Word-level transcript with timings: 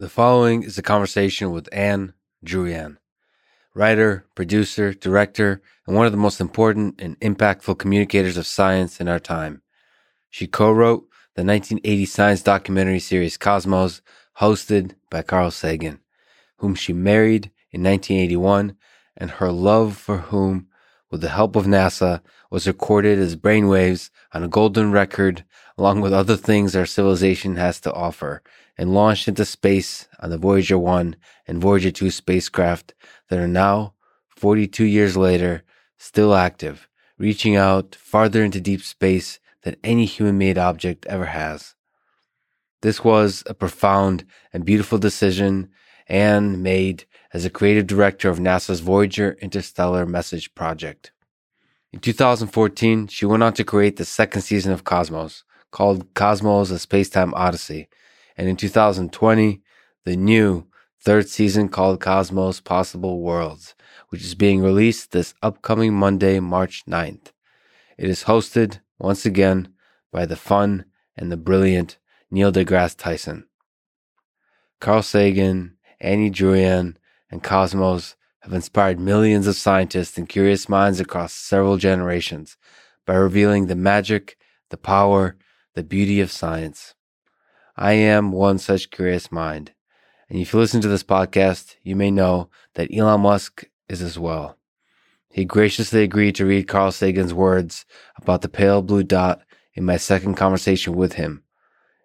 The 0.00 0.08
following 0.08 0.62
is 0.62 0.78
a 0.78 0.82
conversation 0.82 1.50
with 1.50 1.68
Ann 1.72 2.12
Druyan, 2.46 2.98
writer, 3.74 4.26
producer, 4.36 4.94
director, 4.94 5.60
and 5.88 5.96
one 5.96 6.06
of 6.06 6.12
the 6.12 6.18
most 6.18 6.40
important 6.40 7.00
and 7.00 7.18
impactful 7.18 7.78
communicators 7.78 8.36
of 8.36 8.46
science 8.46 9.00
in 9.00 9.08
our 9.08 9.18
time. 9.18 9.60
She 10.30 10.46
co 10.46 10.70
wrote 10.70 11.08
the 11.34 11.42
1980 11.42 12.06
science 12.06 12.42
documentary 12.44 13.00
series 13.00 13.36
Cosmos, 13.36 14.00
hosted 14.38 14.94
by 15.10 15.22
Carl 15.22 15.50
Sagan, 15.50 15.98
whom 16.58 16.76
she 16.76 16.92
married 16.92 17.50
in 17.72 17.82
1981, 17.82 18.76
and 19.16 19.30
her 19.32 19.50
love 19.50 19.96
for 19.96 20.18
whom, 20.18 20.68
with 21.10 21.22
the 21.22 21.30
help 21.30 21.56
of 21.56 21.66
NASA, 21.66 22.20
was 22.52 22.68
recorded 22.68 23.18
as 23.18 23.34
brainwaves 23.34 24.10
on 24.32 24.44
a 24.44 24.48
golden 24.48 24.92
record, 24.92 25.44
along 25.76 26.02
with 26.02 26.12
other 26.12 26.36
things 26.36 26.76
our 26.76 26.86
civilization 26.86 27.56
has 27.56 27.80
to 27.80 27.92
offer 27.92 28.44
and 28.78 28.94
launched 28.94 29.26
into 29.26 29.44
space 29.44 30.08
on 30.20 30.30
the 30.30 30.38
Voyager 30.38 30.78
1 30.78 31.16
and 31.46 31.60
Voyager 31.60 31.90
2 31.90 32.10
spacecraft 32.10 32.94
that 33.28 33.38
are 33.38 33.48
now, 33.48 33.94
42 34.28 34.84
years 34.84 35.16
later, 35.16 35.64
still 35.98 36.34
active, 36.34 36.88
reaching 37.18 37.56
out 37.56 37.96
farther 37.96 38.44
into 38.44 38.60
deep 38.60 38.82
space 38.82 39.40
than 39.62 39.76
any 39.82 40.04
human 40.04 40.38
made 40.38 40.56
object 40.56 41.04
ever 41.06 41.26
has. 41.26 41.74
This 42.80 43.02
was 43.02 43.42
a 43.46 43.54
profound 43.54 44.24
and 44.52 44.64
beautiful 44.64 44.98
decision 44.98 45.70
Ann 46.06 46.62
made 46.62 47.04
as 47.34 47.44
a 47.44 47.50
creative 47.50 47.86
director 47.86 48.30
of 48.30 48.38
NASA's 48.38 48.80
Voyager 48.80 49.36
Interstellar 49.42 50.06
Message 50.06 50.54
Project. 50.54 51.12
In 51.92 51.98
2014, 51.98 53.08
she 53.08 53.26
went 53.26 53.42
on 53.42 53.52
to 53.54 53.64
create 53.64 53.96
the 53.96 54.04
second 54.04 54.42
season 54.42 54.72
of 54.72 54.84
Cosmos, 54.84 55.44
called 55.70 56.14
Cosmos 56.14 56.70
A 56.70 56.74
Spacetime 56.74 57.32
Odyssey, 57.34 57.88
and 58.38 58.48
in 58.48 58.56
2020, 58.56 59.60
the 60.04 60.16
new 60.16 60.66
third 61.00 61.28
season 61.28 61.68
called 61.68 62.00
Cosmos 62.00 62.60
Possible 62.60 63.20
Worlds, 63.20 63.74
which 64.10 64.22
is 64.22 64.36
being 64.36 64.62
released 64.62 65.10
this 65.10 65.34
upcoming 65.42 65.92
Monday, 65.92 66.38
March 66.38 66.84
9th. 66.86 67.32
It 67.98 68.08
is 68.08 68.24
hosted, 68.24 68.78
once 68.98 69.26
again, 69.26 69.74
by 70.12 70.24
the 70.24 70.36
fun 70.36 70.84
and 71.16 71.32
the 71.32 71.36
brilliant 71.36 71.98
Neil 72.30 72.52
deGrasse 72.52 72.96
Tyson. 72.96 73.48
Carl 74.80 75.02
Sagan, 75.02 75.76
Annie 76.00 76.30
Druyan, 76.30 76.94
and 77.30 77.42
Cosmos 77.42 78.14
have 78.40 78.52
inspired 78.52 79.00
millions 79.00 79.48
of 79.48 79.56
scientists 79.56 80.16
and 80.16 80.28
curious 80.28 80.68
minds 80.68 81.00
across 81.00 81.32
several 81.32 81.76
generations 81.76 82.56
by 83.04 83.14
revealing 83.14 83.66
the 83.66 83.74
magic, 83.74 84.38
the 84.70 84.76
power, 84.76 85.36
the 85.74 85.82
beauty 85.82 86.20
of 86.20 86.30
science. 86.30 86.94
I 87.80 87.92
am 87.92 88.32
one 88.32 88.58
such 88.58 88.90
curious 88.90 89.30
mind. 89.30 89.70
And 90.28 90.40
if 90.40 90.52
you 90.52 90.58
listen 90.58 90.80
to 90.80 90.88
this 90.88 91.04
podcast, 91.04 91.76
you 91.84 91.94
may 91.94 92.10
know 92.10 92.50
that 92.74 92.92
Elon 92.92 93.20
Musk 93.20 93.70
is 93.88 94.02
as 94.02 94.18
well. 94.18 94.58
He 95.30 95.44
graciously 95.44 96.02
agreed 96.02 96.34
to 96.34 96.44
read 96.44 96.66
Carl 96.66 96.90
Sagan's 96.90 97.32
words 97.32 97.86
about 98.16 98.42
the 98.42 98.48
pale 98.48 98.82
blue 98.82 99.04
dot 99.04 99.42
in 99.74 99.84
my 99.84 99.96
second 99.96 100.34
conversation 100.34 100.96
with 100.96 101.12
him. 101.12 101.44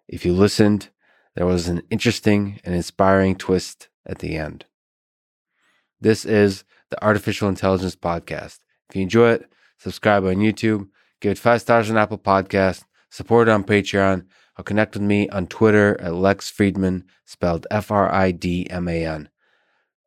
If 0.06 0.24
you 0.24 0.32
listened, 0.32 0.90
there 1.34 1.44
was 1.44 1.66
an 1.66 1.82
interesting 1.90 2.60
and 2.62 2.72
inspiring 2.72 3.34
twist 3.34 3.88
at 4.06 4.20
the 4.20 4.36
end. 4.36 4.66
This 6.00 6.24
is 6.24 6.62
the 6.90 7.04
Artificial 7.04 7.48
Intelligence 7.48 7.96
Podcast. 7.96 8.60
If 8.88 8.94
you 8.94 9.02
enjoy 9.02 9.32
it, 9.32 9.50
subscribe 9.78 10.24
on 10.24 10.36
YouTube, 10.36 10.86
give 11.20 11.32
it 11.32 11.38
five 11.38 11.62
stars 11.62 11.90
on 11.90 11.96
Apple 11.96 12.18
Podcast, 12.18 12.84
support 13.10 13.48
it 13.48 13.50
on 13.50 13.64
Patreon, 13.64 14.26
or 14.58 14.64
connect 14.64 14.94
with 14.94 15.02
me 15.02 15.28
on 15.28 15.46
Twitter 15.46 16.00
at 16.00 16.14
Lex 16.14 16.50
Fridman, 16.50 17.04
spelled 17.24 17.66
F 17.70 17.90
R 17.90 18.12
I 18.12 18.30
D 18.30 18.68
M 18.70 18.88
A 18.88 19.04
N. 19.06 19.28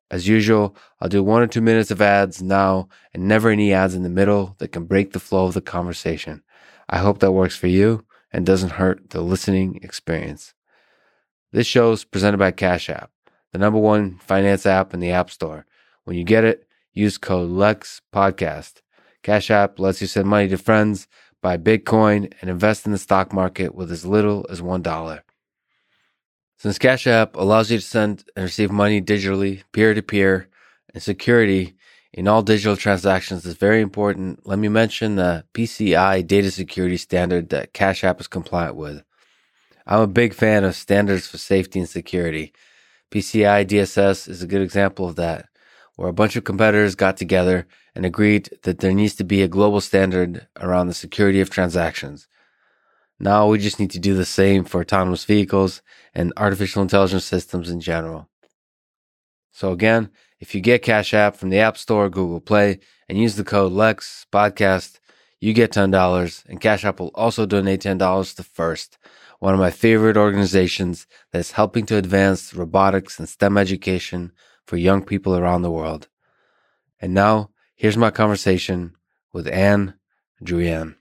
As 0.09 0.27
usual, 0.27 0.75
I'll 1.01 1.09
do 1.09 1.21
one 1.21 1.41
or 1.41 1.47
two 1.47 1.61
minutes 1.61 1.91
of 1.91 2.01
ads 2.01 2.41
now 2.41 2.87
and 3.13 3.27
never 3.27 3.49
any 3.49 3.73
ads 3.73 3.93
in 3.93 4.03
the 4.03 4.09
middle 4.09 4.55
that 4.59 4.71
can 4.71 4.85
break 4.85 5.11
the 5.11 5.19
flow 5.19 5.45
of 5.47 5.53
the 5.53 5.61
conversation. 5.61 6.43
I 6.87 6.99
hope 6.99 7.19
that 7.19 7.33
works 7.33 7.57
for 7.57 7.67
you 7.67 8.05
and 8.31 8.45
doesn't 8.45 8.73
hurt 8.73 9.09
the 9.09 9.21
listening 9.21 9.79
experience. 9.83 10.53
This 11.51 11.67
show 11.67 11.91
is 11.91 12.05
presented 12.05 12.37
by 12.37 12.51
Cash 12.51 12.89
App, 12.89 13.11
the 13.51 13.57
number 13.57 13.79
one 13.79 14.17
finance 14.19 14.65
app 14.65 14.93
in 14.93 15.01
the 15.01 15.11
App 15.11 15.29
Store. 15.29 15.65
When 16.05 16.15
you 16.15 16.23
get 16.23 16.45
it, 16.45 16.67
use 16.93 17.17
code 17.17 17.49
LEX 17.49 18.01
Podcast. 18.13 18.81
Cash 19.23 19.51
App 19.51 19.77
lets 19.77 19.99
you 19.99 20.07
send 20.07 20.27
money 20.27 20.47
to 20.47 20.57
friends 20.57 21.07
buy 21.47 21.55
Bitcoin, 21.55 22.33
and 22.41 22.49
invest 22.49 22.85
in 22.85 22.91
the 22.91 22.97
stock 22.97 23.31
market 23.31 23.73
with 23.73 23.89
as 23.89 24.05
little 24.05 24.45
as 24.49 24.59
$1. 24.59 25.21
Since 26.57 26.77
Cash 26.77 27.07
App 27.07 27.37
allows 27.37 27.71
you 27.71 27.77
to 27.77 27.85
send 27.85 28.25
and 28.35 28.43
receive 28.43 28.69
money 28.69 29.01
digitally, 29.01 29.63
peer 29.71 29.93
to 29.93 30.01
peer, 30.01 30.49
and 30.93 31.01
security 31.01 31.75
in 32.11 32.27
all 32.27 32.41
digital 32.41 32.75
transactions 32.75 33.45
is 33.45 33.53
very 33.53 33.79
important, 33.79 34.45
let 34.45 34.59
me 34.59 34.67
mention 34.67 35.15
the 35.15 35.45
PCI 35.53 36.27
data 36.27 36.51
security 36.51 36.97
standard 36.97 37.47
that 37.49 37.71
Cash 37.71 38.03
App 38.03 38.19
is 38.19 38.27
compliant 38.27 38.75
with. 38.75 39.03
I'm 39.85 40.01
a 40.01 40.07
big 40.07 40.33
fan 40.33 40.65
of 40.65 40.75
standards 40.75 41.27
for 41.27 41.37
safety 41.37 41.79
and 41.79 41.87
security. 41.87 42.51
PCI 43.09 43.65
DSS 43.65 44.27
is 44.27 44.41
a 44.41 44.47
good 44.47 44.61
example 44.61 45.07
of 45.07 45.15
that 45.15 45.46
where 45.97 46.09
a 46.09 46.13
bunch 46.13 46.35
of 46.35 46.43
competitors 46.43 46.95
got 46.95 47.17
together 47.17 47.67
and 47.93 48.05
agreed 48.05 48.49
that 48.63 48.79
there 48.79 48.93
needs 48.93 49.15
to 49.15 49.23
be 49.23 49.41
a 49.41 49.47
global 49.47 49.81
standard 49.81 50.47
around 50.61 50.87
the 50.87 50.93
security 50.93 51.41
of 51.41 51.49
transactions. 51.49 52.27
Now 53.19 53.47
we 53.47 53.57
just 53.57 53.79
need 53.79 53.89
to 53.91 53.99
do 53.99 54.13
the 54.13 54.25
same 54.25 54.63
for 54.63 54.79
autonomous 54.79 55.25
vehicles 55.25 55.81
and 56.13 56.31
artificial 56.37 56.83
intelligence 56.83 57.25
systems 57.25 57.69
in 57.71 57.81
general. 57.81 58.29
So 59.51 59.71
again, 59.71 60.11
if 60.39 60.53
you 60.53 60.61
get 60.61 60.83
Cash 60.83 61.15
App 61.15 61.35
from 61.35 61.49
the 61.49 61.57
App 61.57 61.79
Store 61.79 62.05
or 62.05 62.09
Google 62.09 62.41
Play 62.41 62.79
and 63.09 63.17
use 63.17 63.35
the 63.35 63.43
code 63.43 63.71
LEX 63.71 64.27
podcast, 64.31 64.99
you 65.41 65.51
get 65.51 65.71
$10 65.71 66.45
and 66.45 66.61
Cash 66.61 66.85
App 66.85 66.99
will 66.99 67.11
also 67.15 67.47
donate 67.47 67.81
$10 67.81 68.35
to 68.35 68.43
FIRST, 68.43 68.99
one 69.39 69.55
of 69.55 69.59
my 69.59 69.71
favorite 69.71 70.15
organizations 70.15 71.07
that 71.31 71.39
is 71.39 71.51
helping 71.53 71.87
to 71.87 71.97
advance 71.97 72.53
robotics 72.53 73.17
and 73.17 73.27
STEM 73.27 73.57
education 73.57 74.31
for 74.67 74.75
young 74.75 75.01
people 75.01 75.37
around 75.37 75.61
the 75.61 75.71
world. 75.71 76.09
And 77.01 77.13
now, 77.13 77.51
here's 77.73 77.95
my 77.95 78.11
conversation 78.11 78.95
with 79.31 79.47
Ann 79.47 79.93
Druyan. 80.43 80.95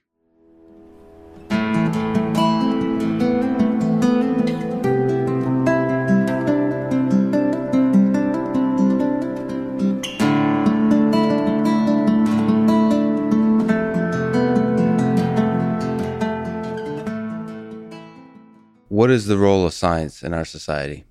What 18.87 19.11
is 19.11 19.25
the 19.25 19.37
role 19.37 19.65
of 19.65 19.73
science 19.73 20.23
in 20.23 20.33
our 20.33 20.45
society? 20.45 21.03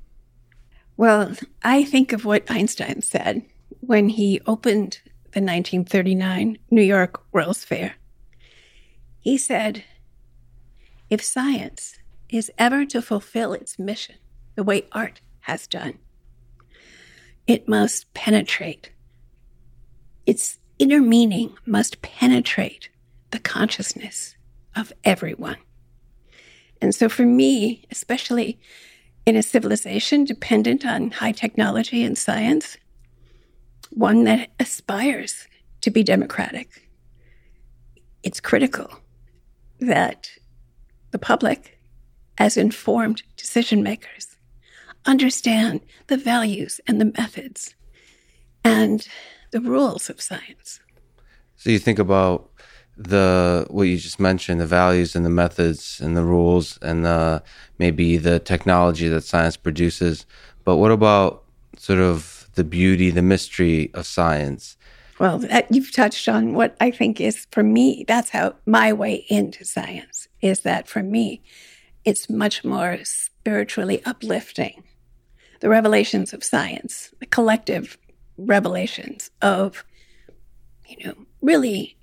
Well, 0.97 1.37
I 1.63 1.85
think 1.85 2.13
of 2.13 2.25
what 2.25 2.51
Einstein 2.51 3.03
said 3.03 3.43
when 3.81 4.09
he 4.09 4.41
opened 4.47 5.01
the 5.33 5.43
1939 5.43 6.59
New 6.71 6.83
York 6.83 7.23
World's 7.33 7.65
Fair. 7.65 7.97
He 9.21 9.37
said, 9.37 9.85
if 11.11 11.23
science 11.23 11.99
is 12.31 12.51
ever 12.59 12.87
to 12.87 13.03
fulfill 13.03 13.53
its 13.53 13.79
mission 13.79 14.17
the 14.55 14.63
way 14.63 14.87
art 14.93 15.21
has 15.41 15.67
done, 15.67 15.99
it 17.47 17.69
must 17.69 18.13
penetrate. 18.15 18.91
Its 20.25 20.59
inner 20.79 21.01
meaning 21.01 21.57
must 21.67 22.03
penetrate 22.03 22.89
the 23.31 23.39
consciousness 23.39 24.35
of 24.75 24.93
everyone. 25.05 25.59
And 26.81 26.95
so 26.95 27.09
for 27.09 27.27
me, 27.27 27.85
especially 27.91 28.59
in 29.27 29.35
a 29.35 29.43
civilization 29.43 30.25
dependent 30.25 30.87
on 30.87 31.11
high 31.11 31.33
technology 31.33 32.05
and 32.05 32.17
science, 32.17 32.77
one 33.91 34.25
that 34.25 34.51
aspires 34.61 35.49
to 35.81 35.91
be 35.91 36.05
democratic. 36.05 36.89
It's 38.23 38.41
critical 38.41 38.89
that 39.81 40.31
the 41.11 41.19
public, 41.19 41.79
as 42.39 42.57
informed 42.57 43.23
decision 43.37 43.83
makers, 43.83 44.37
understand 45.05 45.81
the 46.07 46.17
values 46.17 46.81
and 46.87 47.01
the 47.01 47.13
methods 47.17 47.75
and 48.65 49.07
the 49.51 49.61
rules 49.61 50.09
of 50.09 50.21
science. 50.21 50.81
So 51.57 51.71
you 51.71 51.79
think 51.79 51.99
about 51.99 52.51
the 52.97 53.67
what 53.71 53.85
you 53.85 53.99
just 53.99 54.19
mentioned 54.19 54.61
the 54.61 54.67
values 54.67 55.15
and 55.15 55.25
the 55.25 55.31
methods 55.31 56.01
and 56.01 56.17
the 56.17 56.25
rules 56.25 56.79
and 56.83 57.05
the 57.05 57.43
maybe 57.79 58.17
the 58.17 58.39
technology 58.39 59.09
that 59.09 59.25
science 59.25 59.57
produces. 59.57 60.27
But 60.65 60.77
what 60.77 60.91
about 60.91 61.45
sort 61.77 62.01
of 62.01 62.49
the 62.55 62.65
beauty 62.65 63.11
the 63.11 63.23
mystery 63.23 63.91
of 63.95 64.07
science? 64.07 64.77
Well 65.19 65.39
that, 65.39 65.67
you've 65.71 65.93
touched 65.93 66.29
on 66.29 66.53
what 66.53 66.77
i 66.79 66.91
think 66.91 67.23
is 67.23 67.47
for 67.51 67.63
me 67.63 68.05
that's 68.07 68.31
how 68.31 68.55
my 68.67 68.93
way 68.93 69.25
into 69.31 69.65
science 69.65 70.29
is 70.43 70.61
that 70.61 70.89
for 70.89 71.03
me 71.03 71.43
it's 72.07 72.31
much 72.31 72.65
more 72.65 72.99
spiritually 73.03 74.03
uplifting. 74.07 74.85
The 75.61 75.69
revelations 75.69 76.33
of 76.33 76.45
science, 76.45 77.13
the 77.19 77.27
collective 77.27 77.99
revelations 78.39 79.31
of, 79.43 79.85
you 80.89 81.05
know, 81.05 81.15
really 81.43 81.96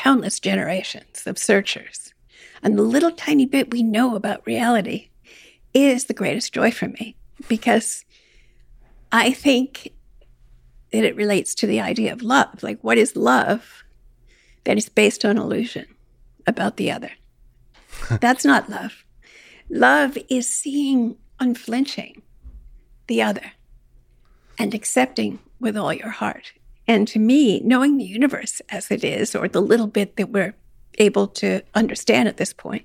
countless 0.00 0.40
generations 0.40 1.26
of 1.26 1.36
searchers. 1.36 2.14
And 2.62 2.78
the 2.78 2.82
little 2.82 3.10
tiny 3.10 3.44
bit 3.44 3.70
we 3.70 3.82
know 3.82 4.16
about 4.16 4.46
reality 4.46 5.10
is 5.74 6.06
the 6.06 6.14
greatest 6.14 6.54
joy 6.54 6.70
for 6.70 6.88
me 6.88 7.16
because 7.48 8.06
I 9.12 9.30
think 9.30 9.92
that 10.90 11.04
it 11.04 11.16
relates 11.16 11.54
to 11.56 11.66
the 11.66 11.82
idea 11.82 12.14
of 12.14 12.22
love. 12.22 12.62
Like, 12.62 12.80
what 12.80 12.96
is 12.96 13.14
love 13.14 13.84
that 14.64 14.78
is 14.78 14.88
based 14.88 15.22
on 15.26 15.36
illusion 15.36 15.84
about 16.46 16.78
the 16.78 16.90
other? 16.90 17.12
That's 18.22 18.44
not 18.44 18.70
love. 18.70 19.04
Love 19.68 20.16
is 20.30 20.48
seeing 20.48 21.16
unflinching 21.40 22.22
the 23.06 23.20
other 23.20 23.52
and 24.58 24.72
accepting 24.72 25.40
with 25.60 25.76
all 25.76 25.92
your 25.92 26.10
heart. 26.10 26.54
And 26.90 27.06
to 27.06 27.20
me, 27.20 27.60
knowing 27.60 27.98
the 27.98 28.04
universe 28.04 28.60
as 28.68 28.90
it 28.90 29.04
is, 29.04 29.36
or 29.36 29.46
the 29.46 29.62
little 29.62 29.86
bit 29.86 30.16
that 30.16 30.30
we're 30.30 30.56
able 30.98 31.28
to 31.28 31.62
understand 31.72 32.26
at 32.26 32.36
this 32.36 32.52
point, 32.52 32.84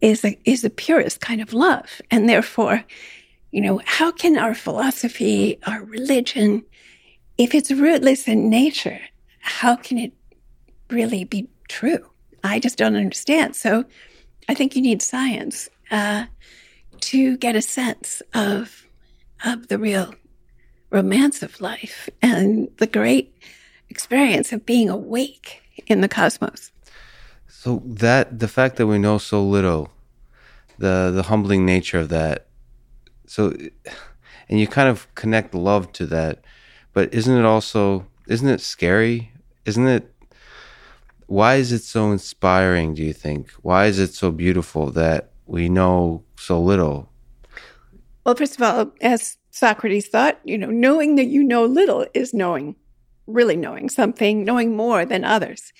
is 0.00 0.24
a, 0.24 0.38
is 0.44 0.62
the 0.62 0.70
purest 0.70 1.20
kind 1.20 1.40
of 1.40 1.52
love. 1.52 2.00
And 2.08 2.28
therefore, 2.28 2.84
you 3.50 3.60
know, 3.60 3.80
how 3.84 4.12
can 4.12 4.38
our 4.38 4.54
philosophy, 4.54 5.58
our 5.66 5.82
religion, 5.82 6.62
if 7.36 7.52
it's 7.52 7.72
rootless 7.72 8.28
in 8.28 8.48
nature, 8.48 9.00
how 9.40 9.74
can 9.74 9.98
it 9.98 10.12
really 10.88 11.24
be 11.24 11.48
true? 11.68 12.08
I 12.44 12.60
just 12.60 12.78
don't 12.78 12.94
understand. 12.94 13.56
So 13.56 13.86
I 14.48 14.54
think 14.54 14.76
you 14.76 14.82
need 14.82 15.02
science 15.02 15.68
uh, 15.90 16.26
to 17.00 17.36
get 17.38 17.56
a 17.56 17.62
sense 17.62 18.22
of 18.34 18.86
of 19.44 19.66
the 19.66 19.78
real 19.78 20.14
romance 20.94 21.42
of 21.42 21.60
life 21.60 22.08
and 22.22 22.68
the 22.78 22.86
great 22.86 23.36
experience 23.90 24.52
of 24.52 24.64
being 24.64 24.88
awake 24.88 25.60
in 25.88 26.00
the 26.00 26.08
cosmos. 26.08 26.70
So 27.48 27.82
that 27.84 28.38
the 28.38 28.48
fact 28.48 28.76
that 28.76 28.86
we 28.86 28.98
know 28.98 29.18
so 29.18 29.42
little, 29.42 29.90
the 30.78 31.10
the 31.14 31.24
humbling 31.24 31.66
nature 31.66 31.98
of 31.98 32.08
that. 32.10 32.46
So, 33.26 33.54
and 34.48 34.60
you 34.60 34.66
kind 34.66 34.88
of 34.88 35.12
connect 35.14 35.54
love 35.54 35.92
to 35.94 36.06
that, 36.06 36.44
but 36.92 37.12
isn't 37.12 37.36
it 37.36 37.44
also 37.44 38.06
isn't 38.28 38.48
it 38.48 38.60
scary? 38.60 39.32
Isn't 39.64 39.88
it? 39.88 40.10
Why 41.26 41.56
is 41.56 41.72
it 41.72 41.82
so 41.82 42.12
inspiring? 42.12 42.94
Do 42.94 43.02
you 43.02 43.12
think? 43.12 43.50
Why 43.62 43.86
is 43.86 43.98
it 43.98 44.14
so 44.14 44.30
beautiful 44.30 44.90
that 44.92 45.30
we 45.46 45.68
know 45.68 46.22
so 46.36 46.60
little? 46.60 47.08
Well, 48.24 48.34
first 48.34 48.56
of 48.56 48.62
all, 48.62 48.92
as 49.00 49.36
Socrates 49.50 50.08
thought, 50.08 50.40
you 50.44 50.58
know, 50.58 50.70
knowing 50.70 51.16
that 51.16 51.26
you 51.26 51.44
know 51.44 51.64
little 51.64 52.06
is 52.14 52.34
knowing, 52.34 52.76
really 53.26 53.56
knowing 53.56 53.88
something, 53.88 54.44
knowing 54.44 54.76
more 54.76 55.04
than 55.04 55.24
others 55.24 55.72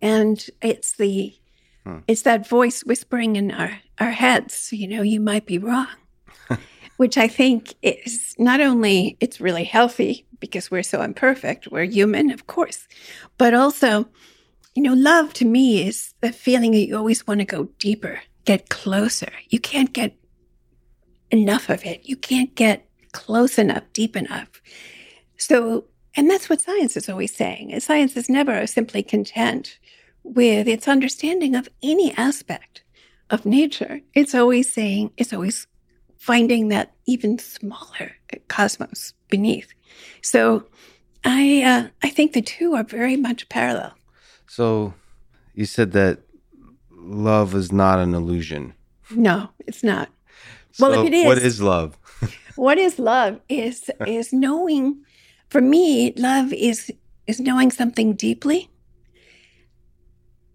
and 0.00 0.46
it's 0.62 0.96
the 0.96 1.34
hmm. 1.84 1.98
it's 2.06 2.22
that 2.22 2.48
voice 2.48 2.82
whispering 2.84 3.36
in 3.36 3.50
our 3.50 3.78
our 4.00 4.10
heads 4.10 4.72
you 4.72 4.86
know 4.86 5.02
you 5.02 5.20
might 5.20 5.46
be 5.46 5.58
wrong 5.58 5.88
which 6.96 7.18
i 7.18 7.28
think 7.28 7.74
is 7.82 8.34
not 8.38 8.60
only 8.60 9.16
it's 9.20 9.40
really 9.40 9.64
healthy 9.64 10.26
because 10.40 10.70
we're 10.70 10.82
so 10.82 11.02
imperfect 11.02 11.68
we're 11.70 11.84
human 11.84 12.30
of 12.30 12.46
course 12.46 12.86
but 13.36 13.54
also 13.54 14.08
you 14.74 14.82
know 14.82 14.94
love 14.94 15.32
to 15.32 15.44
me 15.44 15.86
is 15.86 16.14
the 16.20 16.32
feeling 16.32 16.72
that 16.72 16.86
you 16.86 16.96
always 16.96 17.26
want 17.26 17.40
to 17.40 17.46
go 17.46 17.64
deeper 17.78 18.20
get 18.44 18.68
closer 18.68 19.32
you 19.48 19.58
can't 19.58 19.92
get 19.92 20.16
enough 21.30 21.68
of 21.68 21.84
it 21.84 22.00
you 22.04 22.16
can't 22.16 22.54
get 22.54 22.88
close 23.12 23.58
enough 23.58 23.84
deep 23.92 24.16
enough 24.16 24.60
so 25.36 25.84
and 26.18 26.28
that's 26.28 26.48
what 26.50 26.60
science 26.60 26.96
is 26.96 27.08
always 27.08 27.32
saying. 27.32 27.78
Science 27.78 28.16
is 28.16 28.28
never 28.28 28.66
simply 28.66 29.04
content 29.04 29.78
with 30.24 30.66
its 30.66 30.88
understanding 30.88 31.54
of 31.54 31.68
any 31.80 32.12
aspect 32.16 32.82
of 33.30 33.46
nature. 33.46 34.00
It's 34.14 34.34
always 34.34 34.72
saying, 34.72 35.12
it's 35.16 35.32
always 35.32 35.68
finding 36.16 36.68
that 36.68 36.92
even 37.06 37.38
smaller 37.38 38.16
cosmos 38.48 39.14
beneath. 39.28 39.72
So 40.20 40.64
I 41.24 41.62
uh, 41.62 41.88
I 42.02 42.08
think 42.10 42.32
the 42.32 42.42
two 42.42 42.74
are 42.74 42.82
very 42.82 43.16
much 43.16 43.48
parallel. 43.48 43.94
So 44.48 44.94
you 45.54 45.66
said 45.66 45.92
that 45.92 46.18
love 46.90 47.54
is 47.54 47.70
not 47.70 48.00
an 48.00 48.12
illusion. 48.12 48.74
No, 49.12 49.50
it's 49.68 49.84
not. 49.84 50.08
So 50.72 50.90
well, 50.90 51.00
if 51.00 51.08
it 51.08 51.14
is, 51.14 51.26
what 51.26 51.38
is 51.38 51.62
love? 51.62 51.98
what 52.56 52.78
is 52.78 52.98
love 52.98 53.40
is 53.48 53.90
is 54.06 54.32
knowing 54.32 55.02
for 55.48 55.60
me, 55.60 56.12
love 56.16 56.52
is 56.52 56.92
is 57.26 57.40
knowing 57.40 57.70
something 57.70 58.14
deeply 58.14 58.70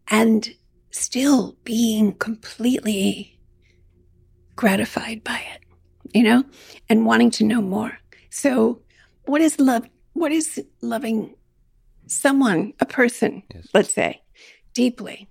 and 0.08 0.54
still 0.92 1.56
being 1.64 2.14
completely 2.14 3.40
gratified 4.56 5.24
by 5.24 5.42
it, 5.54 5.62
you 6.14 6.24
know, 6.24 6.44
and 6.90 7.06
wanting 7.06 7.32
to 7.32 7.44
know 7.44 7.62
more. 7.62 7.98
So, 8.30 8.82
what 9.26 9.42
is 9.42 9.60
love? 9.60 9.88
What 10.14 10.32
is 10.32 10.64
loving 10.82 11.36
someone, 12.08 12.74
a 12.80 12.86
person, 12.86 13.44
yes. 13.54 13.68
let's 13.74 13.94
say, 13.94 14.22
deeply, 14.74 15.30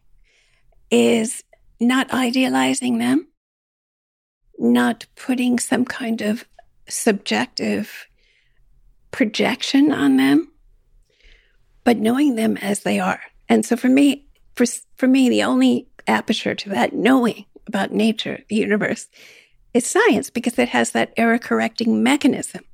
is 0.90 1.44
not 1.80 2.12
idealizing 2.12 2.98
them, 2.98 3.28
not 4.58 5.06
putting 5.16 5.58
some 5.58 5.84
kind 5.84 6.20
of 6.20 6.44
subjective 6.88 8.06
projection 9.10 9.92
on 9.92 10.16
them, 10.16 10.50
but 11.84 11.98
knowing 11.98 12.36
them 12.36 12.56
as 12.58 12.80
they 12.80 12.98
are. 12.98 13.20
And 13.48 13.64
so 13.64 13.76
for 13.76 13.88
me, 13.88 14.26
for, 14.54 14.64
for 14.96 15.06
me, 15.06 15.28
the 15.28 15.42
only 15.42 15.88
aperture 16.06 16.54
to 16.54 16.68
that 16.70 16.92
knowing 16.92 17.44
about 17.66 17.92
nature, 17.92 18.40
the 18.48 18.56
universe, 18.56 19.08
is 19.74 19.86
science 19.86 20.30
because 20.30 20.58
it 20.58 20.70
has 20.70 20.90
that 20.92 21.12
error 21.16 21.38
correcting 21.38 22.02
mechanism 22.02 22.64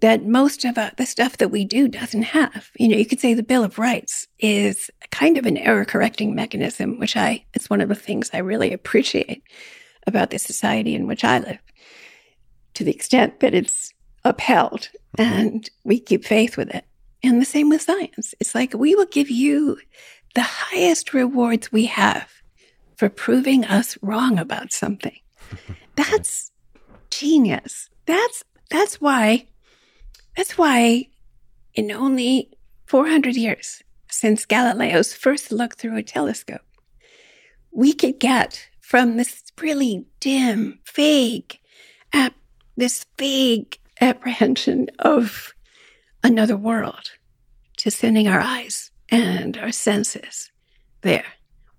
that 0.00 0.24
most 0.24 0.64
of 0.64 0.78
uh, 0.78 0.90
the 0.96 1.06
stuff 1.06 1.36
that 1.38 1.50
we 1.50 1.64
do 1.64 1.88
doesn't 1.88 2.22
have. 2.22 2.70
You 2.78 2.88
know, 2.88 2.96
you 2.96 3.06
could 3.06 3.20
say 3.20 3.34
the 3.34 3.42
Bill 3.42 3.64
of 3.64 3.78
Rights 3.78 4.28
is 4.38 4.90
kind 5.10 5.36
of 5.38 5.46
an 5.46 5.56
error 5.56 5.84
correcting 5.84 6.34
mechanism, 6.34 6.98
which 6.98 7.16
I, 7.16 7.44
it's 7.54 7.68
one 7.68 7.80
of 7.80 7.88
the 7.88 7.94
things 7.94 8.30
I 8.32 8.38
really 8.38 8.72
appreciate 8.72 9.42
about 10.08 10.30
the 10.30 10.38
society 10.38 10.94
in 10.94 11.06
which 11.06 11.22
I 11.22 11.38
live 11.38 11.58
to 12.74 12.84
the 12.84 12.90
extent 12.90 13.40
that 13.40 13.54
it's 13.54 13.92
upheld 14.24 14.88
mm-hmm. 15.16 15.32
and 15.32 15.70
we 15.84 16.00
keep 16.00 16.24
faith 16.24 16.56
with 16.56 16.70
it. 16.70 16.84
And 17.22 17.40
the 17.40 17.46
same 17.46 17.68
with 17.68 17.82
science. 17.82 18.34
It's 18.38 18.54
like 18.54 18.74
we 18.74 18.94
will 18.94 19.06
give 19.06 19.30
you 19.30 19.78
the 20.34 20.42
highest 20.42 21.12
rewards 21.12 21.72
we 21.72 21.86
have 21.86 22.30
for 22.96 23.08
proving 23.08 23.64
us 23.64 23.98
wrong 24.02 24.38
about 24.38 24.72
something. 24.72 25.18
That's 25.96 26.52
genius. 27.10 27.88
That's 28.06 28.44
that's 28.70 29.00
why 29.00 29.46
that's 30.36 30.56
why 30.56 31.08
in 31.74 31.90
only 31.90 32.50
400 32.86 33.34
years 33.34 33.82
since 34.10 34.44
Galileo's 34.44 35.12
first 35.14 35.50
look 35.50 35.76
through 35.76 35.96
a 35.96 36.02
telescope, 36.02 36.60
we 37.72 37.92
could 37.92 38.20
get 38.20 38.68
from 38.88 39.18
this 39.18 39.42
really 39.60 40.06
dim, 40.18 40.78
vague, 40.94 41.58
uh, 42.14 42.30
this 42.74 43.04
vague 43.18 43.78
apprehension 44.00 44.88
of 44.98 45.52
another 46.24 46.56
world 46.56 47.10
to 47.76 47.90
sending 47.90 48.26
our 48.26 48.40
eyes 48.40 48.90
and 49.10 49.58
our 49.58 49.70
senses 49.70 50.50
there 51.02 51.26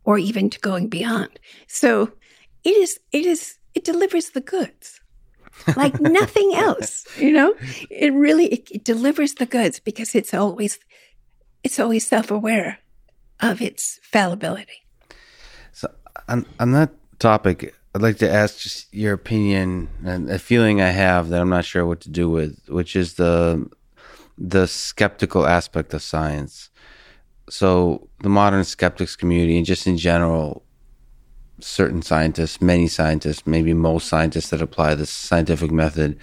or 0.04 0.20
even 0.20 0.52
to 0.52 0.60
going 0.60 0.88
beyond. 0.88 1.40
So 1.66 2.12
it 2.64 2.78
is 2.78 3.00
it 3.12 3.26
is 3.26 3.58
it 3.74 3.84
delivers 3.84 4.30
the 4.30 4.42
goods 4.42 5.02
like 5.76 6.00
nothing 6.20 6.54
else 6.54 7.08
you 7.18 7.32
know? 7.32 7.56
It 7.90 8.14
really 8.14 8.46
it, 8.54 8.70
it, 8.70 8.84
delivers 8.84 9.34
the 9.34 9.48
goods 9.48 9.80
because 9.80 10.14
it's 10.14 10.36
always 10.36 10.78
it's 11.64 11.80
always 11.80 12.06
self-aware 12.06 12.78
of 13.40 13.64
its 13.64 14.00
fallibility. 14.04 14.86
So 15.72 15.90
on, 16.28 16.46
on 16.60 16.72
that 16.74 16.92
topic 17.20 17.76
I'd 17.96 18.04
like 18.04 18.18
to 18.20 18.30
ask 18.30 18.60
just 18.60 18.94
your 18.94 19.14
opinion 19.14 19.90
and 20.06 20.30
a 20.30 20.38
feeling 20.38 20.80
I 20.80 20.90
have 20.90 21.30
that 21.30 21.42
I'm 21.42 21.50
not 21.50 21.66
sure 21.66 21.86
what 21.86 22.02
to 22.02 22.10
do 22.10 22.30
with, 22.30 22.60
which 22.70 22.96
is 22.96 23.16
the 23.16 23.68
the 24.38 24.68
skeptical 24.68 25.46
aspect 25.46 25.94
of 25.94 26.02
science. 26.02 26.70
So 27.50 28.08
the 28.22 28.30
modern 28.30 28.64
skeptics 28.64 29.16
community 29.16 29.58
and 29.58 29.66
just 29.66 29.88
in 29.88 29.98
general, 29.98 30.64
certain 31.60 32.02
scientists, 32.04 32.62
many 32.62 32.88
scientists, 32.88 33.48
maybe 33.48 33.74
most 33.74 34.08
scientists 34.08 34.52
that 34.52 34.62
apply 34.62 34.96
this 34.96 35.10
scientific 35.10 35.72
method 35.72 36.20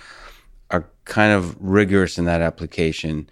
are 0.70 0.88
kind 1.04 1.32
of 1.32 1.56
rigorous 1.60 2.16
in 2.16 2.24
that 2.26 2.40
application. 2.40 3.28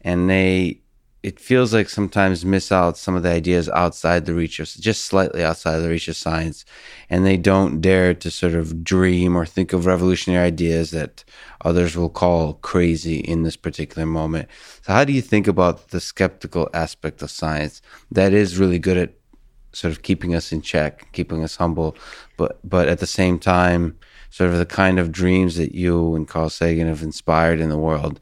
And 0.00 0.28
they 0.28 0.82
it 1.26 1.40
feels 1.40 1.74
like 1.74 1.88
sometimes 1.88 2.44
miss 2.44 2.70
out 2.70 2.96
some 2.96 3.16
of 3.16 3.24
the 3.24 3.28
ideas 3.28 3.68
outside 3.70 4.26
the 4.26 4.32
reach 4.32 4.60
of 4.60 4.68
just 4.68 5.06
slightly 5.06 5.42
outside 5.42 5.80
the 5.80 5.88
reach 5.88 6.06
of 6.06 6.14
science 6.14 6.64
and 7.10 7.26
they 7.26 7.36
don't 7.36 7.80
dare 7.80 8.14
to 8.14 8.30
sort 8.30 8.54
of 8.54 8.84
dream 8.84 9.34
or 9.34 9.44
think 9.44 9.72
of 9.72 9.86
revolutionary 9.86 10.46
ideas 10.46 10.92
that 10.92 11.24
others 11.62 11.96
will 11.96 12.08
call 12.08 12.54
crazy 12.54 13.16
in 13.18 13.42
this 13.42 13.56
particular 13.56 14.06
moment 14.06 14.48
so 14.82 14.92
how 14.92 15.02
do 15.02 15.12
you 15.12 15.20
think 15.20 15.48
about 15.48 15.88
the 15.88 15.98
skeptical 15.98 16.70
aspect 16.72 17.20
of 17.20 17.28
science 17.28 17.82
that 18.12 18.32
is 18.32 18.56
really 18.56 18.78
good 18.78 18.96
at 18.96 19.12
sort 19.72 19.92
of 19.92 20.02
keeping 20.02 20.32
us 20.32 20.52
in 20.52 20.62
check 20.62 21.10
keeping 21.12 21.42
us 21.42 21.56
humble 21.56 21.96
but 22.36 22.60
but 22.62 22.86
at 22.86 23.00
the 23.00 23.06
same 23.20 23.36
time 23.36 23.98
sort 24.30 24.50
of 24.50 24.58
the 24.58 24.66
kind 24.82 25.00
of 25.00 25.10
dreams 25.10 25.56
that 25.56 25.74
you 25.74 26.14
and 26.14 26.28
carl 26.28 26.48
sagan 26.48 26.86
have 26.86 27.02
inspired 27.02 27.58
in 27.58 27.68
the 27.68 27.76
world 27.76 28.20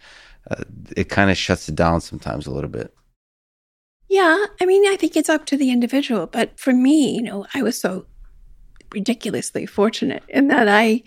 uh, 0.51 0.63
it 0.97 1.09
kind 1.09 1.31
of 1.31 1.37
shuts 1.37 1.69
it 1.69 1.75
down 1.75 2.01
sometimes 2.01 2.47
a 2.47 2.51
little 2.51 2.71
bit. 2.71 2.94
Yeah, 4.09 4.47
I 4.61 4.67
mean, 4.67 4.87
I 4.87 4.97
think 4.97 5.17
it's 5.17 5.29
up 5.29 5.47
to 5.47 5.57
the 5.57 5.71
individual. 5.71 6.27
But 6.27 6.59
for 6.59 6.73
me, 6.73 7.17
you 7.17 7.23
know, 7.23 7.47
I 7.55 7.63
was 7.63 7.81
so 7.81 8.07
ridiculously 8.93 9.67
fortunate 9.67 10.23
in 10.29 10.49
that 10.49 10.69
I, 10.69 11.03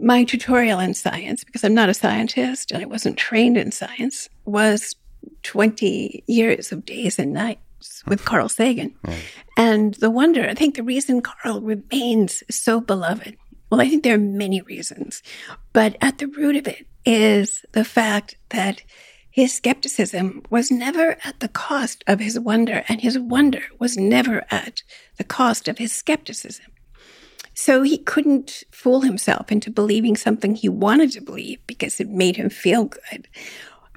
my 0.00 0.24
tutorial 0.24 0.80
in 0.80 0.94
science, 0.94 1.44
because 1.44 1.64
I'm 1.64 1.74
not 1.74 1.88
a 1.88 1.94
scientist 1.94 2.70
and 2.70 2.82
I 2.82 2.86
wasn't 2.86 3.18
trained 3.18 3.56
in 3.56 3.72
science, 3.72 4.28
was 4.44 4.96
20 5.42 6.24
years 6.26 6.72
of 6.72 6.84
days 6.84 7.18
and 7.18 7.32
nights 7.32 8.04
with 8.06 8.24
Carl 8.24 8.48
Sagan. 8.48 8.94
And 9.56 9.94
the 9.94 10.10
wonder, 10.10 10.48
I 10.48 10.54
think 10.54 10.76
the 10.76 10.82
reason 10.82 11.20
Carl 11.20 11.60
remains 11.60 12.42
so 12.50 12.80
beloved, 12.80 13.36
well, 13.70 13.80
I 13.80 13.88
think 13.88 14.02
there 14.02 14.14
are 14.14 14.18
many 14.18 14.62
reasons, 14.62 15.22
but 15.72 15.96
at 16.00 16.18
the 16.18 16.26
root 16.26 16.56
of 16.56 16.66
it 16.66 16.86
is 17.04 17.64
the 17.72 17.84
fact 17.84 18.36
that 18.50 18.82
his 19.30 19.54
skepticism 19.54 20.42
was 20.50 20.70
never 20.70 21.16
at 21.24 21.38
the 21.40 21.48
cost 21.48 22.02
of 22.06 22.18
his 22.20 22.38
wonder, 22.38 22.84
and 22.88 23.00
his 23.00 23.18
wonder 23.18 23.62
was 23.78 23.96
never 23.96 24.44
at 24.50 24.82
the 25.18 25.24
cost 25.24 25.68
of 25.68 25.78
his 25.78 25.92
skepticism. 25.92 26.66
So 27.54 27.82
he 27.82 27.98
couldn't 27.98 28.64
fool 28.70 29.02
himself 29.02 29.52
into 29.52 29.70
believing 29.70 30.16
something 30.16 30.54
he 30.54 30.68
wanted 30.68 31.12
to 31.12 31.20
believe 31.20 31.58
because 31.66 32.00
it 32.00 32.08
made 32.08 32.36
him 32.36 32.50
feel 32.50 32.86
good. 32.86 33.28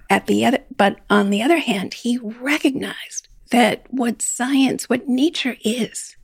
At 0.10 0.28
the 0.28 0.46
other, 0.46 0.60
but 0.76 1.00
on 1.10 1.30
the 1.30 1.42
other 1.42 1.58
hand, 1.58 1.94
he 1.94 2.18
recognized 2.20 3.28
that 3.52 3.86
what 3.90 4.22
science, 4.22 4.90
what 4.90 5.08
nature 5.08 5.56
is, 5.64 6.16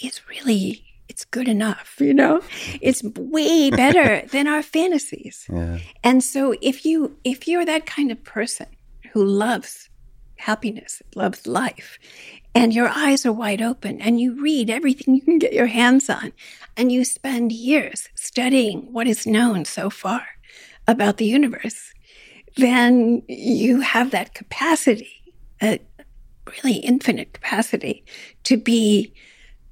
is 0.00 0.26
really 0.28 0.91
it's 1.12 1.26
good 1.26 1.46
enough, 1.46 1.96
you 2.00 2.14
know? 2.14 2.40
It's 2.80 3.02
way 3.02 3.68
better 3.84 4.26
than 4.28 4.46
our 4.46 4.62
fantasies. 4.62 5.46
Yeah. 5.52 5.78
And 6.02 6.24
so 6.24 6.54
if 6.62 6.86
you 6.86 7.18
if 7.22 7.46
you're 7.46 7.66
that 7.66 7.84
kind 7.84 8.10
of 8.10 8.24
person 8.24 8.66
who 9.12 9.22
loves 9.22 9.90
happiness, 10.36 11.02
loves 11.14 11.46
life, 11.46 11.98
and 12.54 12.72
your 12.72 12.88
eyes 12.88 13.26
are 13.26 13.32
wide 13.32 13.60
open 13.60 14.00
and 14.00 14.18
you 14.18 14.42
read 14.42 14.70
everything 14.70 15.14
you 15.18 15.20
can 15.20 15.38
get 15.38 15.52
your 15.52 15.66
hands 15.66 16.08
on 16.08 16.32
and 16.78 16.90
you 16.90 17.04
spend 17.04 17.52
years 17.52 18.08
studying 18.14 18.90
what 18.90 19.06
is 19.06 19.26
known 19.26 19.66
so 19.66 19.90
far 19.90 20.26
about 20.88 21.18
the 21.18 21.26
universe, 21.26 21.92
then 22.56 23.22
you 23.28 23.82
have 23.82 24.10
that 24.12 24.32
capacity, 24.32 25.34
a 25.60 25.78
really 26.46 26.78
infinite 26.78 27.34
capacity 27.34 28.02
to 28.44 28.56
be 28.56 29.12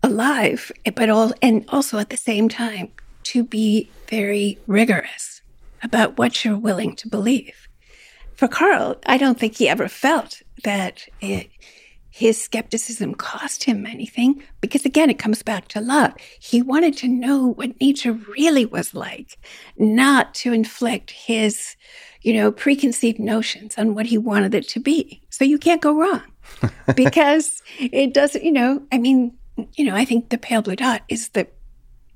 alive, 0.03 0.73
but 0.95 1.11
all, 1.11 1.33
and 1.43 1.65
also 1.69 1.99
at 1.99 2.11
the 2.11 2.17
same 2.17 2.49
time 2.49 2.91
to 3.25 3.45
be 3.45 3.91
very 4.09 4.59
rigorous 4.67 5.43
about 5.83 6.19
what 6.19 6.45
you're 6.45 6.57
willing 6.57 6.97
to 6.97 7.09
believe. 7.09 7.69
For 8.35 8.49
Carl, 8.49 8.97
I 9.07 9.19
don't 9.19 9.39
think 9.39 9.57
he 9.57 9.69
ever 9.69 9.89
felt 9.89 10.43
that 10.65 11.07
it, 11.21 11.51
his 12.11 12.41
skepticism 12.41 13.15
cost 13.15 13.65
him 13.65 13.87
anything 13.87 14.43
because 14.61 14.85
again, 14.85 15.11
it 15.11 15.19
comes 15.19 15.43
back 15.43 15.69
to 15.69 15.81
love. 15.81 16.13
He 16.41 16.63
wanted 16.63 16.97
to 16.99 17.09
know 17.09 17.49
what 17.53 17.81
nature 17.81 18.13
really 18.13 18.67
was 18.67 18.95
like, 18.95 19.39
not 19.79 20.35
to 20.37 20.53
inflict 20.53 21.11
his, 21.11 21.77
you 22.23 22.35
know, 22.35 22.51
preconceived 22.51 23.19
notions 23.19 23.77
on 23.79 23.95
what 23.95 24.07
he 24.07 24.19
wanted 24.19 24.55
it 24.55 24.69
to 24.69 24.81
be. 24.81 25.23
So 25.31 25.45
you 25.45 25.59
can't 25.59 25.83
go 25.83 25.97
wrong 25.97 26.23
because 26.97 27.63
it 27.79 28.13
doesn't, 28.13 28.43
you 28.43 28.53
know, 28.53 28.83
I 28.91 28.99
mean, 28.99 29.39
you 29.75 29.85
know, 29.85 29.95
I 29.95 30.05
think 30.05 30.29
the 30.29 30.39
pale 30.39 30.63
blue 30.63 30.77
dot 30.77 31.03
is 31.09 31.31
the 31.31 31.47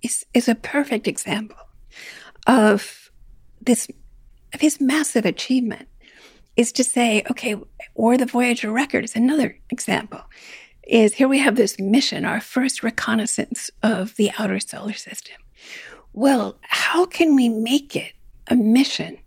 is 0.03 0.25
is 0.35 0.49
a 0.49 0.55
perfect 0.55 1.07
example 1.09 1.57
of 2.47 3.11
this 3.61 3.89
of 4.53 4.61
his 4.61 4.81
massive 4.81 5.25
achievement. 5.25 5.89
Is 6.57 6.71
to 6.73 6.85
say, 6.85 7.25
okay, 7.29 7.57
or 7.95 8.17
the 8.17 8.27
Voyager 8.27 8.71
record 8.71 9.05
is 9.05 9.17
another 9.17 9.59
example. 9.71 10.21
Is 10.87 11.15
here 11.15 11.27
we 11.27 11.41
have 11.41 11.57
this 11.57 11.81
mission, 11.81 12.25
our 12.25 12.41
first 12.41 12.83
reconnaissance 12.83 13.71
of 13.83 14.15
the 14.17 14.31
outer 14.39 14.61
solar 14.61 14.93
system. 14.93 15.37
Well, 16.13 16.57
how 16.63 17.07
can 17.07 17.35
we 17.35 17.49
make 17.49 17.97
it 17.97 18.13
a 18.47 18.55
mission 18.55 19.19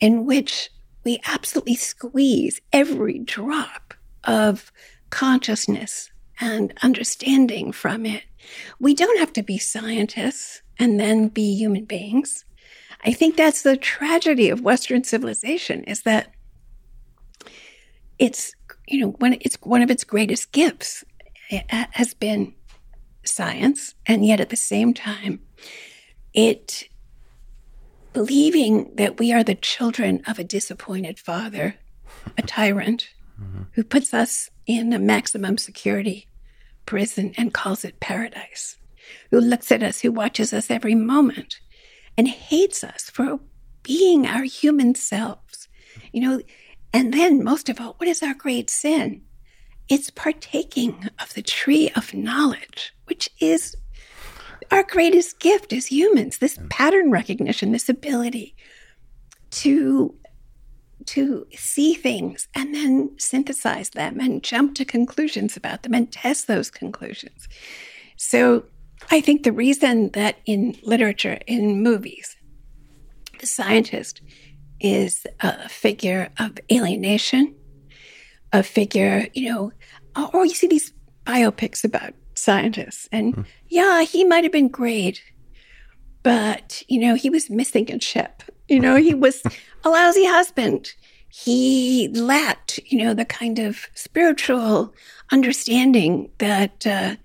in 0.00 0.26
which 0.26 0.68
we 1.04 1.20
absolutely 1.26 1.76
squeeze 1.76 2.60
every 2.72 3.18
drop 3.18 3.94
of 4.24 4.70
consciousness 5.10 6.10
and 6.44 6.74
understanding 6.82 7.72
from 7.72 8.04
it. 8.04 8.22
We 8.78 8.94
don't 8.94 9.18
have 9.18 9.32
to 9.32 9.42
be 9.42 9.56
scientists 9.56 10.60
and 10.78 11.00
then 11.00 11.28
be 11.28 11.54
human 11.54 11.86
beings. 11.86 12.44
I 13.02 13.12
think 13.12 13.36
that's 13.36 13.62
the 13.62 13.78
tragedy 13.78 14.50
of 14.50 14.60
Western 14.60 15.04
civilization 15.04 15.84
is 15.84 16.02
that 16.02 16.34
it's, 18.18 18.54
you 18.86 19.00
know, 19.00 19.10
when 19.18 19.38
it's 19.40 19.56
one 19.62 19.80
of 19.80 19.90
its 19.90 20.04
greatest 20.04 20.52
gifts 20.52 21.02
has 21.70 22.12
been 22.12 22.54
science. 23.24 23.94
And 24.04 24.24
yet 24.26 24.40
at 24.40 24.50
the 24.50 24.56
same 24.56 24.92
time, 24.92 25.40
it 26.34 26.88
believing 28.12 28.94
that 28.96 29.18
we 29.18 29.32
are 29.32 29.42
the 29.42 29.54
children 29.54 30.22
of 30.26 30.38
a 30.38 30.44
disappointed 30.44 31.18
father, 31.18 31.76
a 32.36 32.42
tyrant, 32.42 33.08
mm-hmm. 33.40 33.62
who 33.72 33.82
puts 33.82 34.12
us 34.14 34.50
in 34.66 34.92
a 34.92 34.98
maximum 34.98 35.58
security 35.58 36.28
prison 36.86 37.32
and 37.36 37.54
calls 37.54 37.84
it 37.84 38.00
paradise, 38.00 38.76
who 39.30 39.40
looks 39.40 39.72
at 39.72 39.82
us, 39.82 40.00
who 40.00 40.12
watches 40.12 40.52
us 40.52 40.70
every 40.70 40.94
moment 40.94 41.60
and 42.16 42.28
hates 42.28 42.84
us 42.84 43.10
for 43.10 43.40
being 43.82 44.26
our 44.26 44.44
human 44.44 44.94
selves. 44.94 45.68
You 46.12 46.20
know, 46.20 46.40
and 46.92 47.12
then 47.12 47.42
most 47.42 47.68
of 47.68 47.80
all, 47.80 47.94
what 47.98 48.08
is 48.08 48.22
our 48.22 48.34
great 48.34 48.70
sin? 48.70 49.22
It's 49.88 50.10
partaking 50.10 51.10
of 51.20 51.34
the 51.34 51.42
tree 51.42 51.90
of 51.94 52.14
knowledge, 52.14 52.94
which 53.06 53.28
is 53.40 53.76
our 54.70 54.82
greatest 54.82 55.40
gift 55.40 55.72
as 55.72 55.86
humans 55.86 56.38
this 56.38 56.58
pattern 56.70 57.10
recognition, 57.10 57.72
this 57.72 57.88
ability 57.88 58.56
to 59.50 60.14
to 61.06 61.46
see 61.54 61.94
things 61.94 62.48
and 62.54 62.74
then 62.74 63.10
synthesize 63.18 63.90
them 63.90 64.20
and 64.20 64.42
jump 64.42 64.74
to 64.76 64.84
conclusions 64.84 65.56
about 65.56 65.82
them 65.82 65.94
and 65.94 66.10
test 66.10 66.46
those 66.46 66.70
conclusions. 66.70 67.48
So 68.16 68.64
I 69.10 69.20
think 69.20 69.42
the 69.42 69.52
reason 69.52 70.10
that 70.10 70.38
in 70.46 70.76
literature, 70.82 71.38
in 71.46 71.82
movies, 71.82 72.36
the 73.40 73.46
scientist 73.46 74.22
is 74.80 75.26
a 75.40 75.68
figure 75.68 76.30
of 76.38 76.58
alienation, 76.72 77.54
a 78.52 78.62
figure, 78.62 79.26
you 79.34 79.48
know, 79.48 79.72
or 80.32 80.46
you 80.46 80.54
see 80.54 80.68
these 80.68 80.92
biopics 81.24 81.84
about 81.84 82.14
scientists, 82.34 83.08
and 83.12 83.34
mm. 83.34 83.44
yeah, 83.68 84.02
he 84.02 84.24
might 84.24 84.44
have 84.44 84.52
been 84.52 84.68
great, 84.68 85.22
but, 86.22 86.82
you 86.88 87.00
know, 87.00 87.14
he 87.14 87.30
was 87.30 87.50
missing 87.50 87.90
a 87.90 87.98
chip. 87.98 88.42
You 88.68 88.80
know, 88.80 88.96
he 88.96 89.14
was 89.14 89.42
a 89.84 89.90
lousy 89.90 90.24
husband. 90.24 90.94
He 91.28 92.08
lacked, 92.08 92.80
you 92.86 92.98
know, 92.98 93.12
the 93.14 93.24
kind 93.24 93.58
of 93.58 93.88
spiritual 93.94 94.94
understanding 95.32 96.30
that 96.38 96.86
uh, 96.86 97.16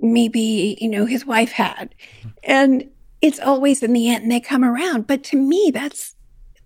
maybe, 0.00 0.76
you 0.80 0.88
know, 0.88 1.06
his 1.06 1.24
wife 1.24 1.52
had. 1.52 1.94
And 2.44 2.90
it's 3.22 3.40
always 3.40 3.82
in 3.82 3.94
the 3.94 4.10
end 4.10 4.30
they 4.30 4.40
come 4.40 4.64
around. 4.64 5.06
But 5.06 5.24
to 5.24 5.36
me, 5.36 5.70
that's 5.72 6.14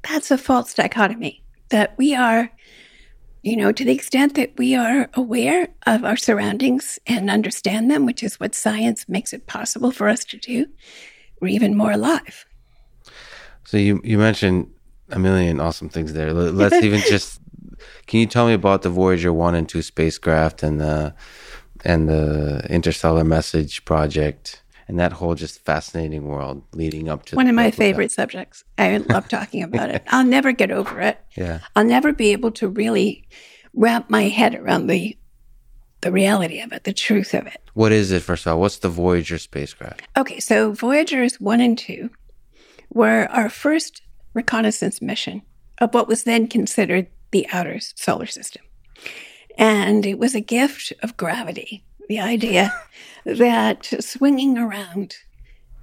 that's 0.03 0.31
a 0.31 0.39
false 0.39 0.75
dichotomy 0.75 1.43
that 1.71 1.97
we 1.99 2.15
are, 2.15 2.51
you 3.43 3.57
know, 3.57 3.73
to 3.73 3.85
the 3.85 3.93
extent 3.93 4.35
that 4.35 4.55
we 4.57 4.75
are 4.75 5.09
aware 5.15 5.69
of 5.87 6.05
our 6.05 6.17
surroundings 6.17 6.99
and 7.07 7.31
understand 7.31 7.91
them, 7.91 8.07
which 8.07 8.23
is 8.23 8.41
what 8.41 8.55
science 8.55 9.09
makes 9.09 9.33
it 9.33 9.47
possible 9.47 9.91
for 9.91 10.09
us 10.09 10.25
to 10.25 10.37
do, 10.37 10.67
we're 11.41 11.49
even 11.49 11.77
more 11.77 11.93
alive. 11.93 12.45
So 13.69 13.77
you 13.77 14.01
you 14.03 14.17
mentioned 14.17 14.71
a 15.11 15.19
million 15.19 15.61
awesome 15.61 15.91
things 15.91 16.15
there. 16.15 16.33
Let's 16.33 16.83
even 16.83 17.01
just 17.01 17.39
can 18.07 18.19
you 18.19 18.25
tell 18.25 18.47
me 18.47 18.55
about 18.55 18.81
the 18.81 18.89
Voyager 18.89 19.31
one 19.31 19.55
and 19.55 19.69
two 19.69 19.83
spacecraft 19.83 20.63
and 20.63 20.81
the 20.81 21.15
and 21.85 22.09
the 22.09 22.67
interstellar 22.71 23.25
message 23.25 23.85
project 23.85 24.63
and 24.89 24.99
that 24.99 25.13
whole 25.13 25.35
just 25.35 25.61
fascinating 25.67 26.25
world 26.25 26.63
leading 26.73 27.11
up 27.11 27.27
to 27.27 27.37
one 27.37 27.47
of 27.47 27.55
my 27.55 27.71
favorite 27.71 28.11
subjects. 28.11 28.65
I 28.79 28.97
love 28.97 29.29
talking 29.29 29.63
about 29.63 29.91
it. 29.91 30.03
I'll 30.09 30.25
never 30.25 30.53
get 30.53 30.71
over 30.71 30.99
it. 31.03 31.21
Yeah, 31.37 31.61
I'll 31.77 31.85
never 31.85 32.15
be 32.15 32.33
able 32.33 32.53
to 32.53 32.69
really 32.69 33.29
wrap 33.75 34.09
my 34.09 34.29
head 34.29 34.55
around 34.55 34.87
the 34.87 35.15
the 36.01 36.11
reality 36.11 36.61
of 36.61 36.73
it, 36.73 36.85
the 36.85 36.95
truth 36.95 37.35
of 37.35 37.47
it. 37.47 37.61
What 37.75 37.93
is 37.93 38.13
it, 38.13 38.23
first 38.23 38.47
of 38.47 38.53
all? 38.53 38.61
What's 38.61 38.79
the 38.79 38.89
Voyager 38.89 39.37
spacecraft? 39.37 40.03
Okay, 40.17 40.41
so 40.41 40.73
Voyagers 40.73 41.39
1 41.39 41.61
and 41.61 41.77
2 41.77 42.09
were 42.91 43.27
our 43.31 43.49
first 43.49 44.03
reconnaissance 44.35 45.01
mission 45.03 45.43
of 45.79 45.95
what 45.95 46.09
was 46.09 46.25
then 46.25 46.47
considered 46.49 47.07
the 47.31 47.47
outer 47.53 47.79
solar 47.81 48.27
system. 48.27 48.63
And 49.57 50.07
it 50.07 50.19
was 50.19 50.35
a 50.35 50.41
gift 50.41 50.93
of 51.03 51.17
gravity, 51.17 51.85
the 52.09 52.21
idea 52.21 52.73
that 53.25 53.87
swinging 54.03 54.57
around 54.57 55.17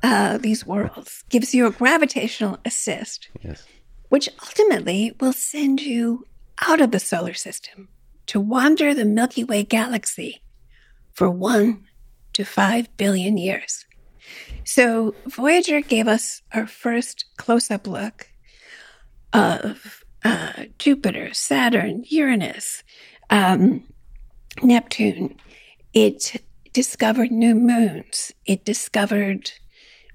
uh, 0.01 0.38
these 0.38 0.65
worlds 0.65 1.24
gives 1.29 1.53
you 1.53 1.65
a 1.67 1.71
gravitational 1.71 2.57
assist, 2.65 3.29
Yes. 3.43 3.65
which 4.09 4.29
ultimately 4.41 5.13
will 5.19 5.33
send 5.33 5.81
you 5.81 6.25
out 6.67 6.79
of 6.81 6.91
the 6.91 7.00
solar 7.00 7.33
system 7.33 7.89
to 8.27 8.39
wander 8.39 8.93
the 8.93 9.05
Milky 9.05 9.43
Way 9.43 9.63
galaxy 9.63 10.41
for 11.13 11.29
one 11.29 11.85
to 12.33 12.43
five 12.43 12.95
billion 12.97 13.38
years. 13.38 13.85
So 14.63 15.15
Voyager 15.27 15.82
gave 15.82 16.08
us 16.08 16.41
our 16.53 16.67
first 16.67 17.25
close 17.38 17.70
up 17.70 17.88
look 17.88 18.29
of 19.34 20.03
uh, 20.24 20.65
Jupiter, 20.79 21.34
Saturn, 21.34 22.03
Uranus, 22.10 22.84
um, 23.29 23.84
Neptune. 24.63 25.36
It 25.94 26.41
discovered 26.74 27.32
new 27.32 27.53
moons. 27.55 28.32
It 28.46 28.65
discovered 28.65 29.51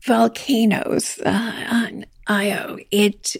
volcanoes 0.02 1.18
uh, 1.24 1.64
on 1.70 2.06
Io. 2.26 2.78
It, 2.90 3.36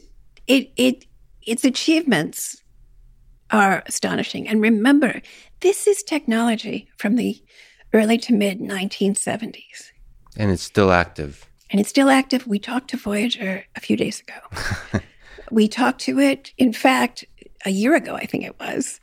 it, 0.47 0.71
it, 0.77 1.07
its 1.43 1.65
achievements 1.65 2.62
are 3.50 3.83
astonishing. 3.87 4.49
And 4.49 4.61
remember, 4.61 5.23
this 5.61 5.87
is 5.87 6.03
technology 6.03 6.89
from 6.97 7.17
the 7.17 7.43
early 7.93 8.19
to 8.19 8.33
mid 8.33 8.61
1970s. 8.61 9.91
And 10.40 10.50
it's 10.50 10.62
still 10.62 10.90
active. 10.90 11.44
And 11.70 11.80
it's 11.80 11.90
still 11.90 12.09
active. 12.09 12.47
We 12.47 12.59
talked 12.59 12.88
to 12.90 12.97
Voyager 12.97 13.64
a 13.76 13.80
few 13.80 13.97
days 13.97 14.23
ago. 14.23 15.00
we 15.50 15.68
talked 15.68 16.00
to 16.02 16.18
it, 16.18 16.52
in 16.56 16.73
fact, 16.73 17.25
a 17.66 17.70
year 17.70 17.94
ago, 17.94 18.14
I 18.14 18.25
think 18.26 18.44
it 18.44 18.59
was. 18.59 19.00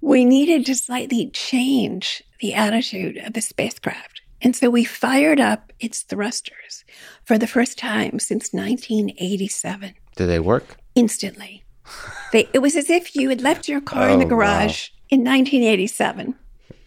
We 0.00 0.24
needed 0.24 0.66
to 0.66 0.74
slightly 0.74 1.30
change 1.32 2.22
the 2.40 2.54
attitude 2.54 3.18
of 3.18 3.34
the 3.34 3.40
spacecraft. 3.40 4.20
And 4.42 4.56
so 4.56 4.68
we 4.68 4.82
fired 4.84 5.38
up 5.38 5.72
its 5.78 6.02
thrusters 6.02 6.84
for 7.24 7.38
the 7.38 7.46
first 7.46 7.78
time 7.78 8.18
since 8.18 8.52
1987 8.52 9.94
Do 10.16 10.26
they 10.26 10.40
work? 10.40 10.76
instantly. 10.94 11.62
They, 12.32 12.48
it 12.52 12.60
was 12.60 12.76
as 12.76 12.88
if 12.90 13.16
you 13.16 13.28
had 13.28 13.40
left 13.42 13.68
your 13.68 13.80
car 13.80 14.08
in 14.08 14.20
the 14.20 14.24
Oh, 14.24 14.28
wow. 14.28 14.36
garage 14.36 14.90
in 15.08 15.20
1987 15.24 16.36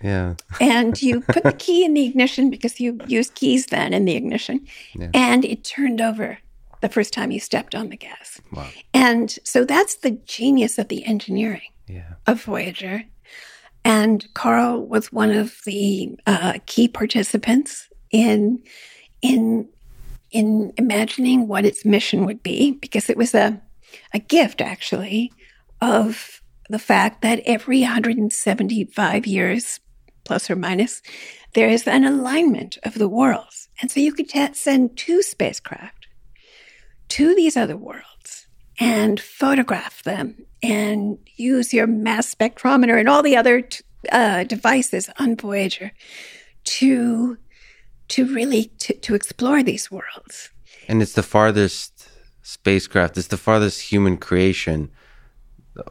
Yeah. 0.03 0.35
and 0.59 1.01
you 1.01 1.21
put 1.21 1.43
the 1.43 1.53
key 1.53 1.85
in 1.85 1.93
the 1.93 2.05
ignition 2.05 2.49
because 2.49 2.79
you 2.79 2.99
used 3.07 3.35
keys 3.35 3.67
then 3.67 3.93
in 3.93 4.05
the 4.05 4.15
ignition 4.15 4.67
Yeah. 4.95 5.09
and 5.13 5.45
it 5.45 5.63
turned 5.63 6.01
over 6.01 6.39
the 6.81 6.89
first 6.89 7.13
time 7.13 7.31
you 7.31 7.39
stepped 7.39 7.73
on 7.75 7.89
the 7.89 7.95
gas. 7.97 8.41
Wow. 8.51 8.67
And 8.93 9.29
so 9.45 9.63
that's 9.63 9.95
the 9.95 10.11
genius 10.25 10.77
of 10.77 10.89
the 10.89 11.05
engineering 11.05 11.71
Yeah. 11.87 12.13
of 12.27 12.43
Voyager. 12.43 13.05
And 13.85 14.25
Carl 14.33 14.85
was 14.85 15.11
one 15.11 15.31
of 15.31 15.59
the 15.65 16.17
uh, 16.27 16.53
key 16.65 16.87
participants 16.87 17.89
in 18.11 18.61
in 19.21 19.69
in 20.31 20.73
imagining 20.77 21.47
what 21.47 21.65
its 21.65 21.85
mission 21.85 22.25
would 22.25 22.41
be, 22.43 22.71
because 22.71 23.09
it 23.09 23.17
was 23.17 23.33
a 23.35 23.61
a 24.13 24.19
gift 24.19 24.59
actually 24.61 25.31
of 25.81 26.41
the 26.69 26.79
fact 26.79 27.21
that 27.21 27.39
every 27.45 27.81
175 27.81 29.27
years, 29.27 29.79
plus 30.23 30.49
or 30.49 30.55
minus, 30.55 31.01
there 31.53 31.69
is 31.69 31.87
an 31.87 32.03
alignment 32.03 32.77
of 32.83 32.95
the 32.95 33.09
worlds, 33.09 33.69
and 33.81 33.91
so 33.91 33.99
you 33.99 34.13
could 34.13 34.29
t- 34.29 34.53
send 34.53 34.97
two 34.97 35.21
spacecraft 35.21 36.07
to 37.09 37.35
these 37.35 37.55
other 37.55 37.77
worlds 37.77 38.47
and 38.79 39.19
photograph 39.19 40.01
them 40.03 40.45
and 40.61 41.17
use 41.35 41.73
your 41.73 41.87
mass 41.87 42.33
spectrometer 42.33 42.99
and 42.99 43.07
all 43.07 43.21
the 43.21 43.35
other 43.35 43.61
t- 43.61 43.83
uh, 44.11 44.43
devices 44.43 45.09
on 45.19 45.35
Voyager 45.35 45.91
to 46.63 47.37
to 48.09 48.33
really 48.33 48.65
to, 48.79 48.93
to 48.93 49.15
explore 49.15 49.63
these 49.63 49.91
worlds. 49.91 50.49
And 50.87 51.01
it's 51.01 51.13
the 51.13 51.23
farthest 51.23 52.09
spacecraft. 52.41 53.17
It's 53.17 53.27
the 53.27 53.37
farthest 53.37 53.81
human 53.81 54.17
creation 54.17 54.91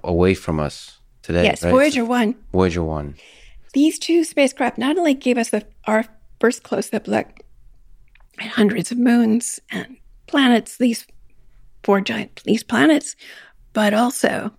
away 0.04 0.35
from 0.35 0.61
us 0.61 0.98
today. 1.22 1.44
yes, 1.44 1.62
right? 1.62 1.70
Voyager 1.70 2.04
One. 2.04 2.35
Voyager 2.52 2.83
one. 2.83 3.14
These 3.72 3.98
two 3.98 4.24
spacecraft 4.24 4.78
not 4.78 4.98
only 4.98 5.14
gave 5.14 5.38
us 5.38 5.50
the, 5.50 5.66
our 5.87 6.04
first 6.40 6.62
close-up 6.62 7.08
look 7.08 7.40
at 8.38 8.48
hundreds 8.48 8.92
of 8.92 8.98
moons 8.98 9.61
and 9.70 9.96
planets, 10.26 10.76
these 10.76 11.06
four 11.82 12.00
giant 12.00 12.42
these 12.44 12.62
planets, 12.62 13.16
but 13.72 13.94
also 13.94 14.52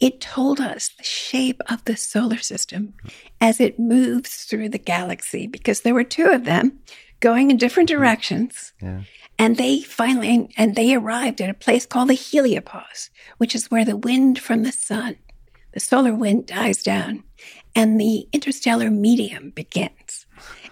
it 0.00 0.20
told 0.20 0.60
us 0.60 0.90
the 0.96 1.04
shape 1.04 1.60
of 1.70 1.84
the 1.84 1.96
solar 1.96 2.38
system 2.38 2.94
as 3.40 3.60
it 3.60 3.78
moves 3.78 4.44
through 4.44 4.68
the 4.68 4.78
galaxy 4.78 5.46
because 5.46 5.80
there 5.80 5.94
were 5.94 6.04
two 6.04 6.26
of 6.26 6.44
them 6.44 6.78
going 7.20 7.50
in 7.50 7.56
different 7.56 7.88
mm-hmm. 7.88 8.00
directions. 8.00 8.72
Yeah. 8.82 9.02
And 9.38 9.56
they 9.56 9.80
finally, 9.80 10.48
and 10.56 10.76
they 10.76 10.94
arrived 10.94 11.40
at 11.40 11.50
a 11.50 11.54
place 11.54 11.86
called 11.86 12.08
the 12.08 12.14
heliopause, 12.14 13.10
which 13.38 13.54
is 13.54 13.70
where 13.70 13.84
the 13.84 13.96
wind 13.96 14.38
from 14.38 14.62
the 14.62 14.72
sun, 14.72 15.16
the 15.72 15.80
solar 15.80 16.14
wind 16.14 16.46
dies 16.46 16.82
down 16.82 17.24
and 17.74 18.00
the 18.00 18.26
interstellar 18.32 18.90
medium 18.90 19.50
begins. 19.50 20.26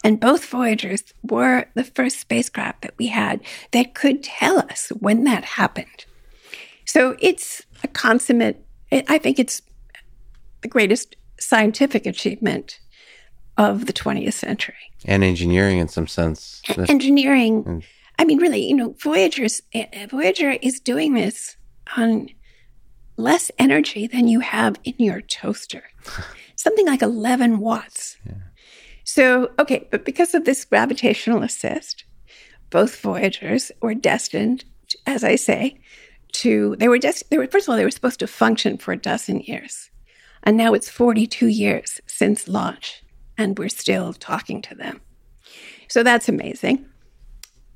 And 0.04 0.18
both 0.20 0.44
Voyagers 0.46 1.04
were 1.22 1.66
the 1.74 1.84
first 1.84 2.18
spacecraft 2.18 2.82
that 2.82 2.94
we 2.98 3.06
had 3.08 3.40
that 3.70 3.94
could 3.94 4.22
tell 4.22 4.58
us 4.58 4.88
when 4.98 5.24
that 5.24 5.44
happened. 5.44 6.04
So 6.84 7.16
it's 7.20 7.62
a 7.84 7.88
consummate, 7.88 8.64
I 8.90 9.18
think 9.18 9.38
it's 9.38 9.62
the 10.62 10.68
greatest 10.68 11.16
scientific 11.38 12.06
achievement 12.06 12.78
of 13.58 13.86
the 13.86 13.92
20th 13.92 14.32
century 14.32 14.74
And 15.04 15.22
engineering 15.22 15.78
in 15.78 15.88
some 15.88 16.06
sense. 16.06 16.62
and 16.68 16.88
engineering. 16.88 17.84
I 18.18 18.24
mean, 18.24 18.38
really, 18.38 18.66
you 18.66 18.74
know, 18.74 18.94
Voyager's 18.98 19.62
eh, 19.72 20.06
Voyager 20.06 20.50
is 20.62 20.80
doing 20.80 21.14
this 21.14 21.56
on 21.96 22.28
less 23.16 23.50
energy 23.58 24.06
than 24.06 24.28
you 24.28 24.40
have 24.40 24.76
in 24.84 24.94
your 24.98 25.20
toaster, 25.20 25.84
something 26.56 26.86
like 26.86 27.02
eleven 27.02 27.58
watts. 27.58 28.16
So, 29.04 29.50
okay, 29.58 29.88
but 29.90 30.04
because 30.04 30.34
of 30.34 30.44
this 30.44 30.64
gravitational 30.64 31.42
assist, 31.42 32.04
both 32.70 33.00
Voyagers 33.00 33.70
were 33.80 33.94
destined, 33.94 34.64
to, 34.88 34.98
as 35.06 35.24
I 35.24 35.36
say, 35.36 35.78
to 36.32 36.76
they 36.78 36.88
were 36.88 36.98
just 36.98 37.28
they 37.30 37.38
were 37.38 37.46
first 37.46 37.66
of 37.66 37.70
all 37.70 37.76
they 37.76 37.84
were 37.84 37.90
supposed 37.90 38.20
to 38.20 38.26
function 38.26 38.78
for 38.78 38.92
a 38.92 38.96
dozen 38.96 39.40
years, 39.40 39.90
and 40.42 40.56
now 40.56 40.72
it's 40.72 40.88
forty 40.88 41.26
two 41.26 41.48
years 41.48 42.00
since 42.06 42.48
launch, 42.48 43.02
and 43.36 43.58
we're 43.58 43.68
still 43.68 44.12
talking 44.12 44.62
to 44.62 44.74
them. 44.74 45.00
So 45.88 46.02
that's 46.02 46.28
amazing. 46.28 46.86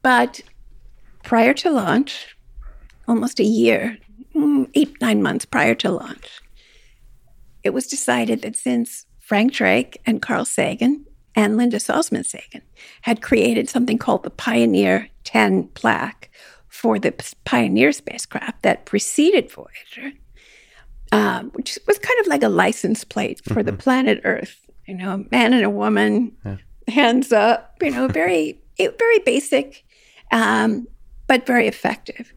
But 0.03 0.40
prior 1.22 1.53
to 1.55 1.70
launch, 1.70 2.37
almost 3.07 3.40
a 3.40 3.44
year, 3.44 3.99
eight, 4.75 5.01
nine 5.01 5.22
months 5.22 5.44
prior 5.44 5.75
to 5.77 5.90
launch, 5.90 6.40
it 7.62 7.70
was 7.70 7.87
decided 7.87 8.42
that 8.42 8.57
since 8.57 9.07
Frank 9.18 9.53
Drake 9.53 10.01
and 10.07 10.22
Carl 10.22 10.44
Sagan 10.44 11.05
and 11.35 11.57
Linda 11.57 11.79
Salzman 11.79 12.25
Sagan 12.25 12.62
had 13.03 13.22
created 13.22 13.68
something 13.68 13.99
called 13.99 14.22
the 14.22 14.31
Pioneer 14.31 15.09
10 15.25 15.68
plaque 15.68 16.31
for 16.68 16.99
the 16.99 17.12
Pioneer 17.44 17.92
spacecraft 17.92 18.62
that 18.62 18.87
preceded 18.87 19.51
Voyager, 19.51 20.12
um, 21.11 21.51
which 21.55 21.79
was 21.87 21.99
kind 21.99 22.20
of 22.20 22.27
like 22.27 22.42
a 22.42 22.49
license 22.49 23.03
plate 23.03 23.40
for 23.44 23.62
the 23.62 23.72
planet 23.72 24.20
Earth. 24.25 24.61
You 24.87 24.94
know, 24.94 25.12
a 25.14 25.35
man 25.35 25.53
and 25.53 25.64
a 25.64 25.70
woman, 25.70 26.37
hands 26.87 27.33
up. 27.33 27.77
You 27.83 27.90
know, 27.90 28.09
very 28.09 28.61
very 28.79 29.18
basic, 29.20 29.85
um, 30.31 30.87
but 31.27 31.46
very 31.46 31.66
effective, 31.66 32.33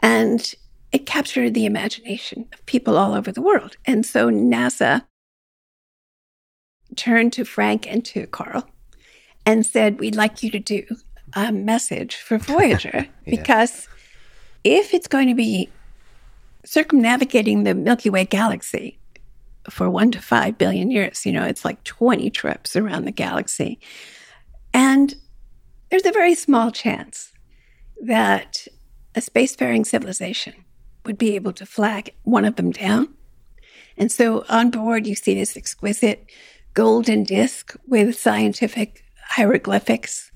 and 0.00 0.54
it 0.92 1.06
captured 1.06 1.54
the 1.54 1.66
imagination 1.66 2.48
of 2.52 2.64
people 2.66 2.96
all 2.96 3.14
over 3.14 3.30
the 3.30 3.42
world. 3.42 3.76
And 3.86 4.06
so 4.06 4.30
NASA 4.30 5.04
turned 6.96 7.32
to 7.34 7.44
Frank 7.44 7.86
and 7.90 8.04
to 8.06 8.26
Carl 8.26 8.68
and 9.44 9.64
said, 9.66 10.00
"We'd 10.00 10.16
like 10.16 10.42
you 10.42 10.50
to 10.50 10.58
do 10.58 10.84
a 11.34 11.52
message 11.52 12.16
for 12.16 12.38
Voyager 12.38 13.06
because 13.24 13.88
if 14.64 14.94
it's 14.94 15.08
going 15.08 15.28
to 15.28 15.34
be 15.34 15.68
circumnavigating 16.64 17.64
the 17.64 17.74
Milky 17.74 18.10
Way 18.10 18.24
galaxy 18.24 18.98
for 19.70 19.88
one 19.88 20.10
to 20.10 20.20
five 20.20 20.58
billion 20.58 20.90
years. 20.90 21.24
You 21.24 21.32
know, 21.32 21.44
it's 21.44 21.64
like 21.64 21.82
20 21.84 22.30
trips 22.30 22.76
around 22.76 23.04
the 23.04 23.12
galaxy. 23.12 23.78
And 24.72 25.14
there's 25.90 26.06
a 26.06 26.12
very 26.12 26.34
small 26.34 26.70
chance 26.70 27.32
that 28.04 28.66
a 29.14 29.20
spacefaring 29.20 29.86
civilization 29.86 30.54
would 31.08 31.18
be 31.18 31.34
able 31.34 31.54
to 31.54 31.66
flag 31.66 32.14
one 32.22 32.44
of 32.44 32.54
them 32.56 32.70
down. 32.70 33.08
And 33.96 34.12
so 34.12 34.44
on 34.48 34.70
board, 34.70 35.06
you 35.06 35.16
see 35.16 35.34
this 35.34 35.56
exquisite 35.56 36.26
golden 36.74 37.24
disc 37.24 37.74
with 37.88 38.16
scientific 38.16 39.02
hieroglyphics 39.30 40.30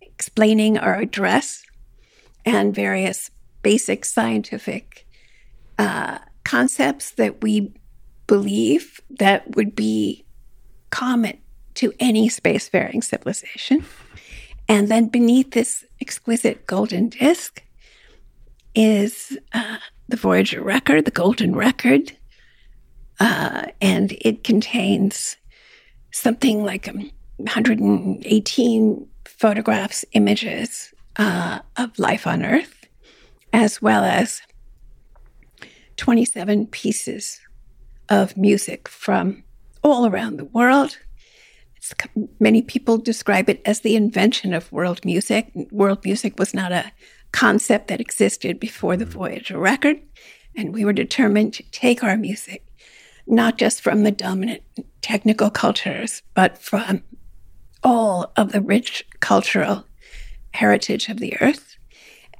explaining 0.00 0.78
our 0.78 0.96
address 0.96 1.62
and 2.44 2.74
various 2.74 3.30
basic 3.62 4.04
scientific 4.04 5.06
uh, 5.78 6.18
concepts 6.42 7.10
that 7.12 7.42
we 7.42 7.72
believe 8.26 9.00
that 9.10 9.54
would 9.56 9.76
be 9.76 10.24
common 10.90 11.36
to 11.74 11.92
any 12.00 12.30
spacefaring 12.30 13.04
civilization. 13.04 13.84
And 14.68 14.88
then 14.88 15.08
beneath 15.08 15.50
this 15.50 15.84
exquisite 16.00 16.66
golden 16.66 17.10
disc 17.10 17.62
is 18.74 19.36
uh, 19.52 19.78
the 20.08 20.16
Voyager 20.16 20.62
record, 20.62 21.04
the 21.04 21.10
golden 21.10 21.54
record. 21.54 22.12
Uh, 23.20 23.66
and 23.80 24.16
it 24.20 24.44
contains 24.44 25.36
something 26.12 26.64
like 26.64 26.86
118 26.86 29.06
photographs, 29.24 30.04
images 30.12 30.94
uh, 31.16 31.58
of 31.76 31.98
life 31.98 32.26
on 32.26 32.44
Earth, 32.44 32.86
as 33.52 33.82
well 33.82 34.04
as 34.04 34.40
27 35.96 36.68
pieces 36.68 37.40
of 38.08 38.36
music 38.36 38.88
from 38.88 39.42
all 39.82 40.06
around 40.06 40.36
the 40.36 40.44
world. 40.44 40.98
It's, 41.76 41.94
many 42.40 42.62
people 42.62 42.98
describe 42.98 43.48
it 43.48 43.60
as 43.64 43.80
the 43.80 43.96
invention 43.96 44.54
of 44.54 44.70
world 44.72 45.04
music. 45.04 45.50
World 45.70 46.04
music 46.04 46.38
was 46.38 46.54
not 46.54 46.72
a 46.72 46.92
concept 47.32 47.88
that 47.88 48.00
existed 48.00 48.58
before 48.58 48.96
the 48.96 49.04
Voyager 49.04 49.58
record, 49.58 50.00
and 50.56 50.72
we 50.72 50.84
were 50.84 50.92
determined 50.92 51.54
to 51.54 51.62
take 51.70 52.02
our 52.02 52.16
music 52.16 52.64
not 53.28 53.58
just 53.58 53.82
from 53.82 54.02
the 54.02 54.10
dominant 54.10 54.62
technical 55.02 55.50
cultures, 55.50 56.22
but 56.34 56.58
from 56.58 57.02
all 57.82 58.32
of 58.36 58.52
the 58.52 58.60
rich 58.60 59.06
cultural 59.20 59.84
heritage 60.54 61.08
of 61.08 61.18
the 61.18 61.40
earth. 61.40 61.76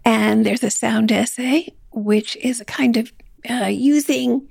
And 0.04 0.44
there's 0.44 0.64
a 0.64 0.70
sound 0.70 1.12
essay, 1.12 1.74
which 1.92 2.36
is 2.36 2.60
a 2.60 2.64
kind 2.64 2.96
of 2.96 3.12
uh, 3.48 3.66
using 3.66 4.48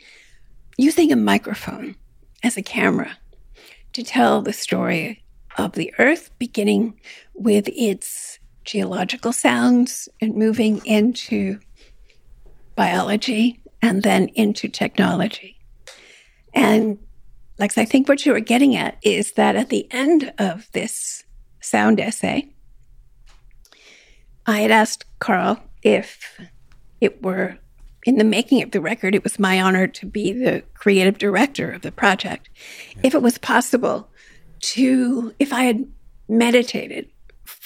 using 0.78 1.12
a 1.12 1.15
microphone 1.15 1.95
as 2.43 2.56
a 2.56 2.62
camera 2.62 3.17
to 3.93 4.04
tell 4.04 4.43
the 4.43 4.54
story 4.54 5.23
of 5.58 5.71
the 5.71 5.91
earth, 5.97 6.30
beginning 6.38 7.00
with 7.34 7.67
its 7.69 8.38
geological 8.68 9.32
sounds 9.32 10.10
and 10.22 10.36
moving 10.36 10.86
into 10.86 11.60
biology 12.76 13.60
and 13.82 14.04
then 14.04 14.28
into 14.36 14.68
technology. 14.68 15.58
And 16.54 17.00
like 17.58 17.76
I 17.78 17.86
think 17.86 18.08
what 18.08 18.26
you 18.26 18.34
were 18.34 18.40
getting 18.42 18.76
at 18.76 18.98
is 19.02 19.32
that 19.34 19.56
at 19.56 19.70
the 19.70 19.88
end 19.90 20.34
of 20.38 20.70
this 20.74 21.24
sound 21.62 22.00
essay, 22.00 22.50
I 24.46 24.60
had 24.60 24.72
asked 24.72 25.06
Carl 25.20 25.64
if 25.82 26.40
it 27.00 27.24
were 27.24 27.58
in 28.06 28.18
the 28.18 28.24
making 28.24 28.62
of 28.64 28.72
the 28.72 28.82
record, 28.82 29.16
it 29.16 29.24
was 29.24 29.40
my 29.40 29.62
honor 29.62 29.88
to 29.88 30.06
be 30.06 30.32
the 30.32 30.64
creative 30.74 31.18
director 31.18 31.72
of 31.72 31.82
the 31.82 31.92
project. 31.92 32.50
If 33.02 33.14
it 33.14 33.22
was 33.22 33.38
possible 33.38 34.10
to, 34.60 35.34
if 35.40 35.52
I 35.52 35.64
had 35.64 35.86
meditated 36.30 37.10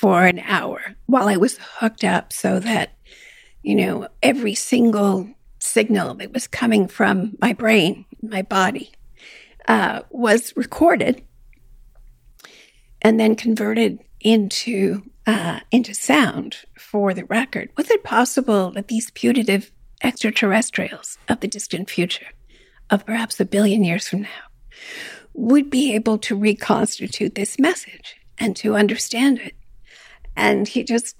for 0.01 0.25
an 0.25 0.39
hour 0.39 0.95
while 1.05 1.27
I 1.27 1.37
was 1.37 1.59
hooked 1.77 2.03
up 2.03 2.33
so 2.33 2.59
that, 2.59 2.97
you 3.61 3.75
know, 3.75 4.07
every 4.23 4.55
single 4.55 5.29
signal 5.59 6.15
that 6.15 6.33
was 6.33 6.47
coming 6.47 6.87
from 6.87 7.37
my 7.39 7.53
brain, 7.53 8.05
my 8.23 8.41
body, 8.41 8.93
uh, 9.67 10.01
was 10.09 10.53
recorded 10.55 11.23
and 13.03 13.19
then 13.19 13.35
converted 13.35 13.99
into 14.19 15.03
uh, 15.27 15.59
into 15.69 15.93
sound 15.93 16.57
for 16.79 17.13
the 17.13 17.25
record. 17.25 17.69
Was 17.77 17.91
it 17.91 18.03
possible 18.03 18.71
that 18.71 18.87
these 18.87 19.11
putative 19.11 19.71
extraterrestrials 20.01 21.19
of 21.29 21.41
the 21.41 21.47
distant 21.47 21.91
future, 21.91 22.29
of 22.89 23.05
perhaps 23.05 23.39
a 23.39 23.45
billion 23.45 23.83
years 23.83 24.07
from 24.07 24.23
now, 24.23 24.49
would 25.35 25.69
be 25.69 25.93
able 25.93 26.17
to 26.17 26.35
reconstitute 26.35 27.35
this 27.35 27.59
message 27.59 28.15
and 28.39 28.55
to 28.55 28.75
understand 28.75 29.37
it? 29.37 29.53
And 30.35 30.67
he 30.67 30.83
just 30.83 31.15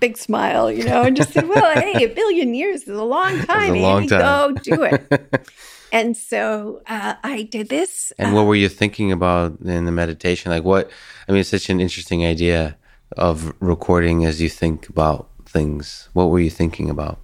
big 0.00 0.16
smile, 0.16 0.70
you 0.70 0.84
know, 0.84 1.02
and 1.02 1.16
just 1.16 1.32
said, 1.32 1.48
"Well, 1.48 1.74
hey, 1.80 2.04
a 2.04 2.08
billion 2.08 2.54
years 2.54 2.82
is 2.82 2.96
a 2.96 3.04
long 3.04 3.40
time. 3.40 3.74
a 3.74 3.80
long 3.80 4.08
time. 4.08 4.20
Go 4.20 4.60
do 4.60 4.82
it." 4.82 5.48
and 5.92 6.16
so 6.16 6.82
uh, 6.86 7.14
I 7.22 7.42
did 7.42 7.68
this. 7.68 8.12
And 8.18 8.32
uh, 8.32 8.36
what 8.36 8.46
were 8.46 8.54
you 8.54 8.68
thinking 8.68 9.12
about 9.12 9.60
in 9.60 9.84
the 9.84 9.92
meditation? 9.92 10.50
Like, 10.50 10.64
what? 10.64 10.90
I 11.28 11.32
mean, 11.32 11.40
it's 11.40 11.50
such 11.50 11.70
an 11.70 11.80
interesting 11.80 12.24
idea 12.24 12.76
of 13.16 13.54
recording 13.60 14.24
as 14.24 14.40
you 14.40 14.48
think 14.48 14.88
about 14.88 15.28
things. 15.46 16.08
What 16.12 16.30
were 16.30 16.40
you 16.40 16.50
thinking 16.50 16.90
about? 16.90 17.18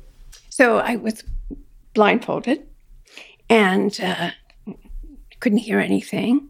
So 0.48 0.78
I 0.78 0.96
was 0.96 1.24
blindfolded 1.94 2.66
and 3.48 3.98
uh, 4.00 4.30
couldn't 5.40 5.58
hear 5.58 5.80
anything. 5.80 6.48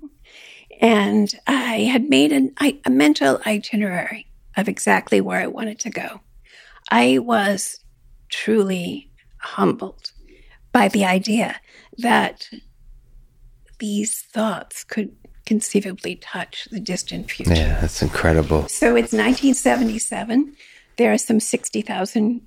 And 0.80 1.32
I 1.46 1.84
had 1.90 2.08
made 2.08 2.32
an, 2.32 2.52
I, 2.58 2.78
a 2.84 2.90
mental 2.90 3.40
itinerary 3.46 4.26
of 4.56 4.68
exactly 4.68 5.20
where 5.20 5.40
I 5.40 5.46
wanted 5.46 5.78
to 5.80 5.90
go. 5.90 6.20
I 6.90 7.18
was 7.18 7.80
truly 8.28 9.10
humbled 9.38 10.12
by 10.72 10.88
the 10.88 11.04
idea 11.04 11.60
that 11.98 12.48
these 13.78 14.22
thoughts 14.22 14.84
could 14.84 15.14
conceivably 15.46 16.16
touch 16.16 16.66
the 16.70 16.80
distant 16.80 17.30
future. 17.30 17.54
Yeah, 17.54 17.80
that's 17.80 18.02
incredible. 18.02 18.68
So 18.68 18.96
it's 18.96 19.12
1977. 19.12 20.56
There 20.96 21.12
are 21.12 21.18
some 21.18 21.40
60,000 21.40 22.40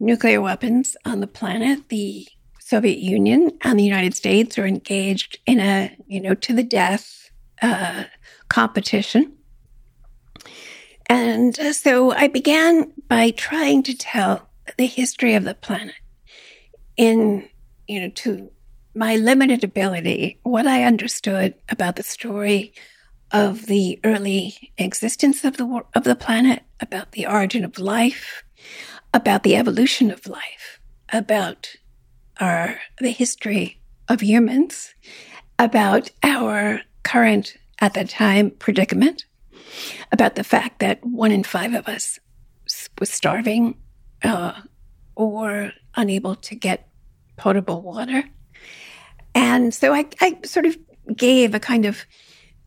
nuclear 0.00 0.40
weapons 0.40 0.96
on 1.04 1.20
the 1.20 1.26
planet. 1.26 1.88
The 1.88 2.26
Soviet 2.58 2.98
Union 2.98 3.52
and 3.62 3.78
the 3.78 3.84
United 3.84 4.14
States 4.14 4.58
are 4.58 4.66
engaged 4.66 5.38
in 5.46 5.60
a, 5.60 5.96
you 6.06 6.20
know, 6.20 6.34
to 6.34 6.52
the 6.52 6.62
death 6.62 7.30
uh, 7.60 8.04
competition. 8.48 9.36
And 11.12 11.60
uh, 11.60 11.74
so 11.74 12.10
I 12.12 12.28
began 12.28 12.90
by 13.06 13.32
trying 13.32 13.82
to 13.82 13.94
tell 13.94 14.48
the 14.78 14.86
history 14.86 15.34
of 15.34 15.44
the 15.44 15.52
planet 15.52 15.94
in, 16.96 17.50
you 17.86 18.00
know, 18.00 18.08
to 18.08 18.50
my 18.94 19.16
limited 19.16 19.62
ability, 19.62 20.38
what 20.42 20.66
I 20.66 20.84
understood 20.84 21.52
about 21.68 21.96
the 21.96 22.02
story 22.02 22.72
of 23.30 23.66
the 23.66 24.00
early 24.04 24.72
existence 24.78 25.44
of 25.44 25.58
the 25.58 25.82
of 25.94 26.04
the 26.04 26.16
planet, 26.16 26.62
about 26.80 27.12
the 27.12 27.26
origin 27.26 27.62
of 27.62 27.78
life, 27.78 28.42
about 29.12 29.42
the 29.42 29.54
evolution 29.54 30.10
of 30.10 30.26
life, 30.26 30.80
about 31.12 31.76
our 32.40 32.80
the 33.00 33.10
history 33.10 33.82
of 34.08 34.22
humans, 34.22 34.94
about 35.58 36.10
our 36.22 36.80
current 37.02 37.58
at 37.82 37.92
the 37.92 38.04
time 38.06 38.50
predicament, 38.50 39.26
about 40.10 40.34
the 40.34 40.44
fact 40.44 40.80
that 40.80 41.04
one 41.04 41.32
in 41.32 41.44
five 41.44 41.74
of 41.74 41.88
us 41.88 42.18
was 42.98 43.10
starving 43.10 43.76
uh, 44.24 44.52
or 45.14 45.72
unable 45.96 46.36
to 46.36 46.54
get 46.54 46.88
potable 47.36 47.82
water 47.82 48.24
and 49.34 49.72
so 49.72 49.94
I, 49.94 50.06
I 50.20 50.38
sort 50.44 50.66
of 50.66 50.76
gave 51.16 51.54
a 51.54 51.60
kind 51.60 51.86
of, 51.86 52.04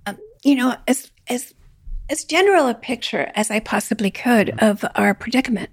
um, 0.05 0.17
you 0.43 0.55
know, 0.55 0.75
as, 0.87 1.11
as, 1.27 1.53
as 2.09 2.23
general 2.23 2.67
a 2.67 2.73
picture 2.73 3.31
as 3.35 3.51
I 3.51 3.59
possibly 3.59 4.11
could 4.11 4.49
of 4.61 4.83
our 4.95 5.13
predicament. 5.13 5.69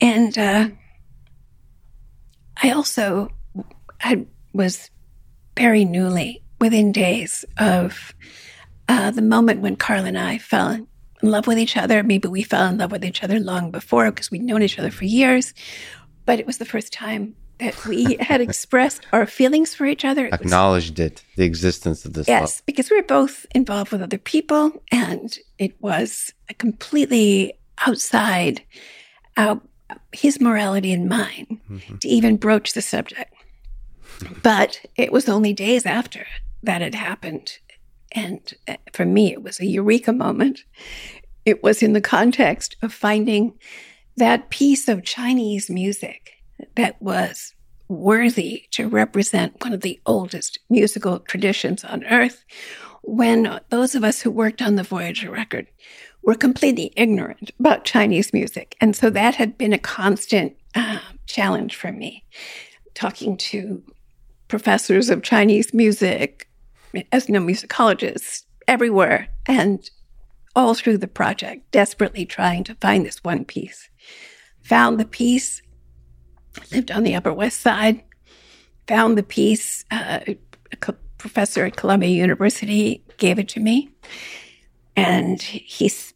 And 0.00 0.36
uh, 0.38 0.68
I 2.62 2.70
also 2.70 3.28
was 4.52 4.90
very 5.56 5.84
newly 5.84 6.42
within 6.60 6.92
days 6.92 7.44
of 7.58 8.14
uh, 8.88 9.10
the 9.10 9.22
moment 9.22 9.60
when 9.60 9.76
Carl 9.76 10.04
and 10.04 10.18
I 10.18 10.38
fell 10.38 10.70
in 10.70 10.86
love 11.22 11.46
with 11.46 11.58
each 11.58 11.76
other. 11.76 12.02
Maybe 12.02 12.28
we 12.28 12.42
fell 12.42 12.68
in 12.68 12.78
love 12.78 12.92
with 12.92 13.04
each 13.04 13.22
other 13.22 13.40
long 13.40 13.70
before 13.70 14.10
because 14.10 14.30
we'd 14.30 14.42
known 14.42 14.62
each 14.62 14.78
other 14.78 14.90
for 14.90 15.04
years, 15.04 15.54
but 16.26 16.38
it 16.38 16.46
was 16.46 16.58
the 16.58 16.64
first 16.64 16.92
time 16.92 17.34
that 17.58 17.86
we 17.86 18.16
had 18.20 18.40
expressed 18.40 19.06
our 19.12 19.26
feelings 19.26 19.74
for 19.74 19.86
each 19.86 20.04
other. 20.04 20.26
It 20.26 20.34
Acknowledged 20.34 20.98
was, 20.98 21.06
it, 21.06 21.22
the 21.36 21.44
existence 21.44 22.04
of 22.04 22.12
this 22.12 22.28
yes, 22.28 22.58
love. 22.58 22.62
because 22.66 22.90
we 22.90 22.96
were 22.96 23.02
both 23.02 23.46
involved 23.54 23.92
with 23.92 24.02
other 24.02 24.18
people, 24.18 24.82
and 24.90 25.36
it 25.58 25.74
was 25.80 26.32
a 26.48 26.54
completely 26.54 27.54
outside 27.86 28.62
our, 29.36 29.60
his 30.12 30.40
morality 30.40 30.92
and 30.92 31.08
mine 31.08 31.60
mm-hmm. 31.70 31.96
to 31.96 32.08
even 32.08 32.36
broach 32.36 32.72
the 32.72 32.82
subject. 32.82 33.32
but 34.42 34.80
it 34.96 35.12
was 35.12 35.28
only 35.28 35.52
days 35.52 35.86
after 35.86 36.26
that 36.62 36.80
had 36.80 36.94
happened. 36.94 37.58
And 38.14 38.40
uh, 38.68 38.76
for 38.92 39.04
me, 39.04 39.32
it 39.32 39.42
was 39.42 39.60
a 39.60 39.66
eureka 39.66 40.12
moment. 40.12 40.60
It 41.44 41.62
was 41.62 41.82
in 41.82 41.92
the 41.92 42.00
context 42.00 42.76
of 42.80 42.92
finding 42.92 43.54
that 44.16 44.50
piece 44.50 44.88
of 44.88 45.04
Chinese 45.04 45.68
music 45.68 46.32
that 46.76 47.00
was 47.02 47.52
worthy 47.88 48.64
to 48.70 48.88
represent 48.88 49.62
one 49.62 49.72
of 49.72 49.82
the 49.82 50.00
oldest 50.06 50.58
musical 50.70 51.18
traditions 51.20 51.84
on 51.84 52.04
earth 52.04 52.44
when 53.02 53.60
those 53.68 53.94
of 53.94 54.02
us 54.02 54.22
who 54.22 54.30
worked 54.30 54.62
on 54.62 54.76
the 54.76 54.82
Voyager 54.82 55.30
record 55.30 55.66
were 56.22 56.34
completely 56.34 56.92
ignorant 56.96 57.50
about 57.60 57.84
Chinese 57.84 58.32
music. 58.32 58.76
And 58.80 58.96
so 58.96 59.10
that 59.10 59.34
had 59.34 59.58
been 59.58 59.74
a 59.74 59.78
constant 59.78 60.56
uh, 60.74 61.00
challenge 61.26 61.76
for 61.76 61.92
me, 61.92 62.24
talking 62.94 63.36
to 63.36 63.82
professors 64.48 65.10
of 65.10 65.22
Chinese 65.22 65.74
music, 65.74 66.48
ethnomusicologists 66.94 68.44
everywhere, 68.66 69.28
and 69.46 69.90
all 70.56 70.74
through 70.74 70.98
the 70.98 71.08
project, 71.08 71.70
desperately 71.70 72.24
trying 72.24 72.64
to 72.64 72.74
find 72.76 73.04
this 73.04 73.22
one 73.24 73.44
piece. 73.44 73.90
Found 74.62 74.98
the 74.98 75.04
piece, 75.04 75.62
lived 76.72 76.90
on 76.90 77.02
the 77.02 77.14
Upper 77.14 77.32
West 77.32 77.60
Side, 77.60 78.02
found 78.86 79.18
the 79.18 79.22
piece. 79.22 79.84
Uh, 79.90 80.20
a 80.72 80.94
professor 81.18 81.64
at 81.64 81.76
Columbia 81.76 82.10
University 82.10 83.02
gave 83.16 83.38
it 83.38 83.48
to 83.48 83.60
me. 83.60 83.88
And 84.94 85.40
he's, 85.40 86.12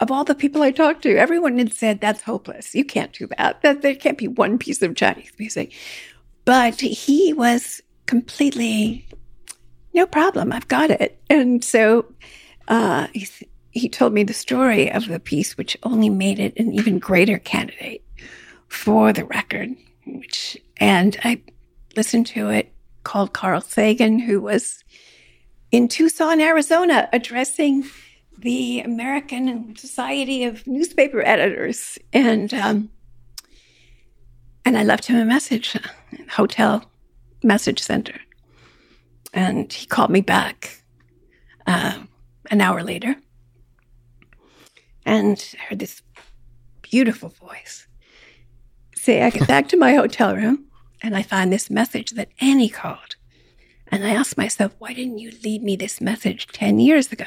of 0.00 0.10
all 0.10 0.24
the 0.24 0.34
people 0.34 0.62
I 0.62 0.70
talked 0.70 1.02
to, 1.02 1.16
everyone 1.16 1.58
had 1.58 1.72
said, 1.72 2.00
that's 2.00 2.22
hopeless. 2.22 2.74
You 2.74 2.84
can't 2.84 3.12
do 3.12 3.28
that. 3.36 3.60
that 3.62 3.82
there 3.82 3.94
can't 3.94 4.16
be 4.16 4.28
one 4.28 4.58
piece 4.58 4.80
of 4.80 4.96
Chinese 4.96 5.32
music. 5.38 5.72
But 6.44 6.80
he 6.80 7.32
was 7.34 7.82
completely, 8.06 9.06
no 9.94 10.06
problem. 10.06 10.52
I've 10.52 10.68
got 10.68 10.90
it. 10.90 11.20
And 11.28 11.62
so 11.64 12.06
uh, 12.68 13.08
he, 13.12 13.28
he 13.70 13.88
told 13.88 14.12
me 14.12 14.24
the 14.24 14.32
story 14.32 14.90
of 14.90 15.08
the 15.08 15.20
piece, 15.20 15.56
which 15.56 15.76
only 15.82 16.08
made 16.08 16.38
it 16.38 16.56
an 16.58 16.72
even 16.72 16.98
greater 16.98 17.38
candidate 17.38 18.04
for 18.68 19.12
the 19.12 19.24
record. 19.24 19.70
Which, 20.06 20.56
and 20.78 21.16
I 21.24 21.42
listened 21.96 22.26
to 22.28 22.50
it, 22.50 22.72
called 23.04 23.32
Carl 23.32 23.60
Sagan, 23.60 24.18
who 24.18 24.40
was 24.40 24.84
in 25.70 25.88
Tucson, 25.88 26.40
Arizona, 26.40 27.08
addressing 27.12 27.84
the 28.38 28.80
American 28.80 29.74
Society 29.76 30.44
of 30.44 30.66
Newspaper 30.66 31.22
Editors, 31.24 31.98
and 32.12 32.52
um, 32.54 32.90
and 34.64 34.76
I 34.76 34.84
left 34.84 35.06
him 35.06 35.16
a 35.16 35.24
message, 35.24 35.76
hotel 36.30 36.84
message 37.42 37.80
center, 37.80 38.20
and 39.32 39.72
he 39.72 39.86
called 39.86 40.10
me 40.10 40.20
back 40.20 40.82
uh, 41.66 41.98
an 42.50 42.60
hour 42.60 42.82
later, 42.82 43.16
and 45.04 45.54
I 45.58 45.64
heard 45.64 45.78
this 45.78 46.02
beautiful 46.82 47.28
voice 47.28 47.86
say, 48.94 49.22
"I 49.22 49.30
get 49.30 49.48
back 49.48 49.68
to 49.68 49.76
my 49.76 49.94
hotel 49.94 50.36
room." 50.36 50.66
And 51.04 51.16
I 51.16 51.22
find 51.22 51.52
this 51.52 51.68
message 51.68 52.12
that 52.12 52.28
Annie 52.40 52.68
called. 52.68 53.16
And 53.88 54.06
I 54.06 54.10
asked 54.10 54.38
myself, 54.38 54.72
why 54.78 54.94
didn't 54.94 55.18
you 55.18 55.32
leave 55.42 55.62
me 55.62 55.76
this 55.76 56.00
message 56.00 56.46
10 56.46 56.78
years 56.78 57.12
ago? 57.12 57.26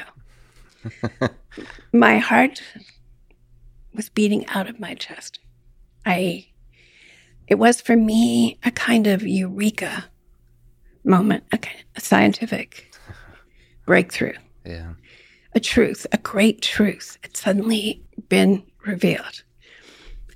my 1.92 2.18
heart 2.18 2.62
was 3.94 4.08
beating 4.08 4.46
out 4.48 4.68
of 4.68 4.80
my 4.80 4.94
chest. 4.94 5.38
I 6.04 6.46
it 7.46 7.56
was 7.56 7.80
for 7.80 7.96
me 7.96 8.58
a 8.64 8.72
kind 8.72 9.06
of 9.06 9.22
eureka 9.22 10.06
moment, 11.06 11.44
a, 11.52 11.58
a 11.96 12.00
scientific 12.00 12.94
breakthrough. 13.86 14.34
Yeah. 14.64 14.92
A 15.54 15.60
truth, 15.60 16.06
a 16.12 16.18
great 16.18 16.60
truth 16.60 17.18
had 17.22 17.36
suddenly 17.36 18.02
been 18.28 18.62
revealed. 18.84 19.42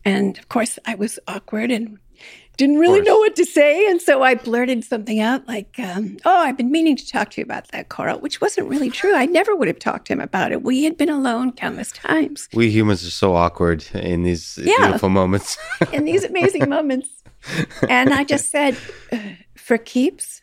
And 0.04 0.38
of 0.38 0.48
course, 0.48 0.78
I 0.86 0.94
was 0.94 1.18
awkward 1.28 1.70
and 1.70 1.98
didn't 2.56 2.78
really 2.78 3.00
know 3.00 3.16
what 3.16 3.36
to 3.36 3.44
say. 3.46 3.90
And 3.90 4.02
so 4.02 4.22
I 4.22 4.34
blurted 4.34 4.84
something 4.84 5.18
out 5.18 5.48
like, 5.48 5.78
um, 5.78 6.18
Oh, 6.26 6.42
I've 6.42 6.58
been 6.58 6.70
meaning 6.70 6.94
to 6.94 7.08
talk 7.08 7.30
to 7.30 7.40
you 7.40 7.44
about 7.44 7.68
that, 7.68 7.88
Carl, 7.88 8.20
which 8.20 8.42
wasn't 8.42 8.68
really 8.68 8.90
true. 8.90 9.14
I 9.14 9.24
never 9.24 9.56
would 9.56 9.66
have 9.66 9.78
talked 9.78 10.08
to 10.08 10.12
him 10.12 10.20
about 10.20 10.52
it. 10.52 10.62
We 10.62 10.84
had 10.84 10.98
been 10.98 11.08
alone 11.08 11.52
countless 11.52 11.90
times. 11.92 12.48
We 12.52 12.70
humans 12.70 13.06
are 13.06 13.10
so 13.10 13.34
awkward 13.34 13.86
in 13.94 14.24
these 14.24 14.58
yeah. 14.62 14.76
beautiful 14.78 15.08
moments. 15.08 15.56
in 15.92 16.04
these 16.04 16.22
amazing 16.22 16.68
moments. 16.68 17.08
And 17.88 18.12
I 18.12 18.24
just 18.24 18.50
said, 18.50 18.76
uh, 19.10 19.18
For 19.56 19.78
keeps. 19.78 20.42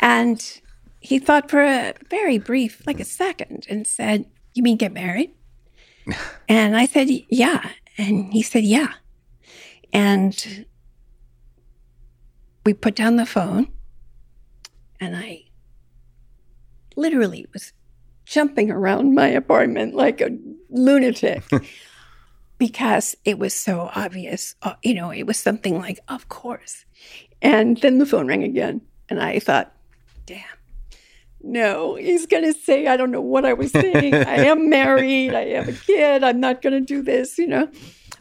And 0.00 0.60
he 1.00 1.18
thought 1.18 1.50
for 1.50 1.62
a 1.62 1.94
very 2.10 2.38
brief, 2.38 2.82
like 2.86 3.00
a 3.00 3.04
second, 3.04 3.66
and 3.68 3.86
said, 3.86 4.26
You 4.54 4.62
mean 4.62 4.76
get 4.76 4.92
married? 4.92 5.34
And 6.48 6.76
I 6.76 6.86
said, 6.86 7.08
Yeah. 7.08 7.70
And 7.98 8.32
he 8.32 8.42
said, 8.42 8.64
Yeah. 8.64 8.92
And 9.92 10.66
we 12.64 12.74
put 12.74 12.94
down 12.94 13.16
the 13.16 13.26
phone 13.26 13.68
and 15.00 15.16
I 15.16 15.44
literally 16.96 17.46
was 17.52 17.72
jumping 18.24 18.70
around 18.70 19.14
my 19.14 19.28
apartment 19.28 19.94
like 19.94 20.20
a 20.20 20.30
lunatic 20.70 21.42
because 22.58 23.16
it 23.24 23.38
was 23.38 23.52
so 23.52 23.90
obvious. 23.94 24.54
Uh, 24.62 24.74
you 24.82 24.94
know, 24.94 25.10
it 25.10 25.24
was 25.24 25.38
something 25.38 25.78
like, 25.78 25.98
of 26.08 26.28
course. 26.28 26.84
And 27.40 27.78
then 27.78 27.98
the 27.98 28.06
phone 28.06 28.28
rang 28.28 28.44
again. 28.44 28.82
And 29.12 29.20
I 29.22 29.40
thought, 29.40 29.74
damn, 30.24 30.40
no, 31.42 31.96
he's 31.96 32.24
going 32.24 32.44
to 32.44 32.58
say, 32.58 32.86
I 32.86 32.96
don't 32.96 33.10
know 33.10 33.20
what 33.20 33.44
I 33.44 33.52
was 33.52 33.70
saying. 33.70 34.14
I 34.14 34.46
am 34.46 34.70
married. 34.70 35.34
I 35.34 35.48
have 35.48 35.68
a 35.68 35.72
kid. 35.72 36.24
I'm 36.24 36.40
not 36.40 36.62
going 36.62 36.72
to 36.72 36.80
do 36.80 37.02
this, 37.02 37.36
you 37.36 37.46
know. 37.46 37.68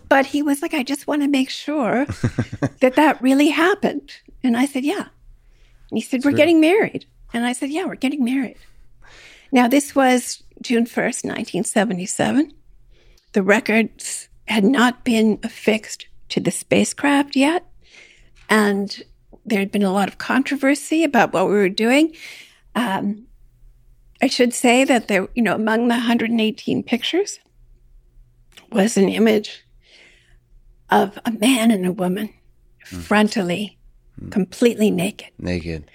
But 0.10 0.26
he 0.26 0.44
was 0.44 0.62
like, 0.62 0.74
I 0.74 0.84
just 0.84 1.08
want 1.08 1.22
to 1.22 1.30
make 1.30 1.50
sure 1.50 2.06
that 2.82 2.96
that 2.96 3.22
really 3.22 3.48
happened. 3.48 4.12
And 4.44 4.58
I 4.58 4.66
said, 4.66 4.84
Yeah. 4.84 5.08
And 5.90 5.98
he 5.98 6.02
said, 6.02 6.26
We're 6.26 6.34
getting 6.34 6.60
married. 6.60 7.06
And 7.32 7.46
I 7.46 7.54
said, 7.54 7.70
Yeah, 7.70 7.86
we're 7.86 7.96
getting 7.96 8.26
married. 8.26 8.58
Now, 9.54 9.70
this 9.70 9.96
was 9.96 10.44
June 10.62 10.84
1st, 10.84 11.24
1977. 11.24 12.52
The 13.32 13.44
records 13.44 14.28
had 14.50 14.66
not 14.66 15.06
been 15.06 15.40
affixed 15.42 16.08
to 16.28 16.42
the 16.42 16.52
spacecraft 16.52 17.38
yet. 17.38 17.66
And 18.50 19.02
there 19.46 19.60
had 19.60 19.72
been 19.72 19.84
a 19.84 19.94
lot 19.94 20.08
of 20.08 20.18
controversy 20.18 21.04
about 21.04 21.34
what 21.34 21.48
we 21.48 21.54
were 21.54 21.70
doing. 21.70 22.16
Um, 22.76 23.28
I 24.22 24.28
should 24.28 24.54
say 24.54 24.84
that 24.84 25.08
there, 25.08 25.28
you 25.36 25.42
know, 25.42 25.56
among 25.56 25.88
the 25.88 25.96
118 25.96 26.84
pictures 26.84 27.40
was 28.72 28.98
an 28.98 29.10
image 29.10 29.66
of 30.90 31.18
a 31.26 31.32
man 31.32 31.72
and 31.72 31.86
a 31.86 31.92
woman 31.92 32.30
mm. 32.90 33.00
frontally 33.00 33.78
completely 34.30 34.92
naked. 34.92 35.30
Naked. 35.40 35.90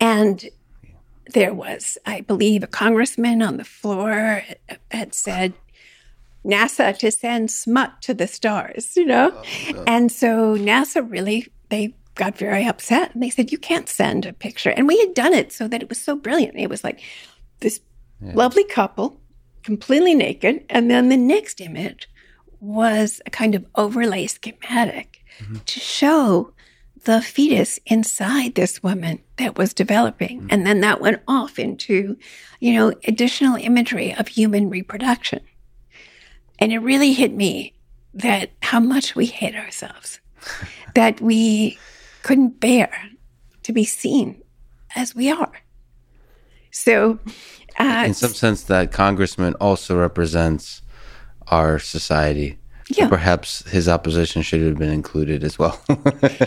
And 0.00 0.48
there 1.32 1.54
was, 1.54 1.98
I 2.06 2.20
believe, 2.20 2.62
a 2.62 2.68
congressman 2.68 3.42
on 3.42 3.56
the 3.56 3.64
floor 3.64 4.42
had 4.90 5.14
said, 5.14 5.54
NASA 6.44 6.96
to 6.98 7.10
send 7.10 7.50
smut 7.50 8.02
to 8.02 8.14
the 8.14 8.26
stars, 8.26 8.96
you 8.96 9.06
know? 9.06 9.32
Oh, 9.34 9.84
And 9.86 10.10
so 10.10 10.56
NASA 10.56 11.08
really, 11.08 11.48
they 11.68 11.94
got 12.14 12.36
very 12.36 12.66
upset 12.66 13.14
and 13.14 13.22
they 13.22 13.30
said, 13.30 13.52
you 13.52 13.58
can't 13.58 13.88
send 13.88 14.26
a 14.26 14.32
picture. 14.32 14.70
And 14.70 14.86
we 14.86 14.98
had 14.98 15.14
done 15.14 15.32
it 15.32 15.52
so 15.52 15.68
that 15.68 15.82
it 15.82 15.88
was 15.88 16.00
so 16.00 16.14
brilliant. 16.16 16.56
It 16.56 16.70
was 16.70 16.84
like 16.84 17.00
this 17.60 17.80
yeah. 18.20 18.32
lovely 18.34 18.64
couple, 18.64 19.20
completely 19.62 20.14
naked. 20.14 20.64
And 20.68 20.90
then 20.90 21.08
the 21.08 21.16
next 21.16 21.60
image 21.60 22.08
was 22.60 23.20
a 23.26 23.30
kind 23.30 23.54
of 23.54 23.66
overlay 23.74 24.26
schematic 24.26 25.24
mm-hmm. 25.38 25.56
to 25.64 25.80
show 25.80 26.52
the 27.04 27.20
fetus 27.20 27.80
inside 27.86 28.54
this 28.54 28.82
woman 28.82 29.18
that 29.36 29.58
was 29.58 29.74
developing. 29.74 30.40
Mm-hmm. 30.40 30.48
And 30.50 30.66
then 30.66 30.80
that 30.82 31.00
went 31.00 31.22
off 31.26 31.58
into, 31.58 32.16
you 32.60 32.74
know, 32.74 32.92
additional 33.04 33.56
imagery 33.56 34.14
of 34.14 34.28
human 34.28 34.70
reproduction. 34.70 35.40
And 36.58 36.72
it 36.72 36.78
really 36.78 37.12
hit 37.12 37.32
me 37.32 37.74
that 38.14 38.50
how 38.62 38.78
much 38.78 39.16
we 39.16 39.26
hate 39.26 39.56
ourselves, 39.56 40.20
that 40.94 41.20
we 41.20 41.78
couldn't 42.22 42.60
bear 42.60 42.90
to 43.62 43.72
be 43.72 43.84
seen 43.84 44.42
as 44.96 45.14
we 45.14 45.30
are. 45.30 45.52
So, 46.70 47.18
uh, 47.78 48.04
in 48.06 48.14
some 48.14 48.32
sense, 48.32 48.64
that 48.64 48.92
congressman 48.92 49.54
also 49.54 49.98
represents 49.98 50.82
our 51.48 51.78
society 51.78 52.58
yeah. 52.98 53.08
perhaps 53.08 53.68
his 53.70 53.88
opposition 53.88 54.42
should 54.42 54.60
have 54.62 54.78
been 54.78 54.92
included 54.92 55.44
as 55.44 55.58
well. 55.58 55.80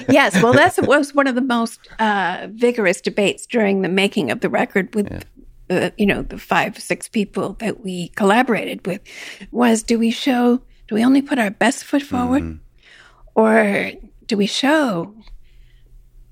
yes, 0.09 0.41
well, 0.41 0.53
that 0.53 0.75
was 0.87 1.13
one 1.13 1.27
of 1.27 1.35
the 1.35 1.41
most 1.41 1.79
uh, 1.99 2.47
vigorous 2.51 3.01
debates 3.01 3.45
during 3.45 3.81
the 3.81 3.89
making 3.89 4.31
of 4.31 4.41
the 4.41 4.49
record 4.49 4.93
with. 4.95 5.11
Yeah. 5.11 5.21
Uh, 5.67 5.89
you 5.97 6.05
know 6.05 6.21
the 6.21 6.37
five 6.37 6.77
six 6.77 7.09
people 7.09 7.53
that 7.53 7.83
we 7.83 8.09
collaborated 8.09 8.85
with 8.85 9.01
was 9.49 9.81
do 9.81 9.97
we 9.97 10.11
show 10.11 10.61
do 10.87 10.93
we 10.93 11.03
only 11.03 11.23
put 11.23 11.39
our 11.39 11.49
best 11.49 11.83
foot 11.83 12.03
forward 12.03 12.43
mm-hmm. 12.43 12.59
or 13.33 13.91
do 14.27 14.37
we 14.37 14.45
show 14.45 15.11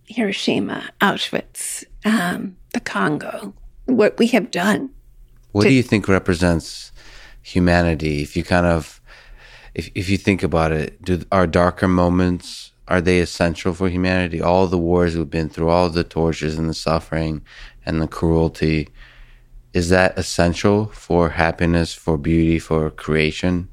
hiroshima 0.06 0.90
auschwitz 1.02 1.84
um, 2.06 2.56
the 2.74 2.80
congo 2.80 3.54
what 3.86 4.18
we 4.18 4.28
have 4.28 4.52
done 4.52 4.90
what 5.52 5.64
to- 5.64 5.70
do 5.70 5.76
you 5.76 5.84
think 5.84 6.08
represents 6.08 6.92
humanity 7.42 8.22
if 8.22 8.36
you 8.36 8.44
kind 8.44 8.66
of 8.66 9.02
if 9.76 9.90
if 9.96 10.10
you 10.10 10.18
think 10.18 10.44
about 10.44 10.72
it, 10.72 11.02
do 11.04 11.24
our 11.32 11.48
darker 11.48 11.88
moments 11.88 12.72
are 12.88 13.02
they 13.02 13.20
essential 13.20 13.74
for 13.74 13.90
humanity? 13.90 14.42
All 14.42 14.68
the 14.68 14.78
wars 14.78 15.16
we've 15.16 15.30
been 15.30 15.50
through, 15.50 15.70
all 15.70 15.90
the 15.90 16.04
tortures 16.04 16.58
and 16.58 16.70
the 16.70 16.74
suffering 16.74 17.42
and 17.86 18.02
the 18.02 18.08
cruelty, 18.08 18.90
is 19.72 19.90
that 19.90 20.18
essential 20.20 20.88
for 20.88 21.30
happiness, 21.30 21.94
for 21.94 22.18
beauty, 22.18 22.60
for 22.60 22.92
creation? 22.92 23.70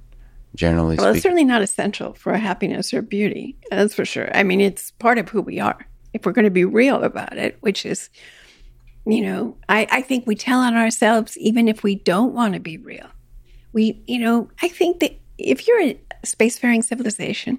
Generally 0.55 0.97
speaking? 0.97 1.05
well, 1.05 1.13
speaking, 1.13 1.17
it's 1.17 1.23
certainly 1.23 1.45
not 1.45 1.63
essential 1.63 2.13
for 2.15 2.37
happiness 2.37 2.95
or 2.95 3.03
beauty. 3.03 3.57
That's 3.71 3.95
for 3.95 4.05
sure. 4.05 4.35
I 4.37 4.43
mean, 4.43 4.61
it's 4.61 4.93
part 4.93 5.19
of 5.19 5.29
who 5.29 5.43
we 5.43 5.61
are. 5.61 5.87
If 6.13 6.27
we're 6.27 6.33
going 6.33 6.45
to 6.45 6.51
be 6.51 6.65
real 6.65 7.03
about 7.03 7.37
it, 7.37 7.57
which 7.61 7.87
is, 7.87 8.11
you 9.07 9.23
know, 9.23 9.57
I, 9.69 9.87
I 9.91 10.03
think 10.03 10.27
we 10.27 10.35
tell 10.35 10.61
on 10.61 10.75
ourselves 10.77 11.37
even 11.39 11.69
if 11.69 11.83
we 11.83 11.95
don't 11.95 12.35
want 12.35 12.55
to 12.55 12.61
be 12.61 12.77
real. 12.79 13.07
We, 13.73 14.03
you 14.07 14.19
know, 14.19 14.51
I 14.63 14.69
think 14.69 15.01
that 15.01 15.19
if 15.39 15.67
you're 15.67 15.83
a 15.83 16.01
spacefaring 16.25 16.85
civilization 16.85 17.59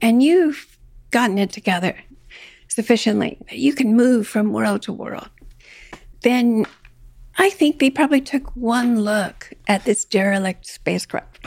and 0.00 0.22
you've 0.22 0.78
gotten 1.10 1.38
it 1.38 1.52
together 1.52 1.96
sufficiently 2.68 3.38
that 3.48 3.58
you 3.58 3.72
can 3.74 3.94
move 3.94 4.26
from 4.26 4.52
world 4.52 4.82
to 4.82 4.92
world, 4.92 5.28
then 6.22 6.66
I 7.38 7.50
think 7.50 7.78
they 7.78 7.90
probably 7.90 8.20
took 8.20 8.54
one 8.56 9.00
look 9.00 9.52
at 9.68 9.84
this 9.84 10.04
derelict 10.04 10.66
spacecraft 10.66 11.38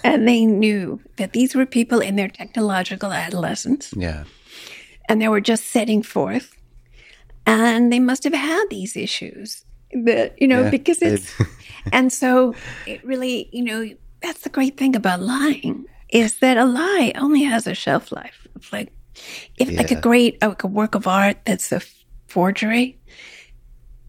and 0.04 0.26
they 0.26 0.46
knew 0.46 1.00
that 1.16 1.32
these 1.32 1.54
were 1.54 1.66
people 1.66 2.00
in 2.00 2.16
their 2.16 2.28
technological 2.28 3.12
adolescence. 3.12 3.92
Yeah. 3.96 4.24
And 5.08 5.20
they 5.20 5.28
were 5.28 5.40
just 5.40 5.66
setting 5.66 6.02
forth. 6.02 6.56
And 7.46 7.92
they 7.92 8.00
must 8.00 8.24
have 8.24 8.32
had 8.32 8.64
these 8.70 8.96
issues 8.96 9.64
that, 9.92 10.40
you 10.40 10.48
know, 10.48 10.62
yeah, 10.62 10.70
because 10.70 11.02
it's, 11.02 11.34
and 11.92 12.12
so 12.12 12.54
it 12.86 13.04
really, 13.04 13.48
you 13.52 13.62
know, 13.62 13.88
that's 14.22 14.40
the 14.40 14.48
great 14.48 14.76
thing 14.76 14.96
about 14.96 15.20
lying 15.20 15.86
is 16.08 16.38
that 16.38 16.56
a 16.56 16.64
lie 16.64 17.12
only 17.16 17.42
has 17.42 17.66
a 17.66 17.74
shelf 17.74 18.12
life. 18.12 18.46
Like, 18.72 18.92
if 19.58 19.70
yeah. 19.70 19.78
like 19.78 19.90
a 19.90 20.00
great, 20.00 20.38
uh, 20.42 20.48
like 20.48 20.64
a 20.64 20.68
work 20.68 20.94
of 20.94 21.06
art 21.06 21.38
that's 21.44 21.70
a 21.72 21.80
forgery, 22.26 22.98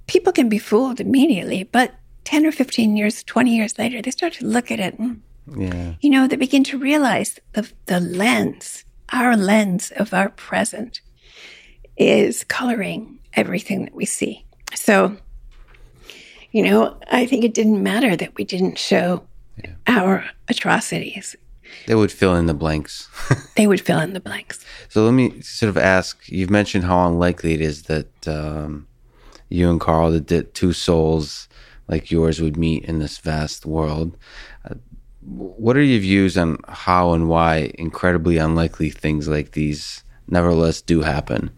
people 0.07 0.31
can 0.31 0.47
be 0.47 0.57
fooled 0.57 0.99
immediately, 0.99 1.63
but 1.63 1.95
10 2.23 2.45
or 2.45 2.51
15 2.51 2.95
years, 2.95 3.23
20 3.23 3.55
years 3.55 3.77
later, 3.77 4.01
they 4.01 4.11
start 4.11 4.33
to 4.33 4.45
look 4.45 4.71
at 4.71 4.79
it 4.79 4.97
and, 4.97 5.21
yeah. 5.57 5.93
you 5.99 6.09
know, 6.09 6.27
they 6.27 6.35
begin 6.35 6.63
to 6.63 6.77
realize 6.77 7.39
the, 7.53 7.69
the 7.85 7.99
lens, 7.99 8.84
our 9.11 9.35
lens 9.35 9.91
of 9.95 10.13
our 10.13 10.29
present 10.29 11.01
is 11.97 12.43
coloring 12.43 13.19
everything 13.33 13.85
that 13.85 13.95
we 13.95 14.05
see. 14.05 14.45
So, 14.73 15.17
you 16.51 16.63
know, 16.63 16.97
I 17.11 17.25
think 17.25 17.43
it 17.43 17.53
didn't 17.53 17.81
matter 17.81 18.15
that 18.15 18.35
we 18.35 18.43
didn't 18.43 18.77
show 18.77 19.23
yeah. 19.63 19.71
our 19.87 20.25
atrocities. 20.47 21.35
They 21.87 21.95
would 21.95 22.11
fill 22.11 22.35
in 22.35 22.45
the 22.45 22.53
blanks. 22.53 23.09
they 23.55 23.67
would 23.67 23.81
fill 23.81 23.99
in 23.99 24.13
the 24.13 24.19
blanks. 24.19 24.65
So 24.89 25.03
let 25.03 25.11
me 25.11 25.41
sort 25.41 25.69
of 25.69 25.77
ask 25.77 26.27
you've 26.27 26.49
mentioned 26.49 26.85
how 26.85 27.07
unlikely 27.07 27.53
it 27.53 27.61
is 27.61 27.83
that 27.83 28.27
um, 28.27 28.87
you 29.49 29.69
and 29.69 29.79
Carl, 29.79 30.11
that 30.11 30.53
two 30.53 30.73
souls 30.73 31.47
like 31.87 32.11
yours 32.11 32.41
would 32.41 32.57
meet 32.57 32.85
in 32.85 32.99
this 32.99 33.17
vast 33.17 33.65
world. 33.65 34.17
Uh, 34.69 34.75
what 35.25 35.75
are 35.75 35.81
your 35.81 35.99
views 35.99 36.37
on 36.37 36.59
how 36.67 37.13
and 37.13 37.27
why 37.27 37.71
incredibly 37.75 38.37
unlikely 38.37 38.91
things 38.91 39.27
like 39.27 39.51
these 39.51 40.03
nevertheless 40.27 40.81
do 40.81 41.01
happen? 41.01 41.51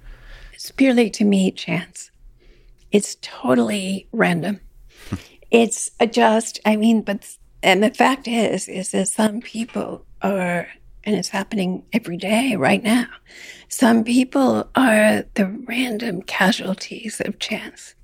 It's 0.53 0.71
purely 0.71 1.09
to 1.11 1.25
me 1.25 1.51
chance. 1.51 2.11
It's 2.91 3.15
totally 3.21 4.07
random. 4.11 4.61
it's 5.51 5.91
just, 6.11 6.59
I 6.65 6.77
mean, 6.77 7.01
but, 7.01 7.27
and 7.61 7.83
the 7.83 7.91
fact 7.91 8.27
is, 8.27 8.67
is 8.67 8.91
that 8.91 9.09
some 9.09 9.41
people 9.41 10.05
are, 10.21 10.67
and 11.03 11.15
it's 11.15 11.29
happening 11.29 11.83
every 11.91 12.17
day 12.17 12.55
right 12.55 12.83
now, 12.83 13.07
some 13.67 14.03
people 14.03 14.69
are 14.75 15.25
the 15.33 15.45
random 15.67 16.21
casualties 16.21 17.21
of 17.25 17.39
chance. 17.39 17.95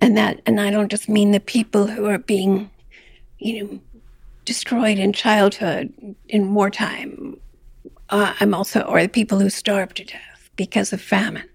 And 0.00 0.16
that, 0.16 0.40
and 0.46 0.60
I 0.60 0.70
don't 0.70 0.90
just 0.90 1.08
mean 1.08 1.30
the 1.30 1.40
people 1.40 1.86
who 1.86 2.06
are 2.06 2.18
being, 2.18 2.70
you 3.38 3.64
know, 3.64 3.80
destroyed 4.48 4.98
in 4.98 5.12
childhood, 5.12 5.92
in 6.26 6.54
wartime. 6.54 7.38
Uh, 8.08 8.32
I'm 8.40 8.54
also, 8.54 8.80
or 8.80 9.02
the 9.02 9.08
people 9.08 9.38
who 9.38 9.50
starve 9.50 9.92
to 9.92 10.04
death 10.04 10.48
because 10.56 10.90
of 10.90 11.02
famine, 11.02 11.46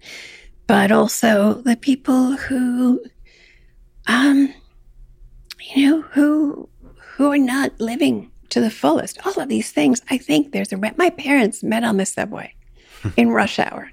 but 0.68 0.92
also 0.92 1.54
the 1.54 1.76
people 1.76 2.36
who, 2.36 3.04
um, 4.06 4.54
you 5.74 5.90
know, 5.90 6.02
who 6.02 6.68
who 7.16 7.32
are 7.32 7.38
not 7.38 7.72
living 7.80 8.30
to 8.50 8.60
the 8.60 8.70
fullest. 8.70 9.18
All 9.26 9.40
of 9.40 9.48
these 9.48 9.72
things, 9.72 10.00
I 10.08 10.16
think 10.16 10.52
there's 10.52 10.72
a. 10.72 10.76
My 10.96 11.10
parents 11.10 11.64
met 11.64 11.82
on 11.82 11.96
the 11.96 12.06
subway 12.06 12.54
in 13.16 13.30
rush 13.30 13.58
hour. 13.58 13.90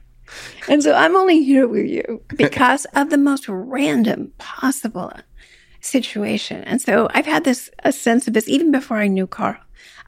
And 0.69 0.83
so 0.83 0.93
I'm 0.93 1.15
only 1.15 1.43
here 1.43 1.67
with 1.67 1.87
you 1.87 2.21
because 2.35 2.85
of 2.93 3.09
the 3.09 3.17
most 3.17 3.49
random 3.49 4.31
possible 4.37 5.11
situation. 5.81 6.63
And 6.63 6.81
so 6.81 7.07
I've 7.13 7.25
had 7.25 7.43
this 7.43 7.69
a 7.83 7.91
sense 7.91 8.27
of 8.27 8.33
this 8.33 8.47
even 8.47 8.71
before 8.71 8.97
I 8.97 9.07
knew 9.07 9.27
Carl. 9.27 9.57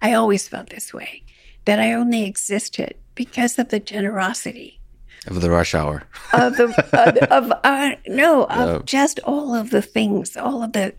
I 0.02 0.14
always 0.14 0.48
felt 0.48 0.70
this 0.70 0.94
way 0.94 1.24
that 1.66 1.80
I 1.80 1.94
only 1.94 2.26
existed 2.26 2.96
because 3.16 3.60
of 3.60 3.70
the 3.70 3.80
generosity 3.80 4.80
of 5.28 5.42
the 5.42 5.50
rush 5.50 5.74
hour 5.74 6.04
of 6.34 6.58
the 6.58 6.66
of, 6.94 7.18
of 7.32 7.60
uh, 7.64 7.92
no 8.08 8.46
of 8.46 8.86
just 8.86 9.20
all 9.24 9.56
of 9.56 9.70
the 9.70 9.82
things, 9.82 10.36
all 10.36 10.62
of 10.64 10.74
the 10.74 10.94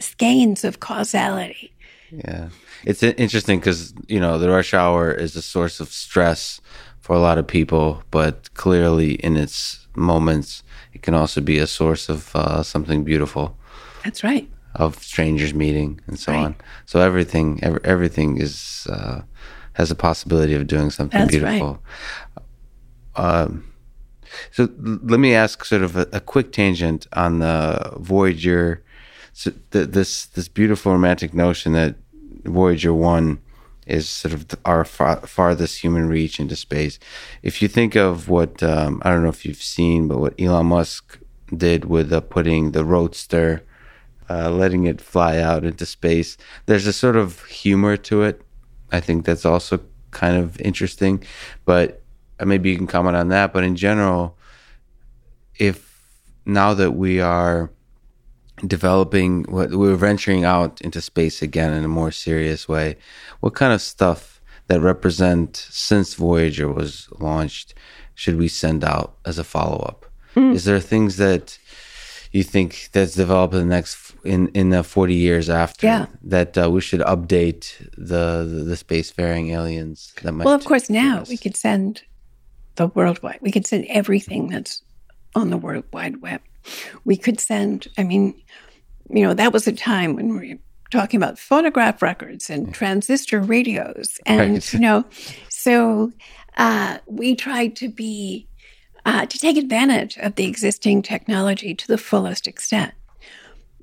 skeins 0.00 0.64
of 0.64 0.80
causality. 0.80 1.72
Yeah, 2.10 2.48
it's 2.84 3.02
interesting 3.02 3.60
because 3.60 3.94
you 4.08 4.18
know 4.18 4.38
the 4.38 4.50
rush 4.50 4.74
hour 4.74 5.12
is 5.12 5.36
a 5.36 5.42
source 5.42 5.78
of 5.78 5.92
stress 5.92 6.60
for 7.00 7.14
a 7.14 7.20
lot 7.20 7.38
of 7.38 7.46
people, 7.46 8.02
but 8.10 8.52
clearly 8.54 9.14
in 9.14 9.36
its 9.36 9.86
moments, 9.94 10.62
it 10.92 11.02
can 11.02 11.14
also 11.14 11.40
be 11.40 11.58
a 11.58 11.66
source 11.66 12.08
of 12.08 12.34
uh, 12.34 12.62
something 12.62 13.04
beautiful. 13.04 13.56
That's 14.04 14.22
right. 14.24 14.48
Of 14.74 15.02
strangers 15.02 15.52
meeting 15.52 16.00
and 16.06 16.18
so 16.18 16.32
right. 16.32 16.44
on. 16.44 16.56
So 16.86 17.00
everything, 17.00 17.58
every, 17.62 17.80
everything 17.84 18.38
is 18.38 18.86
uh, 18.88 19.22
has 19.74 19.90
a 19.90 19.94
possibility 19.94 20.54
of 20.54 20.66
doing 20.66 20.90
something 20.90 21.18
That's 21.18 21.30
beautiful. 21.30 21.82
Right. 23.16 23.42
Um, 23.42 23.72
so 24.52 24.68
let 24.78 25.18
me 25.18 25.34
ask 25.34 25.64
sort 25.64 25.82
of 25.82 25.96
a, 25.96 26.06
a 26.12 26.20
quick 26.20 26.52
tangent 26.52 27.06
on 27.12 27.40
the 27.40 27.94
Voyager. 27.98 28.82
So 29.32 29.52
this 29.70 30.26
this 30.26 30.48
beautiful 30.48 30.92
romantic 30.92 31.34
notion 31.34 31.72
that 31.72 31.96
Voyager 32.44 32.94
one 32.94 33.40
is 33.86 34.08
sort 34.08 34.32
of 34.32 34.46
our 34.64 34.84
far, 34.84 35.16
farthest 35.26 35.80
human 35.82 36.08
reach 36.08 36.38
into 36.38 36.56
space. 36.56 36.98
If 37.42 37.60
you 37.60 37.68
think 37.68 37.96
of 37.96 38.28
what 38.28 38.62
um, 38.62 39.02
I 39.04 39.10
don't 39.10 39.22
know 39.22 39.28
if 39.28 39.44
you've 39.44 39.62
seen, 39.62 40.08
but 40.08 40.18
what 40.18 40.40
Elon 40.40 40.66
Musk 40.66 41.18
did 41.54 41.86
with 41.86 42.12
uh, 42.12 42.20
putting 42.20 42.70
the 42.70 42.84
Roadster, 42.84 43.64
uh, 44.30 44.48
letting 44.48 44.84
it 44.84 45.00
fly 45.00 45.38
out 45.38 45.64
into 45.64 45.84
space, 45.84 46.36
there's 46.66 46.86
a 46.86 46.92
sort 46.92 47.16
of 47.16 47.44
humor 47.46 47.96
to 47.96 48.22
it. 48.22 48.40
I 48.92 49.00
think 49.00 49.24
that's 49.24 49.44
also 49.44 49.80
kind 50.12 50.36
of 50.36 50.60
interesting, 50.60 51.24
but 51.64 52.02
uh, 52.38 52.44
maybe 52.44 52.70
you 52.70 52.76
can 52.76 52.86
comment 52.86 53.16
on 53.16 53.28
that. 53.28 53.52
But 53.52 53.64
in 53.64 53.74
general, 53.74 54.38
if 55.58 55.90
now 56.46 56.74
that 56.74 56.92
we 56.92 57.20
are 57.20 57.70
developing 58.66 59.44
we're 59.48 59.96
venturing 59.96 60.44
out 60.44 60.80
into 60.82 61.00
space 61.00 61.40
again 61.40 61.72
in 61.72 61.82
a 61.82 61.88
more 61.88 62.10
serious 62.10 62.68
way 62.68 62.94
what 63.40 63.54
kind 63.54 63.72
of 63.72 63.80
stuff 63.80 64.38
that 64.66 64.82
represent 64.82 65.56
since 65.70 66.12
voyager 66.12 66.70
was 66.70 67.08
launched 67.18 67.72
should 68.14 68.36
we 68.36 68.48
send 68.48 68.84
out 68.84 69.14
as 69.24 69.38
a 69.38 69.44
follow-up 69.44 70.04
mm. 70.36 70.54
is 70.54 70.64
there 70.64 70.78
things 70.78 71.16
that 71.16 71.58
you 72.32 72.42
think 72.42 72.90
that's 72.92 73.14
developed 73.14 73.54
in 73.54 73.60
the 73.60 73.74
next 73.74 74.09
in 74.24 74.48
in 74.48 74.70
the 74.70 74.82
40 74.82 75.14
years 75.14 75.48
after 75.48 75.86
yeah. 75.86 76.06
that 76.22 76.56
uh, 76.58 76.70
we 76.70 76.80
should 76.80 77.00
update 77.00 77.78
the, 77.96 78.44
the, 78.44 78.64
the 78.64 78.74
spacefaring 78.74 79.50
aliens 79.50 80.12
that 80.22 80.32
might 80.32 80.44
well 80.44 80.54
of 80.54 80.64
course 80.64 80.90
now 80.90 81.24
we 81.28 81.36
could 81.36 81.56
send 81.56 82.02
the 82.76 82.86
worldwide 82.88 83.38
we 83.40 83.50
could 83.50 83.66
send 83.66 83.84
everything 83.88 84.48
that's 84.48 84.82
on 85.34 85.50
the 85.50 85.56
world 85.56 85.84
wide 85.92 86.20
web 86.20 86.40
we 87.04 87.16
could 87.16 87.40
send, 87.40 87.88
I 87.98 88.04
mean, 88.04 88.34
you 89.08 89.22
know, 89.22 89.34
that 89.34 89.52
was 89.52 89.66
a 89.66 89.72
time 89.72 90.14
when 90.14 90.36
we 90.38 90.54
were 90.54 90.60
talking 90.90 91.18
about 91.18 91.38
phonograph 91.38 92.02
records 92.02 92.50
and 92.50 92.72
transistor 92.74 93.40
radios. 93.40 94.18
And, 94.26 94.54
right. 94.54 94.72
you 94.72 94.80
know, 94.80 95.04
so 95.48 96.12
uh, 96.58 96.98
we 97.06 97.34
tried 97.34 97.76
to 97.76 97.88
be, 97.88 98.48
uh, 99.06 99.26
to 99.26 99.38
take 99.38 99.56
advantage 99.56 100.16
of 100.18 100.34
the 100.34 100.46
existing 100.46 101.02
technology 101.02 101.74
to 101.74 101.86
the 101.86 101.98
fullest 101.98 102.46
extent. 102.46 102.92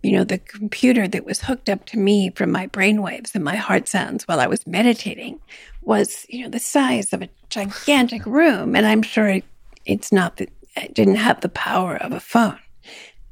You 0.03 0.13
know, 0.13 0.23
the 0.23 0.37
computer 0.37 1.07
that 1.07 1.25
was 1.25 1.41
hooked 1.41 1.69
up 1.69 1.85
to 1.87 1.97
me 1.97 2.31
from 2.31 2.51
my 2.51 2.67
brainwaves 2.67 3.33
and 3.33 3.43
my 3.43 3.55
heart 3.55 3.87
sounds 3.87 4.27
while 4.27 4.39
I 4.39 4.47
was 4.47 4.65
meditating 4.67 5.39
was, 5.81 6.25
you 6.29 6.43
know, 6.43 6.49
the 6.49 6.59
size 6.59 7.13
of 7.13 7.21
a 7.21 7.29
gigantic 7.49 8.25
room. 8.25 8.75
And 8.75 8.85
I'm 8.85 9.01
sure 9.01 9.27
it, 9.27 9.43
it's 9.85 10.11
not 10.11 10.37
that 10.37 10.49
it 10.75 10.93
didn't 10.93 11.15
have 11.15 11.41
the 11.41 11.49
power 11.49 11.97
of 11.97 12.11
a 12.11 12.19
phone 12.19 12.59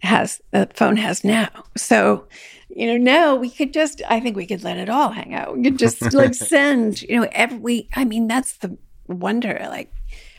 has 0.06 0.42
the 0.52 0.70
phone 0.74 0.98
has 0.98 1.24
now. 1.24 1.50
So, 1.76 2.28
you 2.70 2.88
know, 2.88 2.98
now 2.98 3.36
we 3.36 3.50
could 3.50 3.74
just 3.74 4.02
I 4.08 4.20
think 4.20 4.36
we 4.36 4.46
could 4.46 4.64
let 4.64 4.78
it 4.78 4.90
all 4.90 5.10
hang 5.10 5.34
out. 5.34 5.58
We 5.58 5.64
could 5.64 5.80
just 5.80 6.02
like 6.14 6.34
send, 6.34 7.02
you 7.02 7.20
know, 7.20 7.28
every 7.32 7.58
we 7.58 7.90
I 7.96 8.06
mean 8.06 8.28
that's 8.28 8.58
the 8.58 8.78
wonder, 9.08 9.60
like, 9.70 9.92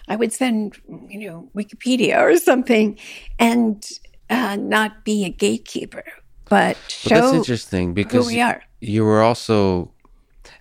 I 0.08 0.16
would 0.16 0.32
send, 0.32 0.76
you 1.08 1.28
know, 1.28 1.50
Wikipedia 1.54 2.20
or 2.20 2.36
something 2.38 2.98
and 3.38 3.86
uh, 4.30 4.56
not 4.56 5.04
be 5.04 5.24
a 5.24 5.30
gatekeeper, 5.30 6.04
but 6.48 6.76
show 6.88 7.14
Well, 7.14 7.22
that's 7.22 7.36
interesting 7.36 7.94
because 7.94 8.26
we 8.26 8.40
are. 8.40 8.62
you 8.80 9.04
were 9.04 9.22
also. 9.22 9.92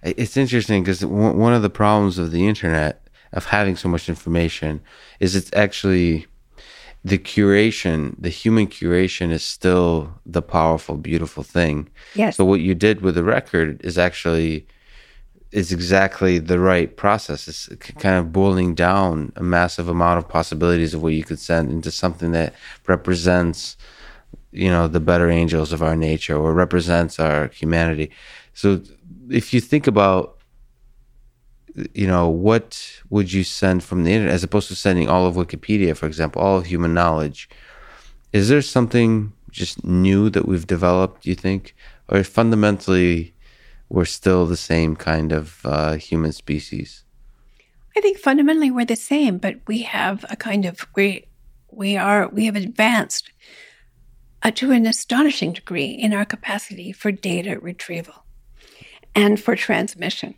It's 0.01 0.37
interesting 0.37 0.83
because 0.83 1.03
one 1.05 1.53
of 1.53 1.61
the 1.61 1.69
problems 1.69 2.17
of 2.17 2.31
the 2.31 2.47
internet 2.47 3.07
of 3.33 3.45
having 3.45 3.75
so 3.75 3.89
much 3.89 4.07
information 4.09 4.81
is 5.19 5.35
it's 5.35 5.51
actually 5.53 6.27
the 7.03 7.19
curation, 7.19 8.15
the 8.17 8.29
human 8.29 8.65
curation 8.65 9.31
is 9.31 9.43
still 9.43 10.11
the 10.25 10.41
powerful, 10.41 10.97
beautiful 10.97 11.43
thing. 11.43 11.87
Yes. 12.15 12.37
So 12.37 12.45
what 12.45 12.61
you 12.61 12.73
did 12.73 13.01
with 13.01 13.13
the 13.13 13.23
record 13.23 13.79
is 13.83 13.97
actually 13.97 14.65
is 15.55 15.71
exactly 15.71 16.37
the 16.37 16.59
right 16.59 16.97
process. 16.97 17.47
It's 17.47 17.69
kind 17.93 18.19
of 18.19 18.33
boiling 18.33 18.75
down 18.75 19.31
a 19.37 19.41
massive 19.41 19.87
amount 19.87 20.17
of 20.17 20.27
possibilities 20.27 20.93
of 20.93 21.01
what 21.01 21.13
you 21.13 21.23
could 21.23 21.39
send 21.39 21.71
into 21.71 21.91
something 21.91 22.33
that 22.33 22.53
represents, 22.87 23.77
you 24.51 24.69
know, 24.69 24.89
the 24.89 24.99
better 24.99 25.29
angels 25.29 25.71
of 25.71 25.81
our 25.81 25.95
nature 25.95 26.35
or 26.35 26.53
represents 26.53 27.21
our 27.21 27.47
humanity. 27.47 28.11
So 28.53 28.81
if 29.29 29.53
you 29.53 29.61
think 29.61 29.87
about 29.87 30.33
you 31.93 32.07
know, 32.07 32.29
what 32.29 33.01
would 33.09 33.31
you 33.31 33.43
send 33.43 33.83
from 33.83 34.03
the 34.03 34.11
internet 34.13 34.33
as 34.33 34.43
opposed 34.43 34.69
to 34.69 34.75
sending 34.75 35.09
all 35.09 35.25
of 35.25 35.35
Wikipedia, 35.35 35.95
for 35.95 36.05
example, 36.05 36.41
all 36.41 36.57
of 36.57 36.65
human 36.65 36.93
knowledge? 36.93 37.49
Is 38.31 38.47
there 38.47 38.61
something 38.61 39.33
just 39.51 39.83
new 39.83 40.29
that 40.29 40.47
we've 40.47 40.67
developed, 40.67 41.25
you 41.25 41.35
think? 41.35 41.75
Or 42.07 42.23
fundamentally, 42.23 43.34
we're 43.89 44.05
still 44.05 44.45
the 44.45 44.57
same 44.57 44.95
kind 44.95 45.31
of 45.31 45.61
uh, 45.65 45.93
human 45.93 46.31
species? 46.31 47.03
I 47.97 48.01
think 48.01 48.17
fundamentally 48.17 48.71
we're 48.71 48.85
the 48.85 48.95
same, 48.95 49.37
but 49.37 49.57
we 49.67 49.83
have 49.83 50.25
a 50.29 50.35
kind 50.35 50.65
of 50.65 50.85
we 50.95 51.25
we 51.71 51.95
are 51.97 52.27
we 52.27 52.45
have 52.45 52.55
advanced 52.55 53.31
uh, 54.43 54.51
to 54.51 54.71
an 54.71 54.85
astonishing 54.85 55.53
degree 55.53 55.87
in 55.87 56.13
our 56.13 56.25
capacity 56.25 56.91
for 56.91 57.11
data 57.11 57.59
retrieval 57.59 58.25
and 59.15 59.39
for 59.39 59.55
transmission. 59.55 60.35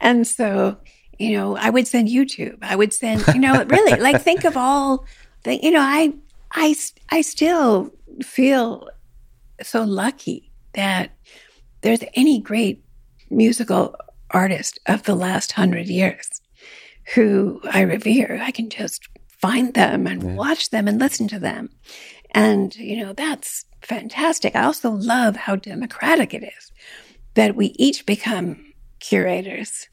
And 0.00 0.26
so, 0.26 0.76
you 1.18 1.32
know, 1.32 1.56
I 1.56 1.70
would 1.70 1.86
send 1.86 2.08
YouTube. 2.08 2.58
I 2.62 2.76
would 2.76 2.92
send, 2.92 3.26
you 3.28 3.40
know, 3.40 3.64
really 3.68 4.00
like 4.00 4.22
think 4.22 4.44
of 4.44 4.56
all 4.56 5.04
the, 5.44 5.56
you 5.62 5.70
know, 5.70 5.80
I 5.80 6.14
I 6.52 6.74
I 7.10 7.22
still 7.22 7.92
feel 8.22 8.88
so 9.62 9.82
lucky 9.84 10.50
that 10.74 11.10
there's 11.82 12.04
any 12.14 12.40
great 12.40 12.84
musical 13.30 13.96
artist 14.30 14.78
of 14.86 15.02
the 15.04 15.14
last 15.14 15.52
hundred 15.52 15.86
years 15.86 16.28
who 17.14 17.60
I 17.70 17.80
revere. 17.82 18.40
I 18.42 18.50
can 18.50 18.68
just 18.70 19.08
find 19.28 19.74
them 19.74 20.06
and 20.06 20.22
Yeah. 20.22 20.34
watch 20.34 20.70
them 20.70 20.86
and 20.86 21.00
listen 21.00 21.28
to 21.28 21.38
them. 21.38 21.70
And, 22.32 22.74
you 22.76 22.96
know, 23.04 23.12
that's 23.12 23.64
fantastic. 23.82 24.54
I 24.54 24.64
also 24.64 24.90
love 24.90 25.36
how 25.36 25.56
democratic 25.56 26.34
it 26.34 26.44
is 26.44 26.72
that 27.34 27.56
we 27.56 27.66
each 27.78 28.06
become 28.06 28.64
curators 29.00 29.88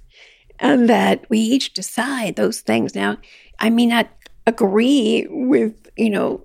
and 0.60 0.90
that 0.90 1.30
we 1.30 1.40
each 1.40 1.74
decide 1.74 2.36
those 2.36 2.62
things. 2.62 2.94
Now, 2.94 3.18
I 3.60 3.70
may 3.70 3.86
not 3.86 4.10
agree 4.46 5.28
with, 5.30 5.90
you 5.98 6.10
know, 6.10 6.42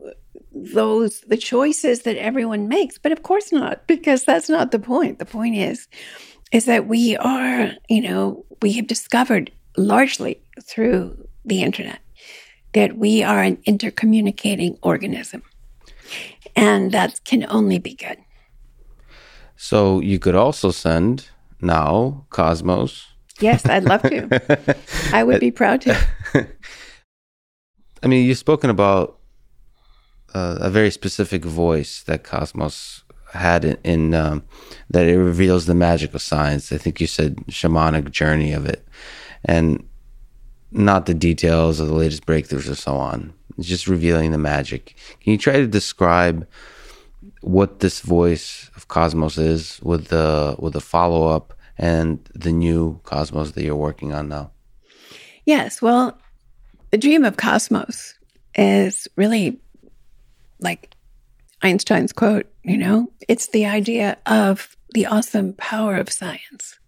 those 0.55 1.20
the 1.22 1.36
choices 1.36 2.03
that 2.03 2.16
everyone 2.16 2.68
makes, 2.68 2.98
but 2.98 3.12
of 3.12 3.22
course 3.22 3.53
not, 3.53 3.86
because 3.86 4.24
that's 4.24 4.48
not 4.48 4.70
the 4.70 4.78
point. 4.78 5.18
The 5.18 5.24
point 5.24 5.57
is 5.57 5.88
is 6.53 6.66
that 6.66 6.86
we 6.86 7.16
are, 7.16 7.72
you 7.88 8.03
know, 8.03 8.44
we 8.61 8.72
have 8.74 8.86
discovered 8.86 9.50
largely 9.76 10.38
through 10.62 11.26
the 11.44 11.62
internet 11.62 12.00
that 12.74 12.96
we 12.96 13.22
are 13.22 13.42
an 13.42 13.57
intercommunicating 13.66 14.78
organism. 14.82 15.42
And 16.55 16.92
that 16.92 17.20
can 17.24 17.46
only 17.48 17.78
be 17.78 17.94
good. 17.94 18.18
So 19.57 20.00
you 20.00 20.18
could 20.18 20.34
also 20.34 20.70
send 20.70 21.30
now 21.61 22.26
Cosmos. 22.30 23.09
Yes, 23.40 23.64
I'd 23.66 23.84
love 23.84 24.03
to. 24.03 24.76
I 25.12 25.24
would 25.24 25.40
be 25.40 25.50
proud 25.50 25.80
to. 25.82 25.96
I 28.03 28.07
mean, 28.07 28.26
you've 28.26 28.38
spoken 28.38 28.68
about 28.68 29.18
a 30.35 30.70
very 30.70 30.91
specific 30.91 31.45
voice 31.45 32.03
that 32.05 32.24
Cosmos 32.24 33.03
had 33.33 33.64
in, 33.64 33.78
in 33.85 34.14
um, 34.14 34.45
that 34.91 35.07
it 35.07 35.18
reveals 35.18 35.66
the 35.66 35.74
magic 35.74 36.14
of 36.14 36.22
science. 36.22 36.72
I 36.72 36.78
think 36.78 37.01
you 37.01 37.07
said 37.07 37.37
shamanic 37.49 38.11
journey 38.11 38.53
of 38.53 38.66
it, 38.66 38.87
and 39.45 39.87
not 40.70 41.07
the 41.07 41.14
details 41.14 41.80
of 41.80 41.89
the 41.89 41.95
latest 41.95 42.26
breakthroughs 42.26 42.70
or 42.70 42.74
so 42.74 42.97
on. 42.97 43.33
It's 43.59 43.68
just 43.68 43.87
revealing 43.87 44.33
the 44.33 44.39
magic. 44.39 44.95
Can 45.20 45.33
you 45.33 45.39
try 45.39 45.55
to 45.55 45.66
describe 45.66 46.47
what 47.41 47.80
this 47.80 48.01
voice 48.01 48.70
of 48.76 48.89
Cosmos 48.89 49.39
is 49.39 49.80
with 49.83 50.09
the 50.09 50.57
with 50.59 50.72
the 50.72 50.80
follow 50.80 51.28
up 51.28 51.55
and 51.78 52.18
the 52.35 52.53
new 52.53 53.01
Cosmos 53.05 53.53
that 53.53 53.64
you're 53.64 53.76
working 53.76 54.12
on 54.12 54.28
now? 54.28 54.51
Yes, 55.45 55.83
well, 55.83 56.18
the 56.91 56.99
dream 56.99 57.24
of 57.24 57.37
cosmos 57.37 58.14
is 58.55 59.09
really 59.16 59.61
like 60.62 60.94
Einstein's 61.62 62.12
quote, 62.12 62.46
you 62.62 62.76
know, 62.76 63.10
it's 63.28 63.48
the 63.48 63.66
idea 63.66 64.18
of 64.26 64.76
the 64.94 65.06
awesome 65.06 65.54
power 65.54 65.96
of 65.96 66.10
science 66.10 66.78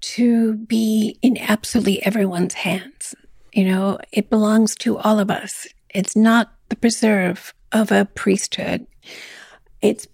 to 0.00 0.54
be 0.54 1.18
in 1.22 1.36
absolutely 1.38 2.02
everyone's 2.02 2.54
hands. 2.54 3.14
You 3.52 3.64
know, 3.64 3.98
it 4.12 4.30
belongs 4.30 4.74
to 4.76 4.98
all 4.98 5.18
of 5.18 5.30
us. 5.30 5.66
It's 5.94 6.14
not 6.14 6.52
the 6.68 6.76
preserve 6.76 7.54
of 7.72 7.90
a 7.90 8.04
priesthood. 8.04 8.86
It's 9.80 10.06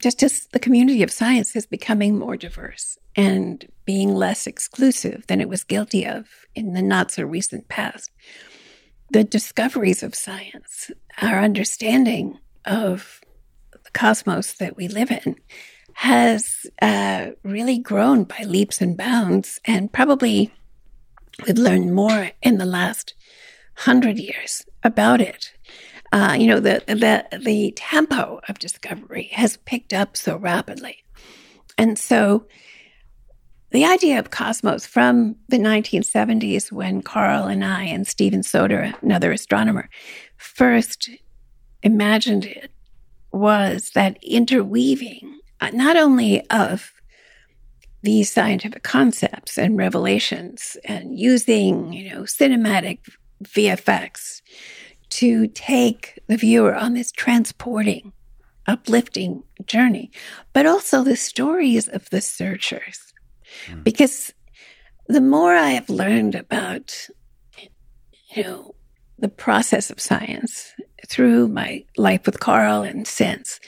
just 0.00 0.22
as 0.22 0.46
the 0.52 0.58
community 0.58 1.02
of 1.02 1.10
science 1.10 1.54
is 1.56 1.66
becoming 1.66 2.18
more 2.18 2.36
diverse 2.36 2.98
and 3.16 3.66
being 3.84 4.14
less 4.14 4.46
exclusive 4.46 5.26
than 5.26 5.40
it 5.40 5.48
was 5.48 5.64
guilty 5.64 6.06
of 6.06 6.28
in 6.54 6.72
the 6.72 6.82
not 6.82 7.10
so 7.10 7.24
recent 7.24 7.68
past. 7.68 8.10
The 9.10 9.24
discoveries 9.24 10.02
of 10.02 10.14
science, 10.14 10.90
our 11.20 11.40
understanding 11.40 12.38
of 12.64 13.20
the 13.72 13.90
cosmos 13.92 14.54
that 14.54 14.76
we 14.76 14.88
live 14.88 15.10
in, 15.10 15.36
has 15.94 16.66
uh, 16.80 17.30
really 17.42 17.78
grown 17.78 18.24
by 18.24 18.44
leaps 18.44 18.80
and 18.80 18.96
bounds, 18.96 19.60
and 19.64 19.92
probably 19.92 20.52
we've 21.46 21.58
learned 21.58 21.94
more 21.94 22.30
in 22.42 22.58
the 22.58 22.64
last 22.64 23.14
hundred 23.76 24.18
years 24.18 24.64
about 24.82 25.20
it. 25.20 25.52
Uh, 26.12 26.36
you 26.38 26.46
know, 26.46 26.60
the, 26.60 26.82
the 26.86 27.38
the 27.38 27.72
tempo 27.72 28.40
of 28.48 28.58
discovery 28.58 29.30
has 29.32 29.56
picked 29.58 29.92
up 29.92 30.16
so 30.16 30.36
rapidly, 30.36 31.04
and 31.78 31.98
so 31.98 32.46
the 33.72 33.86
idea 33.86 34.18
of 34.18 34.28
cosmos 34.28 34.84
from 34.84 35.34
the 35.48 35.56
1970s, 35.56 36.70
when 36.70 37.00
Carl 37.00 37.46
and 37.46 37.64
I 37.64 37.84
and 37.84 38.06
Steven 38.06 38.42
Soter, 38.42 38.92
another 39.00 39.32
astronomer, 39.32 39.88
first 40.42 41.10
imagined 41.82 42.44
it, 42.44 42.70
was 43.32 43.90
that 43.94 44.18
interweaving 44.22 45.40
uh, 45.60 45.70
not 45.72 45.96
only 45.96 46.44
of 46.50 46.92
these 48.02 48.30
scientific 48.32 48.82
concepts 48.82 49.56
and 49.56 49.78
revelations 49.78 50.76
and 50.84 51.18
using, 51.18 51.92
you 51.92 52.10
know, 52.10 52.22
cinematic 52.22 52.98
VFX 53.44 54.42
to 55.08 55.46
take 55.48 56.18
the 56.26 56.36
viewer 56.36 56.74
on 56.74 56.94
this 56.94 57.12
transporting, 57.12 58.12
uplifting 58.66 59.44
journey, 59.66 60.10
but 60.52 60.66
also 60.66 61.04
the 61.04 61.16
stories 61.16 61.86
of 61.86 62.10
the 62.10 62.20
searchers. 62.20 63.12
Because 63.84 64.32
the 65.06 65.20
more 65.20 65.54
I 65.54 65.70
have 65.70 65.88
learned 65.88 66.34
about, 66.34 67.08
you 68.34 68.42
know, 68.42 68.74
the 69.22 69.28
process 69.28 69.88
of 69.88 70.00
science 70.00 70.74
through 71.06 71.48
my 71.48 71.84
life 71.96 72.26
with 72.26 72.40
Carl 72.40 72.82
and 72.82 73.06
since, 73.06 73.60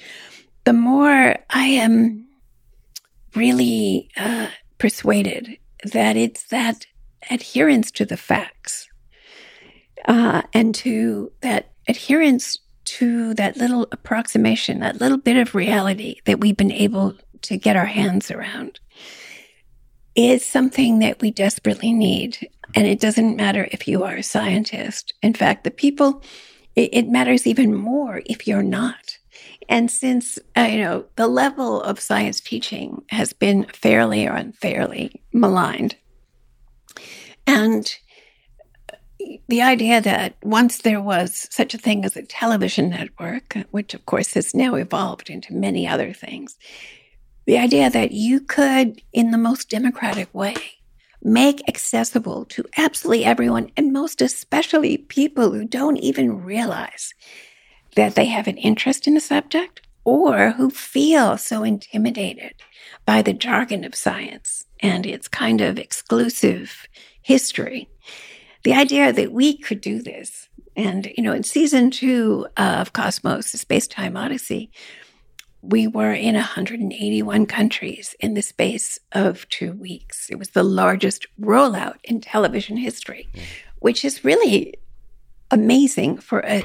the 0.64 0.72
more 0.72 1.36
I 1.48 1.66
am 1.66 2.26
really 3.34 4.10
uh, 4.16 4.48
persuaded 4.78 5.56
that 5.92 6.16
it's 6.16 6.44
that 6.48 6.86
adherence 7.30 7.90
to 7.92 8.04
the 8.04 8.16
facts 8.16 8.88
uh, 10.06 10.42
and 10.52 10.74
to 10.74 11.32
that 11.40 11.70
adherence 11.88 12.58
to 12.84 13.32
that 13.34 13.56
little 13.56 13.86
approximation, 13.92 14.80
that 14.80 15.00
little 15.00 15.18
bit 15.18 15.36
of 15.36 15.54
reality 15.54 16.16
that 16.26 16.40
we've 16.40 16.56
been 16.56 16.72
able 16.72 17.14
to 17.42 17.56
get 17.56 17.76
our 17.76 17.86
hands 17.86 18.30
around 18.30 18.80
is 20.14 20.44
something 20.44 21.00
that 21.00 21.20
we 21.20 21.30
desperately 21.30 21.92
need. 21.92 22.48
And 22.74 22.86
it 22.86 23.00
doesn't 23.00 23.36
matter 23.36 23.68
if 23.70 23.86
you 23.86 24.04
are 24.04 24.16
a 24.16 24.22
scientist. 24.22 25.14
In 25.22 25.34
fact, 25.34 25.64
the 25.64 25.70
people, 25.70 26.22
it, 26.74 26.90
it 26.92 27.08
matters 27.08 27.46
even 27.46 27.74
more 27.74 28.22
if 28.26 28.46
you're 28.46 28.62
not. 28.62 29.18
And 29.68 29.90
since, 29.90 30.38
uh, 30.56 30.62
you 30.62 30.78
know, 30.78 31.06
the 31.16 31.26
level 31.26 31.80
of 31.82 32.00
science 32.00 32.40
teaching 32.40 33.02
has 33.08 33.32
been 33.32 33.64
fairly 33.72 34.26
or 34.26 34.34
unfairly 34.34 35.22
maligned, 35.32 35.96
and 37.46 37.94
the 39.48 39.62
idea 39.62 40.00
that 40.00 40.36
once 40.42 40.78
there 40.78 41.00
was 41.00 41.48
such 41.50 41.74
a 41.74 41.78
thing 41.78 42.04
as 42.04 42.16
a 42.16 42.22
television 42.22 42.90
network, 42.90 43.56
which 43.70 43.94
of 43.94 44.04
course 44.06 44.34
has 44.34 44.54
now 44.54 44.74
evolved 44.74 45.30
into 45.30 45.54
many 45.54 45.86
other 45.86 46.12
things, 46.12 46.58
the 47.46 47.58
idea 47.58 47.90
that 47.90 48.12
you 48.12 48.40
could, 48.40 49.02
in 49.12 49.30
the 49.30 49.38
most 49.38 49.68
democratic 49.68 50.32
way, 50.34 50.56
make 51.22 51.66
accessible 51.68 52.44
to 52.46 52.64
absolutely 52.76 53.24
everyone, 53.24 53.70
and 53.76 53.92
most 53.92 54.20
especially 54.20 54.96
people 54.98 55.52
who 55.52 55.64
don't 55.64 55.96
even 55.98 56.42
realize 56.42 57.14
that 57.96 58.14
they 58.14 58.26
have 58.26 58.46
an 58.46 58.58
interest 58.58 59.06
in 59.06 59.16
a 59.16 59.20
subject 59.20 59.80
or 60.04 60.50
who 60.52 60.68
feel 60.70 61.38
so 61.38 61.62
intimidated 61.62 62.54
by 63.06 63.22
the 63.22 63.32
jargon 63.32 63.84
of 63.84 63.94
science 63.94 64.66
and 64.80 65.06
its 65.06 65.28
kind 65.28 65.60
of 65.60 65.78
exclusive 65.78 66.86
history. 67.22 67.88
The 68.64 68.74
idea 68.74 69.12
that 69.12 69.32
we 69.32 69.56
could 69.56 69.80
do 69.80 70.02
this. 70.02 70.48
And, 70.76 71.10
you 71.16 71.22
know, 71.22 71.32
in 71.32 71.44
season 71.44 71.90
two 71.90 72.48
of 72.56 72.92
Cosmos, 72.92 73.52
the 73.52 73.58
Space 73.58 73.86
Time 73.86 74.16
Odyssey, 74.16 74.70
we 75.68 75.86
were 75.86 76.12
in 76.12 76.34
181 76.34 77.46
countries 77.46 78.14
in 78.20 78.34
the 78.34 78.42
space 78.42 78.98
of 79.12 79.48
two 79.48 79.72
weeks. 79.72 80.28
It 80.30 80.38
was 80.38 80.50
the 80.50 80.62
largest 80.62 81.26
rollout 81.40 81.96
in 82.04 82.20
television 82.20 82.76
history, 82.76 83.28
mm. 83.34 83.42
which 83.78 84.04
is 84.04 84.24
really 84.24 84.74
amazing 85.50 86.18
for 86.18 86.40
a. 86.40 86.64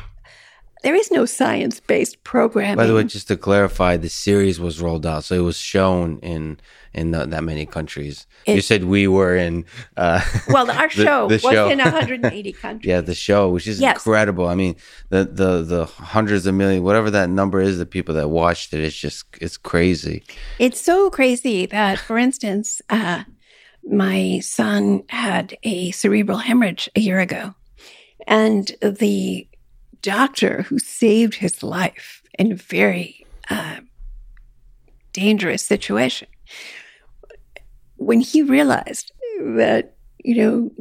There 0.82 0.96
is 0.96 1.12
no 1.12 1.26
science 1.26 1.80
based 1.82 2.24
programming. 2.24 2.78
By 2.78 2.86
the 2.86 2.96
way, 2.96 3.04
just 3.04 3.28
to 3.28 3.36
clarify, 3.36 3.98
the 3.98 4.10
series 4.10 4.60
was 4.60 4.82
rolled 4.82 5.06
out, 5.06 5.26
so 5.26 5.36
it 5.36 5.44
was 5.44 5.58
shown 5.58 6.20
in 6.20 6.60
in 6.94 7.12
the, 7.12 7.26
that 7.26 7.44
many 7.44 7.66
countries. 7.66 8.26
It, 8.46 8.56
you 8.56 8.62
said 8.62 8.86
we 8.86 9.08
were 9.08 9.36
in. 9.36 9.66
Uh, 9.98 10.22
well, 10.48 10.72
our 10.72 10.90
show 11.06 11.28
the, 11.28 11.38
the 11.38 11.48
was 11.48 11.54
show. 11.54 11.70
in 11.70 11.80
180 11.80 12.52
countries. 12.54 12.88
yeah, 12.88 13.02
the 13.02 13.14
show, 13.14 13.50
which 13.50 13.68
is 13.68 13.82
yes. 13.82 13.98
incredible. 13.98 14.48
I 14.48 14.56
mean, 14.56 14.78
the 15.10 15.26
the 15.26 15.64
the 15.64 15.86
hundreds 15.86 16.46
of 16.46 16.56
million, 16.56 16.84
whatever 16.84 17.12
that 17.12 17.30
number 17.30 17.60
is, 17.60 17.78
the 17.78 17.86
people 17.86 18.16
that 18.16 18.30
watched 18.30 18.74
it, 18.74 18.80
it's 18.80 18.96
just 18.98 19.26
it's 19.42 19.58
crazy. 19.58 20.24
It's 20.60 20.80
so 20.80 21.10
crazy 21.10 21.66
that, 21.66 22.00
for 22.00 22.18
instance, 22.18 22.82
uh, 22.90 23.24
my 23.84 24.40
son 24.40 25.04
had 25.10 25.58
a 25.64 25.92
cerebral 25.92 26.38
hemorrhage 26.38 26.90
a 26.96 27.02
year 27.02 27.20
ago, 27.20 27.54
and 28.28 28.72
the 28.82 29.46
doctor 30.02 30.64
who 30.64 30.80
saved 30.80 31.36
his 31.36 31.64
life 31.64 32.22
in 32.38 32.52
a 32.52 32.56
very 32.56 33.26
uh, 33.50 33.78
dangerous 35.14 35.64
situation 35.64 36.28
when 38.00 38.22
he 38.22 38.41
realized 38.41 39.12
that, 39.39 39.95
you 40.24 40.36
know, 40.36 40.72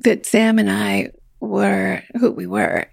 that 0.00 0.26
Sam 0.26 0.58
and 0.58 0.70
I 0.70 1.10
were 1.40 2.02
who 2.20 2.30
we 2.30 2.46
were, 2.46 2.86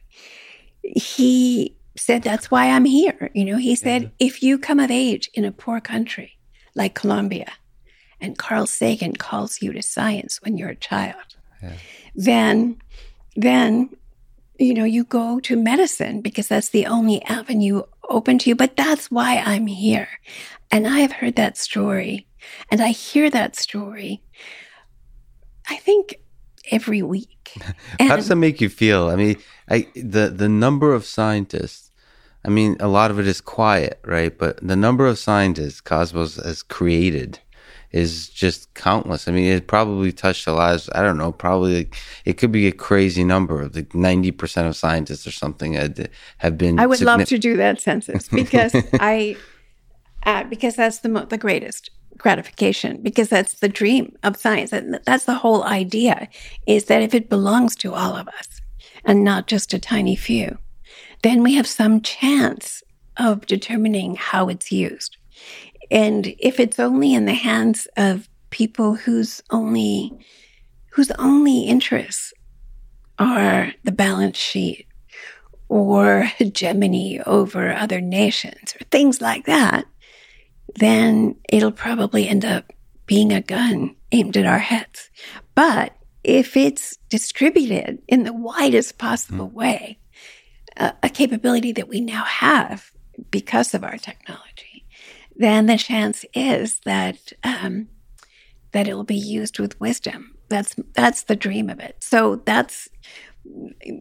he 0.81 1.75
said, 1.97 2.23
That's 2.23 2.49
why 2.49 2.69
I'm 2.69 2.85
here. 2.85 3.29
You 3.33 3.45
know, 3.45 3.57
he 3.57 3.75
said, 3.75 4.03
yeah. 4.03 4.09
If 4.19 4.41
you 4.41 4.57
come 4.57 4.79
of 4.79 4.89
age 4.89 5.29
in 5.33 5.45
a 5.45 5.51
poor 5.51 5.79
country 5.79 6.37
like 6.73 6.95
Colombia, 6.95 7.51
and 8.21 8.37
Carl 8.37 8.65
Sagan 8.65 9.15
calls 9.15 9.61
you 9.61 9.73
to 9.73 9.83
science 9.83 10.41
when 10.41 10.57
you're 10.57 10.69
a 10.69 10.75
child, 10.75 11.35
yeah. 11.61 11.73
then, 12.15 12.77
then, 13.35 13.89
you 14.57 14.73
know, 14.73 14.85
you 14.85 15.03
go 15.03 15.39
to 15.41 15.55
medicine 15.55 16.21
because 16.21 16.47
that's 16.47 16.69
the 16.69 16.85
only 16.85 17.21
avenue 17.23 17.83
open 18.09 18.37
to 18.39 18.49
you. 18.49 18.55
But 18.55 18.77
that's 18.77 19.11
why 19.11 19.37
I'm 19.37 19.67
here. 19.67 20.07
And 20.71 20.87
I 20.87 20.99
have 20.99 21.11
heard 21.11 21.35
that 21.35 21.57
story 21.57 22.27
and 22.69 22.81
I 22.81 22.89
hear 22.89 23.29
that 23.29 23.55
story, 23.55 24.21
I 25.69 25.77
think 25.77 26.15
every 26.71 27.01
week. 27.01 27.57
How 27.99 28.15
does 28.15 28.27
that 28.27 28.35
make 28.35 28.61
you 28.61 28.69
feel? 28.69 29.09
I 29.09 29.15
mean, 29.15 29.37
I, 29.69 29.87
the, 29.95 30.29
the 30.29 30.49
number 30.49 30.93
of 30.93 31.05
scientists, 31.05 31.91
I 32.43 32.49
mean, 32.49 32.77
a 32.79 32.87
lot 32.87 33.11
of 33.11 33.19
it 33.19 33.27
is 33.27 33.41
quiet, 33.41 33.99
right? 34.03 34.35
But 34.35 34.65
the 34.65 34.75
number 34.75 35.07
of 35.07 35.17
scientists 35.17 35.81
Cosmos 35.81 36.35
has 36.35 36.63
created 36.63 37.39
is 37.95 38.27
just 38.27 38.73
countless. 38.73 39.29
I 39.29 39.31
mean, 39.31 39.45
it 39.45 39.67
probably 39.67 40.11
touched 40.11 40.43
the 40.43 40.51
lives. 40.51 40.89
I 40.93 41.01
don't 41.01 41.17
know. 41.17 41.31
Probably 41.31 41.77
like, 41.77 41.95
it 42.25 42.33
could 42.33 42.51
be 42.51 42.67
a 42.67 42.73
crazy 42.73 43.23
number 43.23 43.61
of 43.61 43.73
like 43.73 43.95
ninety 43.95 44.31
percent 44.31 44.67
of 44.67 44.75
scientists 44.75 45.25
or 45.25 45.31
something 45.31 45.73
have 46.39 46.57
been. 46.57 46.77
I 46.77 46.87
would 46.87 46.99
love 46.99 47.23
to 47.25 47.37
do 47.37 47.55
that 47.55 47.79
census 47.79 48.27
because 48.27 48.75
I, 48.99 49.37
uh, 50.23 50.43
because 50.43 50.75
that's 50.75 50.99
the 50.99 51.09
mo- 51.09 51.25
the 51.25 51.37
greatest 51.37 51.89
gratification 52.17 53.01
because 53.01 53.29
that's 53.29 53.59
the 53.59 53.69
dream 53.69 54.13
of 54.23 54.35
science. 54.35 54.73
And 54.73 54.99
that's 55.05 55.25
the 55.25 55.35
whole 55.35 55.63
idea 55.63 56.27
is 56.67 56.85
that 56.85 57.01
if 57.01 57.13
it 57.13 57.29
belongs 57.29 57.77
to 57.77 57.93
all 57.93 58.15
of 58.15 58.27
us 58.27 58.61
and 59.05 59.23
not 59.23 59.47
just 59.47 59.73
a 59.73 59.79
tiny 59.79 60.17
few, 60.17 60.57
then 61.23 61.43
we 61.43 61.53
have 61.53 61.67
some 61.67 62.01
chance 62.01 62.83
of 63.17 63.45
determining 63.45 64.15
how 64.15 64.49
it's 64.49 64.71
used. 64.71 65.15
And 65.91 66.35
if 66.39 66.59
it's 66.59 66.79
only 66.79 67.13
in 67.13 67.25
the 67.25 67.33
hands 67.33 67.87
of 67.97 68.29
people 68.49 68.95
whose 68.95 69.41
only 69.49 70.11
whose 70.91 71.11
only 71.11 71.63
interests 71.63 72.33
are 73.19 73.73
the 73.83 73.91
balance 73.91 74.37
sheet 74.37 74.87
or 75.67 76.23
hegemony 76.37 77.19
over 77.21 77.73
other 77.73 77.99
nations 77.99 78.75
or 78.79 78.85
things 78.85 79.19
like 79.19 79.45
that, 79.45 79.85
then 80.75 81.35
it'll 81.49 81.71
probably 81.71 82.27
end 82.27 82.45
up 82.45 82.71
being 83.05 83.31
a 83.31 83.41
gun 83.41 83.95
aimed 84.11 84.37
at 84.37 84.45
our 84.45 84.59
heads. 84.59 85.09
But 85.53 85.95
if 86.23 86.57
it's 86.57 86.97
distributed 87.09 87.99
in 88.07 88.23
the 88.23 88.33
widest 88.33 88.97
possible 88.97 89.47
mm-hmm. 89.47 89.57
way, 89.57 89.99
uh, 90.77 90.91
a 91.03 91.09
capability 91.09 91.71
that 91.73 91.87
we 91.87 92.01
now 92.01 92.23
have 92.23 92.91
because 93.31 93.73
of 93.73 93.83
our 93.83 93.97
technology, 93.97 94.54
then 95.35 95.65
the 95.65 95.77
chance 95.77 96.25
is 96.33 96.79
that 96.85 97.33
um, 97.43 97.87
that 98.71 98.87
it 98.87 98.93
will 98.93 99.03
be 99.03 99.15
used 99.15 99.59
with 99.59 99.79
wisdom. 99.79 100.35
That's 100.49 100.75
that's 100.93 101.23
the 101.23 101.35
dream 101.35 101.69
of 101.69 101.79
it. 101.79 101.97
So 101.99 102.37
that's 102.45 102.89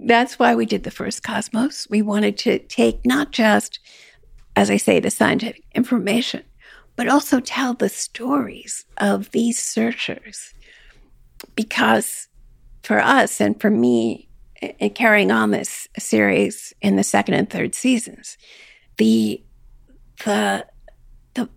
that's 0.06 0.38
why 0.38 0.54
we 0.54 0.66
did 0.66 0.84
the 0.84 0.90
first 0.90 1.22
Cosmos. 1.22 1.86
We 1.90 2.02
wanted 2.02 2.38
to 2.38 2.58
take 2.58 3.04
not 3.04 3.30
just, 3.32 3.78
as 4.56 4.70
I 4.70 4.76
say, 4.76 5.00
the 5.00 5.10
scientific 5.10 5.64
information, 5.74 6.44
but 6.96 7.08
also 7.08 7.40
tell 7.40 7.74
the 7.74 7.88
stories 7.88 8.84
of 8.98 9.30
these 9.32 9.58
searchers. 9.58 10.54
Because 11.54 12.28
for 12.82 13.00
us 13.00 13.40
and 13.40 13.60
for 13.60 13.70
me, 13.70 14.28
in 14.78 14.90
carrying 14.90 15.30
on 15.30 15.50
this 15.50 15.88
series 15.98 16.72
in 16.80 16.96
the 16.96 17.02
second 17.02 17.34
and 17.34 17.50
third 17.50 17.74
seasons, 17.74 18.38
the 18.96 19.42
the 20.24 20.66
the, 21.34 21.48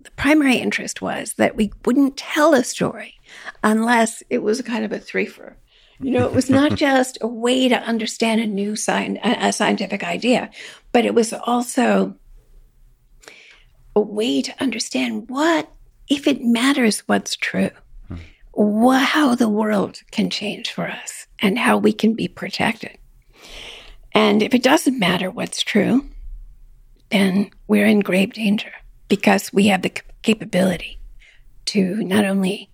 the 0.00 0.10
primary 0.12 0.56
interest 0.56 1.02
was 1.02 1.34
that 1.34 1.56
we 1.56 1.72
wouldn't 1.84 2.16
tell 2.16 2.54
a 2.54 2.64
story 2.64 3.14
unless 3.62 4.22
it 4.30 4.42
was 4.42 4.60
kind 4.62 4.84
of 4.84 4.92
a 4.92 4.98
threefer. 4.98 5.54
You 6.00 6.10
know, 6.10 6.26
it 6.26 6.34
was 6.34 6.50
not 6.50 6.74
just 6.76 7.18
a 7.20 7.26
way 7.26 7.68
to 7.68 7.76
understand 7.76 8.40
a 8.40 8.46
new 8.46 8.72
sci- 8.72 9.18
a 9.22 9.52
scientific 9.52 10.04
idea, 10.04 10.50
but 10.92 11.04
it 11.04 11.14
was 11.14 11.32
also 11.32 12.14
a 13.96 14.00
way 14.00 14.42
to 14.42 14.62
understand 14.62 15.28
what, 15.28 15.70
if 16.08 16.26
it 16.26 16.42
matters 16.42 17.00
what's 17.00 17.36
true, 17.36 17.70
hmm. 18.08 18.16
what, 18.52 19.02
how 19.02 19.34
the 19.34 19.48
world 19.48 20.00
can 20.10 20.30
change 20.30 20.70
for 20.70 20.88
us 20.88 21.26
and 21.38 21.58
how 21.58 21.78
we 21.78 21.92
can 21.92 22.14
be 22.14 22.28
protected. 22.28 22.98
And 24.12 24.42
if 24.42 24.54
it 24.54 24.62
doesn't 24.62 24.98
matter 24.98 25.30
what's 25.30 25.62
true, 25.62 26.04
then 27.10 27.50
we're 27.66 27.86
in 27.86 28.00
grave 28.00 28.32
danger 28.32 28.72
because 29.16 29.52
we 29.52 29.68
have 29.68 29.82
the 29.82 29.94
capability 30.22 30.98
to 31.66 32.02
not 32.02 32.24
only 32.24 32.68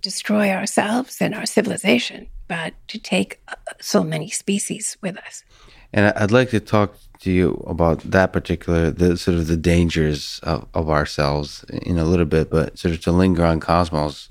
destroy 0.00 0.50
ourselves 0.50 1.20
and 1.20 1.34
our 1.34 1.44
civilization, 1.44 2.26
but 2.48 2.72
to 2.88 2.98
take 2.98 3.30
uh, 3.48 3.54
so 3.82 4.02
many 4.02 4.30
species 4.30 4.96
with 5.02 5.16
us. 5.18 5.44
And 5.92 6.06
I'd 6.16 6.30
like 6.30 6.48
to 6.50 6.60
talk 6.60 6.96
to 7.20 7.30
you 7.30 7.62
about 7.66 7.98
that 8.16 8.32
particular, 8.32 8.90
the 8.90 9.18
sort 9.18 9.36
of 9.36 9.46
the 9.46 9.58
dangers 9.58 10.40
of, 10.42 10.66
of 10.72 10.88
ourselves 10.88 11.64
in 11.90 11.98
a 11.98 12.04
little 12.04 12.30
bit, 12.36 12.48
but 12.48 12.78
sort 12.78 12.94
of 12.94 13.02
to 13.02 13.12
linger 13.12 13.44
on 13.44 13.60
Cosmos, 13.60 14.30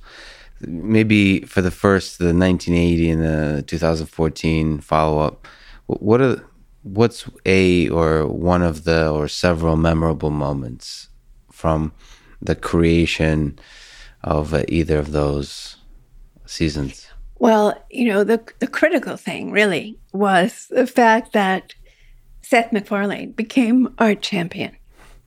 maybe 0.61 1.41
for 1.41 1.61
the 1.61 1.71
first, 1.71 2.17
the 2.17 2.33
1980 2.33 3.11
and 3.11 3.21
the 3.23 3.61
2014 3.61 4.79
follow 4.79 5.19
up, 5.19 5.47
what 5.85 6.19
are, 6.19 6.43
what's 6.81 7.29
a 7.45 7.89
or 7.89 8.25
one 8.27 8.63
of 8.63 8.85
the 8.85 9.07
or 9.07 9.27
several 9.27 9.75
memorable 9.75 10.31
moments 10.31 11.09
from 11.63 11.93
the 12.41 12.55
creation 12.55 13.57
of 14.21 14.53
uh, 14.53 14.63
either 14.67 14.99
of 14.99 15.13
those 15.13 15.77
seasons? 16.45 17.07
Well, 17.39 17.81
you 17.89 18.09
know, 18.09 18.25
the 18.25 18.43
the 18.59 18.67
critical 18.67 19.15
thing 19.15 19.49
really 19.49 19.97
was 20.11 20.67
the 20.69 20.85
fact 20.85 21.31
that 21.31 21.73
Seth 22.41 22.73
MacFarlane 22.73 23.31
became 23.31 23.95
our 23.97 24.13
champion 24.13 24.75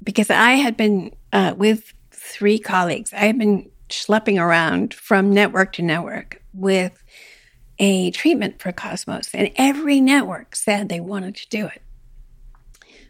because 0.03 0.28
I 0.28 0.53
had 0.64 0.76
been 0.76 1.12
uh, 1.32 1.55
with 1.57 1.95
three 2.11 2.59
colleagues. 2.59 3.14
I 3.14 3.24
had 3.30 3.39
been 3.39 3.70
schlepping 3.89 4.39
around 4.39 4.93
from 4.93 5.32
network 5.32 5.72
to 5.74 5.82
network 5.82 6.43
with 6.53 7.03
a 7.78 8.11
treatment 8.11 8.61
for 8.61 8.72
Cosmos, 8.72 9.30
and 9.32 9.51
every 9.57 10.03
network 10.03 10.55
said 10.55 10.91
they 10.91 11.01
wanted 11.01 11.34
to 11.37 11.49
do 11.49 11.64
it. 11.64 11.80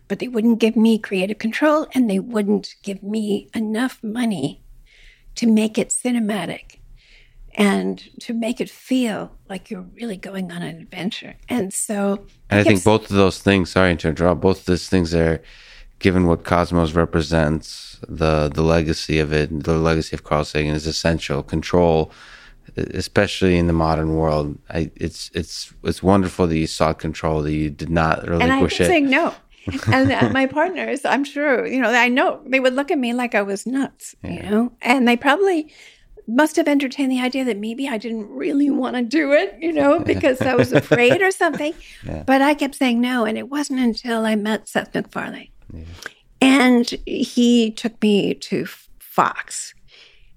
But 0.08 0.20
they 0.20 0.28
wouldn't 0.28 0.60
give 0.60 0.76
me 0.76 0.98
creative 0.98 1.38
control 1.38 1.88
and 1.94 2.08
they 2.08 2.18
wouldn't 2.18 2.76
give 2.82 3.02
me 3.02 3.48
enough 3.54 4.02
money 4.02 4.62
to 5.34 5.46
make 5.46 5.78
it 5.78 5.90
cinematic 5.90 6.78
and 7.56 7.98
to 8.20 8.34
make 8.34 8.60
it 8.60 8.68
feel 8.68 9.32
like 9.48 9.70
you're 9.70 9.86
really 9.94 10.16
going 10.16 10.52
on 10.52 10.62
an 10.62 10.78
adventure. 10.78 11.34
And 11.48 11.72
so 11.72 12.26
and 12.50 12.58
I, 12.58 12.60
I 12.60 12.64
think 12.64 12.84
both 12.84 13.10
of 13.10 13.16
those 13.16 13.40
things, 13.40 13.70
sorry 13.70 13.96
to 13.96 14.08
interrupt, 14.08 14.40
both 14.40 14.60
of 14.60 14.64
those 14.66 14.88
things 14.88 15.14
are 15.14 15.42
given 15.98 16.26
what 16.26 16.44
Cosmos 16.44 16.92
represents, 16.92 17.98
the 18.06 18.50
the 18.52 18.62
legacy 18.62 19.18
of 19.18 19.32
it, 19.32 19.64
the 19.64 19.78
legacy 19.78 20.14
of 20.14 20.24
Carl 20.24 20.44
Sagan 20.44 20.74
is 20.74 20.86
essential. 20.86 21.42
Control, 21.42 22.12
especially 22.76 23.56
in 23.56 23.66
the 23.66 23.72
modern 23.72 24.14
world, 24.14 24.58
I, 24.68 24.90
it's 24.94 25.30
it's 25.32 25.72
it's 25.82 26.02
wonderful 26.02 26.46
that 26.46 26.58
you 26.58 26.66
sought 26.66 26.98
control, 26.98 27.42
that 27.42 27.52
you 27.52 27.70
did 27.70 27.90
not 27.90 28.28
relinquish 28.28 28.80
and 28.80 28.82
I 28.82 28.84
it. 28.84 28.92
saying 28.92 29.10
no. 29.10 29.34
And 29.92 30.12
uh, 30.12 30.28
my 30.32 30.46
partners, 30.46 31.04
I'm 31.04 31.24
sure, 31.24 31.66
you 31.66 31.80
know, 31.80 31.90
I 31.90 32.08
know 32.08 32.40
they 32.46 32.60
would 32.60 32.74
look 32.74 32.90
at 32.90 32.98
me 32.98 33.12
like 33.12 33.34
I 33.34 33.42
was 33.42 33.66
nuts, 33.66 34.14
yeah. 34.22 34.30
you 34.30 34.42
know, 34.42 34.72
and 34.82 35.06
they 35.06 35.16
probably 35.16 35.72
must 36.28 36.56
have 36.56 36.66
entertained 36.66 37.12
the 37.12 37.20
idea 37.20 37.44
that 37.44 37.56
maybe 37.56 37.88
I 37.88 37.98
didn't 37.98 38.28
really 38.28 38.70
want 38.70 38.96
to 38.96 39.02
do 39.02 39.32
it, 39.32 39.56
you 39.60 39.72
know, 39.72 40.00
because 40.04 40.40
I 40.42 40.54
was 40.54 40.72
afraid 40.72 41.22
or 41.22 41.30
something. 41.30 41.74
Yeah. 42.04 42.22
But 42.24 42.40
I 42.40 42.54
kept 42.54 42.74
saying 42.76 43.00
no. 43.00 43.24
And 43.24 43.36
it 43.36 43.48
wasn't 43.48 43.80
until 43.80 44.26
I 44.26 44.36
met 44.36 44.68
Seth 44.68 44.94
MacFarlane. 44.94 45.48
Yeah. 45.72 45.84
And 46.40 46.88
he 47.04 47.72
took 47.72 48.00
me 48.00 48.34
to 48.34 48.66
Fox 48.98 49.74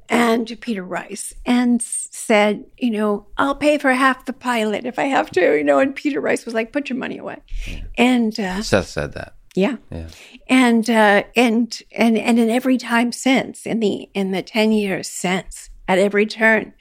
and 0.09 0.47
to 0.47 0.55
Peter 0.55 0.83
Rice 0.83 1.33
and 1.45 1.81
said, 1.81 2.65
you 2.77 2.91
know, 2.91 3.27
I'll 3.37 3.55
pay 3.55 3.77
for 3.77 3.91
half 3.93 4.25
the 4.25 4.33
pilot 4.33 4.85
if 4.85 4.99
I 4.99 5.03
have 5.03 5.31
to, 5.31 5.57
you 5.57 5.63
know. 5.63 5.79
And 5.79 5.95
Peter 5.95 6.19
Rice 6.19 6.45
was 6.45 6.53
like, 6.53 6.73
put 6.73 6.89
your 6.89 6.97
money 6.97 7.17
away. 7.17 7.37
Yeah. 7.67 7.81
And 7.97 8.39
uh, 8.39 8.61
Seth 8.61 8.87
said 8.87 9.13
that. 9.13 9.35
Yeah. 9.55 9.77
Yeah. 9.91 10.07
And 10.47 10.89
uh, 10.89 11.23
and 11.35 11.81
and 11.91 12.17
and 12.17 12.39
in 12.39 12.49
every 12.49 12.77
time 12.77 13.11
since, 13.11 13.65
in 13.65 13.79
the 13.79 14.09
in 14.13 14.31
the 14.31 14.41
ten 14.41 14.71
years 14.71 15.09
since, 15.09 15.69
at 15.87 15.99
every 15.99 16.25
turn. 16.25 16.73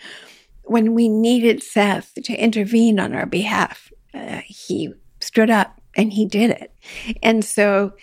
When 0.65 0.93
we 0.93 1.09
needed 1.09 1.63
Seth 1.63 2.13
to 2.23 2.35
intervene 2.35 3.01
on 3.01 3.15
our 3.15 3.25
behalf, 3.25 3.91
uh, 4.13 4.43
he 4.45 4.93
stood 5.19 5.49
up 5.49 5.81
and 5.97 6.13
he 6.13 6.27
did 6.27 6.51
it. 6.51 6.75
And 7.23 7.43
so 7.43 7.95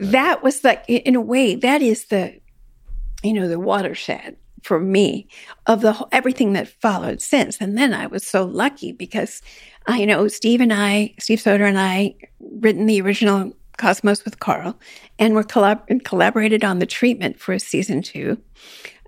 that 0.00 0.42
was 0.42 0.62
like, 0.62 0.84
in 0.86 1.14
a 1.16 1.20
way, 1.22 1.54
that 1.54 1.80
is 1.80 2.04
the, 2.08 2.38
you 3.22 3.32
know, 3.32 3.48
the 3.48 3.58
watershed 3.58 4.36
for 4.62 4.80
me 4.80 5.28
of 5.66 5.80
the 5.80 5.92
whole, 5.94 6.08
everything 6.12 6.52
that 6.54 6.68
followed 6.68 7.20
since. 7.20 7.58
And 7.60 7.76
then 7.76 7.94
I 7.94 8.06
was 8.06 8.26
so 8.26 8.44
lucky 8.44 8.92
because 8.92 9.42
I 9.86 9.98
you 9.98 10.06
know 10.06 10.28
Steve 10.28 10.60
and 10.60 10.72
I, 10.72 11.14
Steve 11.18 11.40
Soter 11.40 11.64
and 11.64 11.78
I, 11.78 12.14
written 12.40 12.86
the 12.86 13.00
original 13.00 13.52
Cosmos 13.78 14.24
with 14.24 14.40
Carl, 14.40 14.78
and 15.18 15.34
were 15.34 15.42
collab- 15.42 16.04
collaborated 16.04 16.64
on 16.64 16.78
the 16.78 16.86
treatment 16.86 17.40
for 17.40 17.58
season 17.58 18.02
two. 18.02 18.38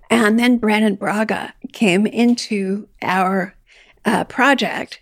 And 0.09 0.39
then 0.39 0.57
Brannon 0.57 0.95
Braga 0.95 1.53
came 1.71 2.05
into 2.05 2.87
our 3.01 3.55
uh, 4.05 4.23
project 4.25 5.01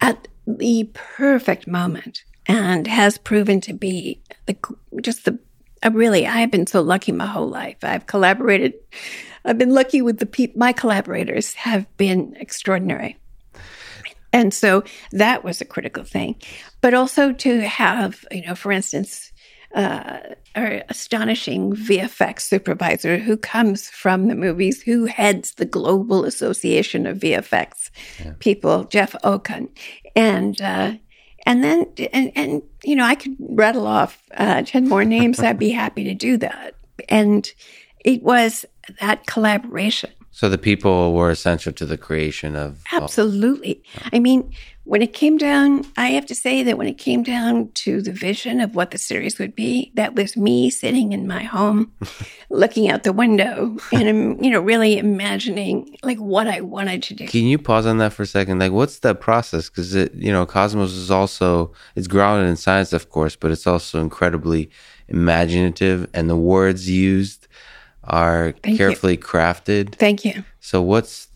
at 0.00 0.28
the 0.46 0.90
perfect 0.92 1.66
moment 1.66 2.24
and 2.46 2.86
has 2.86 3.18
proven 3.18 3.60
to 3.62 3.72
be 3.72 4.22
the, 4.46 4.56
just 5.02 5.24
the 5.24 5.38
uh, 5.84 5.90
really 5.92 6.26
I've 6.26 6.50
been 6.50 6.66
so 6.66 6.80
lucky 6.80 7.12
my 7.12 7.26
whole 7.26 7.48
life. 7.48 7.78
I've 7.82 8.06
collaborated. 8.06 8.74
I've 9.46 9.58
been 9.58 9.74
lucky 9.74 10.02
with 10.02 10.18
the 10.18 10.26
people. 10.26 10.58
My 10.58 10.72
collaborators 10.72 11.54
have 11.54 11.86
been 11.96 12.36
extraordinary. 12.38 13.16
And 14.32 14.52
so 14.52 14.84
that 15.12 15.44
was 15.44 15.60
a 15.60 15.64
critical 15.64 16.04
thing. 16.04 16.36
But 16.82 16.92
also 16.92 17.32
to 17.32 17.60
have, 17.62 18.24
you 18.30 18.44
know, 18.44 18.54
for 18.54 18.72
instance, 18.72 19.32
uh, 19.74 20.18
our 20.54 20.82
astonishing 20.88 21.74
VFX 21.74 22.40
supervisor 22.40 23.18
who 23.18 23.36
comes 23.36 23.88
from 23.88 24.28
the 24.28 24.34
movies, 24.34 24.82
who 24.82 25.04
heads 25.04 25.54
the 25.54 25.64
Global 25.64 26.24
Association 26.24 27.06
of 27.06 27.18
VFX 27.18 27.90
yeah. 28.18 28.32
people, 28.38 28.84
Jeff 28.84 29.14
Okun, 29.22 29.68
and 30.14 30.60
uh, 30.62 30.94
and 31.44 31.62
then 31.62 31.86
and, 32.12 32.32
and 32.34 32.62
you 32.84 32.96
know 32.96 33.04
I 33.04 33.16
could 33.16 33.36
rattle 33.38 33.86
off 33.86 34.22
uh, 34.36 34.62
ten 34.62 34.88
more 34.88 35.04
names. 35.04 35.40
I'd 35.40 35.58
be 35.58 35.70
happy 35.70 36.04
to 36.04 36.14
do 36.14 36.38
that, 36.38 36.74
and 37.08 37.50
it 38.04 38.22
was 38.22 38.64
that 39.00 39.26
collaboration. 39.26 40.10
So 40.30 40.50
the 40.50 40.58
people 40.58 41.14
were 41.14 41.30
essential 41.30 41.72
to 41.72 41.86
the 41.86 41.96
creation 41.96 42.56
of 42.56 42.84
absolutely. 42.92 43.82
All- 43.96 44.10
I 44.12 44.18
mean, 44.18 44.52
when 44.84 45.00
it 45.00 45.14
came 45.14 45.38
down, 45.38 45.84
I 45.96 46.10
have 46.10 46.26
to 46.26 46.34
say 46.34 46.62
that 46.62 46.76
when 46.76 46.86
it 46.86 46.98
came 46.98 47.22
down 47.22 47.70
to 47.72 48.02
the 48.02 48.12
vision 48.12 48.60
of 48.60 48.74
what 48.74 48.90
the 48.90 48.98
series 48.98 49.38
would 49.38 49.56
be, 49.56 49.90
that 49.94 50.14
was 50.14 50.36
me 50.36 50.68
sitting 50.68 51.12
in 51.12 51.26
my 51.26 51.42
home, 51.42 51.90
looking 52.50 52.90
out 52.90 53.02
the 53.02 53.14
window, 53.14 53.78
and 53.90 54.08
um, 54.08 54.44
you 54.44 54.50
know, 54.50 54.60
really 54.60 54.98
imagining 54.98 55.96
like 56.02 56.18
what 56.18 56.46
I 56.46 56.60
wanted 56.60 57.02
to 57.04 57.14
do. 57.14 57.26
Can 57.26 57.46
you 57.46 57.58
pause 57.58 57.86
on 57.86 57.96
that 57.98 58.12
for 58.12 58.22
a 58.22 58.26
second? 58.26 58.58
Like, 58.58 58.72
what's 58.72 58.98
that 59.00 59.20
process? 59.20 59.70
Because 59.70 59.94
it, 59.94 60.14
you 60.14 60.30
know, 60.30 60.44
Cosmos 60.44 60.92
is 60.92 61.10
also 61.10 61.72
it's 61.94 62.06
grounded 62.06 62.48
in 62.48 62.56
science, 62.56 62.92
of 62.92 63.08
course, 63.08 63.36
but 63.36 63.50
it's 63.50 63.66
also 63.66 64.00
incredibly 64.00 64.68
imaginative, 65.08 66.08
and 66.12 66.28
the 66.28 66.36
words 66.36 66.90
used 66.90 67.48
are 68.06 68.54
Thank 68.62 68.78
carefully 68.78 69.14
you. 69.14 69.18
crafted. 69.18 69.94
Thank 69.94 70.24
you. 70.24 70.44
So, 70.60 70.82
what's 70.82 71.28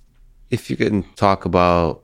if 0.51 0.71
you 0.71 0.77
can 0.77 1.05
talk 1.15 1.45
about 1.45 2.03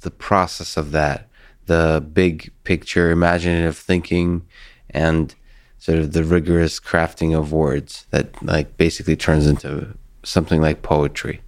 the 0.00 0.10
process 0.10 0.76
of 0.76 0.92
that, 0.92 1.28
the 1.66 2.04
big 2.12 2.52
picture, 2.64 3.10
imaginative 3.10 3.76
thinking, 3.76 4.46
and 4.90 5.34
sort 5.78 5.98
of 5.98 6.12
the 6.12 6.24
rigorous 6.24 6.78
crafting 6.80 7.36
of 7.36 7.52
words 7.52 8.06
that 8.10 8.42
like 8.42 8.76
basically 8.76 9.16
turns 9.16 9.46
into 9.46 9.96
something 10.22 10.60
like 10.60 10.82
poetry. 10.82 11.40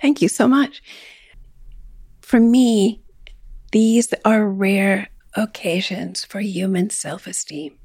Thank 0.00 0.22
you 0.22 0.28
so 0.28 0.46
much. 0.46 0.82
For 2.20 2.38
me, 2.38 3.00
these 3.72 4.12
are 4.24 4.46
rare 4.46 5.08
occasions 5.34 6.24
for 6.24 6.40
human 6.40 6.90
self 6.90 7.26
esteem. 7.26 7.78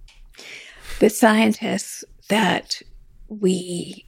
The 1.00 1.10
scientists 1.10 2.04
that 2.30 2.82
we 3.28 4.06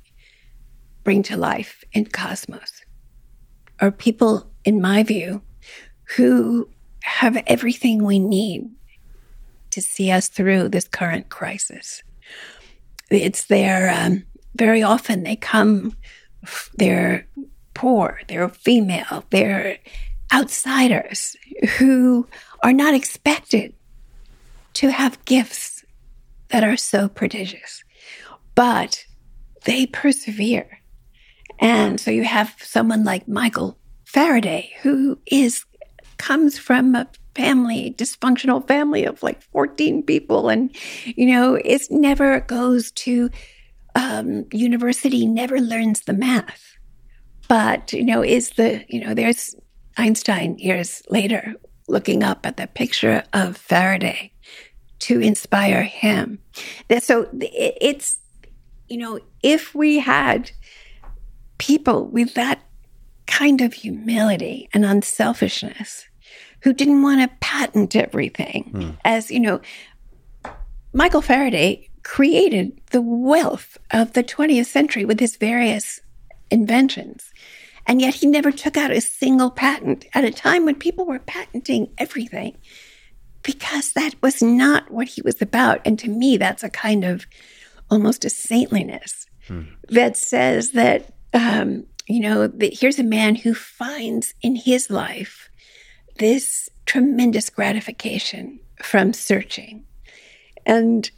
bring 1.06 1.24
to 1.24 1.38
life 1.38 1.86
in 1.94 2.06
Cosmos 2.08 2.82
are 3.80 3.92
people, 3.92 4.52
in 4.66 4.82
my 4.82 5.04
view, 5.04 5.42
who 6.18 6.68
have 7.04 7.42
everything 7.48 8.04
we 8.04 8.20
need 8.20 8.70
to 9.70 9.82
see 9.82 10.12
us 10.12 10.28
through 10.28 10.68
this 10.68 10.88
current 10.88 11.30
crisis. 11.30 12.04
It's 13.10 13.46
their, 13.46 13.90
um, 13.92 14.24
very 14.56 14.82
often 14.82 15.24
they 15.24 15.36
come, 15.36 15.96
they're 16.78 17.28
poor, 17.74 18.20
they're 18.28 18.50
female, 18.50 19.26
they're 19.30 19.78
outsiders 20.34 21.36
who 21.78 22.28
are 22.64 22.74
not 22.74 22.96
expected 22.96 23.74
to 24.74 24.90
have 24.90 25.24
gifts 25.26 25.86
that 26.50 26.64
are 26.64 26.78
so 26.78 27.08
prodigious, 27.08 27.84
but 28.56 29.06
they 29.66 29.86
persevere. 29.86 30.80
And 31.60 32.00
so 32.00 32.12
you 32.12 32.24
have 32.24 32.56
someone 32.60 33.04
like 33.04 33.28
Michael 33.28 33.78
Faraday, 34.06 34.72
who 34.82 35.18
is 35.26 35.66
comes 36.18 36.58
from 36.58 36.96
a 36.96 37.08
family, 37.36 37.94
dysfunctional 37.98 38.66
family 38.68 39.06
of 39.06 39.22
like 39.22 39.42
14 39.42 40.04
people. 40.04 40.50
And, 40.50 40.74
you 41.06 41.28
know, 41.28 41.56
it 41.56 41.84
never 41.90 42.40
goes 42.42 42.92
to 42.92 43.30
um, 43.96 44.46
university, 44.52 45.26
never 45.26 45.60
learns 45.60 46.02
the 46.02 46.14
math. 46.14 46.64
But, 47.48 47.94
you 47.94 48.04
know, 48.04 48.24
is 48.24 48.52
the, 48.52 48.84
you 48.88 49.06
know, 49.06 49.14
there's 49.14 49.56
Einstein 49.98 50.58
years 50.58 51.04
later 51.10 51.54
looking 51.88 52.24
up 52.24 52.46
at 52.46 52.58
the 52.58 52.68
picture 52.68 53.24
of 53.34 53.58
Faraday 53.58 54.32
to 55.00 55.20
inspire 55.20 55.84
him. 55.84 56.40
So 57.00 57.30
it's, 57.34 58.18
you 58.88 58.98
know, 58.98 59.20
if 59.44 59.76
we 59.76 60.00
had 60.00 60.52
people 61.58 62.08
with 62.08 62.34
that 62.34 62.62
kind 63.28 63.62
of 63.62 63.74
humility 63.74 64.70
and 64.74 64.86
unselfishness 64.86 66.06
who 66.62 66.74
didn't 66.74 67.02
want 67.02 67.22
to 67.22 67.36
patent 67.40 67.96
everything. 67.96 68.64
Hmm. 68.72 68.90
As 69.04 69.32
you 69.32 69.40
know, 69.40 69.62
Michael 70.94 71.22
Faraday 71.22 71.90
created 72.04 72.80
the 72.92 73.02
wealth 73.02 73.78
of 73.92 74.14
the 74.14 74.24
20th 74.24 74.68
century 74.68 75.06
with 75.06 75.20
his 75.20 75.38
various 75.38 76.02
inventions. 76.52 77.32
And 77.88 78.02
yet 78.02 78.16
he 78.16 78.28
never 78.28 78.52
took 78.52 78.78
out 78.78 78.92
a 78.92 79.02
single 79.02 79.52
patent 79.52 80.06
at 80.14 80.24
a 80.24 80.32
time 80.32 80.66
when 80.66 80.76
people 80.76 81.06
were 81.06 81.20
patenting 81.20 81.92
everything 81.98 82.58
because 83.44 83.94
that 83.94 84.16
was 84.22 84.42
not 84.42 84.90
what 84.90 85.08
he 85.08 85.22
was 85.22 85.42
about. 85.42 85.82
And 85.86 86.00
to 86.00 86.10
me, 86.10 86.38
that's 86.38 86.64
a 86.64 86.70
kind 86.70 87.04
of 87.04 87.26
almost 87.92 88.26
a 88.26 88.30
saintliness 88.30 89.28
hmm. 89.48 89.64
that 89.90 90.18
says 90.18 90.72
that 90.72 91.15
um, 91.36 91.86
you 92.08 92.22
know, 92.22 92.48
that 92.48 92.80
here's 92.80 92.98
a 92.98 93.04
man 93.04 93.36
who 93.36 93.54
finds 93.54 94.34
in 94.42 94.56
his 94.56 94.90
life 94.90 95.50
this 96.18 96.70
tremendous 96.86 97.50
gratification 97.50 98.60
from 98.82 99.12
searching. 99.12 99.84
And 100.66 101.12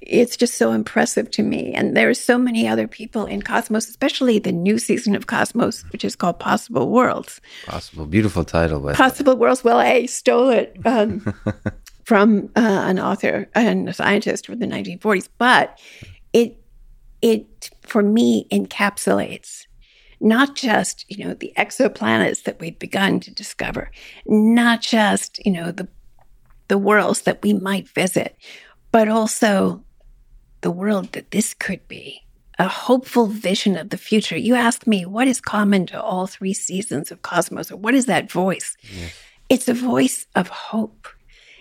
it's 0.00 0.36
just 0.36 0.54
so 0.54 0.72
impressive 0.72 1.30
to 1.32 1.42
me. 1.42 1.74
And 1.74 1.96
there 1.96 2.08
are 2.08 2.14
so 2.14 2.38
many 2.38 2.66
other 2.66 2.86
people 2.86 3.26
in 3.26 3.42
Cosmos, 3.42 3.88
especially 3.88 4.38
the 4.38 4.52
new 4.52 4.78
season 4.78 5.14
of 5.14 5.26
Cosmos, 5.26 5.82
which 5.92 6.04
is 6.04 6.16
called 6.16 6.38
Possible 6.38 6.88
Worlds. 6.88 7.40
Possible, 7.66 8.06
beautiful 8.06 8.44
title. 8.44 8.80
But 8.80 8.96
Possible 8.96 9.36
Worlds. 9.36 9.64
Well, 9.64 9.78
I 9.78 10.06
stole 10.06 10.48
it 10.50 10.78
um, 10.86 11.34
from 12.04 12.48
uh, 12.56 12.60
an 12.86 12.98
author 12.98 13.48
and 13.54 13.88
a 13.88 13.92
scientist 13.92 14.46
from 14.46 14.60
the 14.60 14.66
1940s, 14.66 15.28
but 15.36 15.78
it 16.32 16.56
it 17.20 17.70
for 17.88 18.02
me 18.02 18.46
encapsulates 18.50 19.66
not 20.20 20.56
just 20.56 21.04
you 21.08 21.24
know 21.24 21.34
the 21.34 21.52
exoplanets 21.56 22.44
that 22.44 22.58
we've 22.60 22.78
begun 22.78 23.20
to 23.20 23.30
discover, 23.30 23.90
not 24.26 24.80
just 24.80 25.44
you 25.44 25.52
know 25.52 25.70
the 25.70 25.88
the 26.68 26.78
worlds 26.78 27.22
that 27.22 27.42
we 27.42 27.52
might 27.52 27.88
visit, 27.88 28.36
but 28.92 29.08
also 29.08 29.82
the 30.60 30.70
world 30.70 31.12
that 31.12 31.30
this 31.30 31.54
could 31.54 31.86
be 31.88 32.20
a 32.58 32.68
hopeful 32.68 33.26
vision 33.26 33.76
of 33.76 33.90
the 33.90 33.96
future. 33.96 34.36
You 34.36 34.56
ask 34.56 34.86
me, 34.86 35.06
what 35.06 35.28
is 35.28 35.40
common 35.40 35.86
to 35.86 36.02
all 36.02 36.26
three 36.26 36.52
seasons 36.52 37.12
of 37.12 37.22
Cosmos, 37.22 37.70
or 37.70 37.76
what 37.76 37.94
is 37.94 38.06
that 38.06 38.30
voice? 38.30 38.76
Yes. 38.82 39.12
It's 39.48 39.68
a 39.68 39.74
voice 39.74 40.26
of 40.34 40.48
hope. 40.48 41.08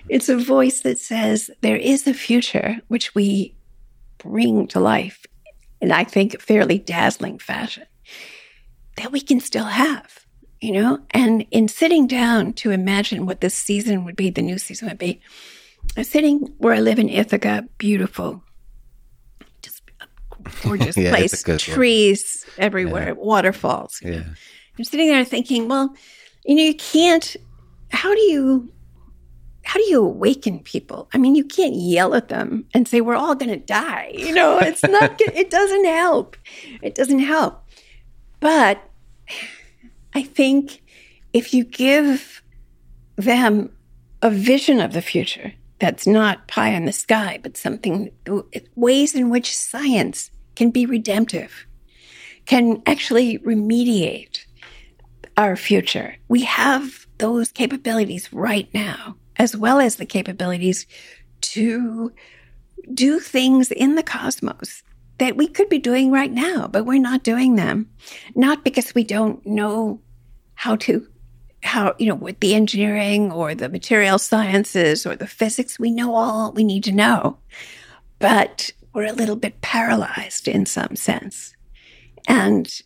It's 0.09 0.29
a 0.29 0.37
voice 0.37 0.81
that 0.81 0.99
says 0.99 1.51
there 1.61 1.77
is 1.77 2.07
a 2.07 2.13
future 2.13 2.77
which 2.87 3.13
we 3.13 3.55
bring 4.17 4.67
to 4.67 4.79
life 4.79 5.25
in, 5.81 5.91
I 5.91 6.03
think, 6.03 6.41
fairly 6.41 6.79
dazzling 6.79 7.39
fashion 7.39 7.85
that 8.97 9.11
we 9.11 9.21
can 9.21 9.39
still 9.39 9.65
have, 9.65 10.25
you 10.59 10.71
know? 10.73 10.99
And 11.11 11.45
in 11.51 11.67
sitting 11.67 12.07
down 12.07 12.53
to 12.53 12.71
imagine 12.71 13.25
what 13.25 13.41
this 13.41 13.53
season 13.53 14.05
would 14.05 14.15
be, 14.15 14.29
the 14.29 14.41
new 14.41 14.57
season 14.57 14.87
would 14.87 14.97
be, 14.97 15.21
I'm 15.95 16.03
sitting 16.03 16.53
where 16.57 16.73
I 16.73 16.79
live 16.79 16.99
in 16.99 17.09
Ithaca, 17.09 17.67
beautiful, 17.77 18.43
just 19.61 19.81
gorgeous 20.63 20.97
yeah, 20.97 21.11
place, 21.11 21.43
trees 21.59 22.45
one. 22.55 22.65
everywhere, 22.65 23.07
yeah. 23.07 23.13
waterfalls. 23.13 23.99
Yeah. 24.03 24.23
I'm 24.77 24.83
sitting 24.83 25.07
there 25.07 25.25
thinking, 25.25 25.67
well, 25.67 25.95
you 26.45 26.55
know, 26.55 26.63
you 26.63 26.75
can't. 26.75 27.35
How 27.91 28.13
do 28.13 28.21
you? 28.21 28.71
How 29.67 29.79
do 29.79 29.89
you 29.89 30.01
awaken 30.01 30.59
people? 30.59 31.09
I 31.13 31.17
mean, 31.17 31.35
you 31.35 31.43
can't 31.43 31.75
yell 31.75 32.15
at 32.15 32.29
them 32.29 32.63
and 32.73 32.87
say 32.87 33.01
we're 33.01 33.15
all 33.15 33.35
going 33.35 33.49
to 33.49 33.57
die. 33.57 34.13
You 34.15 34.33
know, 34.33 34.57
it's 34.61 34.81
not. 34.81 35.19
it 35.19 35.49
doesn't 35.49 35.85
help. 35.85 36.37
It 36.81 36.95
doesn't 36.95 37.19
help. 37.19 37.65
But 38.39 38.81
I 40.13 40.23
think 40.23 40.81
if 41.33 41.53
you 41.53 41.65
give 41.65 42.41
them 43.17 43.69
a 44.21 44.29
vision 44.29 44.79
of 44.79 44.93
the 44.93 45.01
future, 45.01 45.53
that's 45.79 46.07
not 46.07 46.47
pie 46.47 46.69
in 46.69 46.85
the 46.85 46.93
sky, 46.93 47.37
but 47.43 47.57
something, 47.57 48.09
ways 48.75 49.15
in 49.15 49.29
which 49.29 49.55
science 49.55 50.31
can 50.55 50.71
be 50.71 50.85
redemptive, 50.85 51.67
can 52.45 52.81
actually 52.85 53.37
remediate 53.39 54.45
our 55.35 55.57
future. 55.57 56.15
We 56.29 56.43
have 56.43 57.05
those 57.17 57.51
capabilities 57.51 58.31
right 58.31 58.73
now, 58.73 59.17
as 59.37 59.55
well 59.55 59.79
as 59.79 59.95
the 59.95 60.05
capabilities 60.05 60.85
to 61.41 62.11
do 62.93 63.19
things 63.19 63.71
in 63.71 63.95
the 63.95 64.03
cosmos 64.03 64.83
that 65.17 65.35
we 65.35 65.47
could 65.47 65.69
be 65.69 65.79
doing 65.79 66.11
right 66.11 66.31
now, 66.31 66.67
but 66.67 66.85
we're 66.85 66.99
not 66.99 67.23
doing 67.23 67.55
them. 67.55 67.89
Not 68.35 68.63
because 68.63 68.93
we 68.93 69.03
don't 69.03 69.45
know 69.45 70.01
how 70.55 70.75
to 70.77 71.07
how, 71.63 71.95
you 71.97 72.07
know, 72.07 72.15
with 72.15 72.39
the 72.39 72.53
engineering 72.53 73.31
or 73.31 73.55
the 73.55 73.67
material 73.67 74.19
sciences 74.19 75.05
or 75.05 75.15
the 75.15 75.27
physics, 75.27 75.79
we 75.79 75.91
know 75.91 76.15
all 76.15 76.51
we 76.53 76.63
need 76.63 76.83
to 76.85 76.91
know. 76.91 77.37
But 78.19 78.71
we're 78.93 79.07
a 79.07 79.13
little 79.13 79.35
bit 79.35 79.61
paralyzed 79.61 80.47
in 80.47 80.65
some 80.65 80.95
sense. 80.95 81.55
And, 82.27 82.81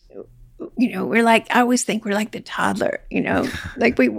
you 0.77 0.91
know, 0.91 1.05
we're 1.05 1.23
like, 1.23 1.47
I 1.53 1.61
always 1.61 1.83
think 1.83 2.05
we're 2.05 2.13
like 2.13 2.31
the 2.31 2.41
toddler, 2.41 3.01
you 3.09 3.21
know, 3.21 3.47
like 3.77 3.97
we, 3.97 4.09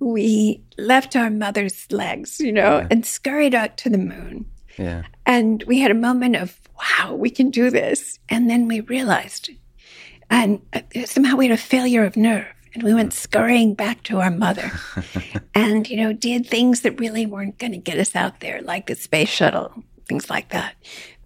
we 0.00 0.62
left 0.78 1.16
our 1.16 1.30
mother's 1.30 1.90
legs, 1.90 2.40
you 2.40 2.52
know, 2.52 2.78
yeah. 2.78 2.88
and 2.90 3.04
scurried 3.04 3.54
out 3.54 3.76
to 3.78 3.90
the 3.90 3.98
moon. 3.98 4.46
Yeah. 4.78 5.04
And 5.24 5.62
we 5.66 5.78
had 5.78 5.90
a 5.90 5.94
moment 5.94 6.36
of, 6.36 6.58
wow, 6.78 7.14
we 7.14 7.30
can 7.30 7.50
do 7.50 7.70
this. 7.70 8.18
And 8.28 8.50
then 8.50 8.68
we 8.68 8.80
realized, 8.80 9.50
and 10.30 10.60
uh, 10.72 10.80
somehow 11.04 11.36
we 11.36 11.48
had 11.48 11.58
a 11.58 11.62
failure 11.62 12.04
of 12.04 12.16
nerve 12.16 12.46
and 12.74 12.82
we 12.82 12.92
went 12.92 13.12
scurrying 13.12 13.74
back 13.74 14.02
to 14.04 14.20
our 14.20 14.30
mother 14.30 14.70
and, 15.54 15.88
you 15.88 15.96
know, 15.96 16.12
did 16.12 16.46
things 16.46 16.82
that 16.82 17.00
really 17.00 17.24
weren't 17.24 17.58
going 17.58 17.72
to 17.72 17.78
get 17.78 17.98
us 17.98 18.14
out 18.14 18.40
there, 18.40 18.60
like 18.62 18.86
the 18.86 18.94
space 18.94 19.30
shuttle, 19.30 19.72
things 20.06 20.28
like 20.28 20.50
that, 20.50 20.74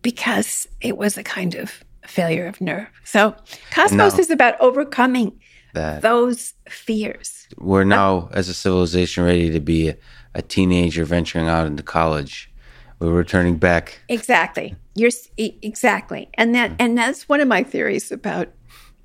because 0.03 0.69
it 0.81 0.97
was 0.97 1.19
a 1.19 1.25
kind 1.25 1.57
of 1.57 1.85
failure 2.07 2.47
of 2.47 2.61
nerve. 2.61 2.89
So 3.05 3.35
Cosmos 3.73 4.19
is 4.19 4.31
about 4.31 4.61
overcoming 4.61 5.39
that. 5.75 6.03
those 6.03 6.55
fears. 6.69 7.49
We're 7.59 7.85
now, 7.85 8.29
as 8.33 8.49
a 8.49 8.55
civilization, 8.55 9.25
ready 9.25 9.51
to 9.51 9.61
be 9.61 9.89
a, 9.89 9.97
a 10.35 10.43
teenager 10.43 11.05
venturing 11.05 11.49
out 11.49 11.67
into 11.67 11.83
college. 11.83 12.53
We're 12.99 13.13
returning 13.13 13.57
back. 13.57 14.01
Exactly. 14.09 14.77
You're 14.95 15.11
exactly, 15.39 16.29
and 16.35 16.55
that 16.55 16.73
mm-hmm. 16.73 16.83
and 16.83 16.99
that's 16.99 17.29
one 17.29 17.41
of 17.41 17.49
my 17.49 17.63
theories 17.63 18.13
about 18.13 18.49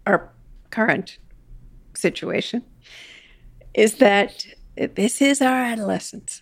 our 0.06 0.34
current 0.72 1.18
situation 1.93 2.64
is 3.74 3.96
that 3.96 4.46
this 4.78 5.22
is 5.22 5.42
our 5.42 5.62
adolescence. 5.62 6.42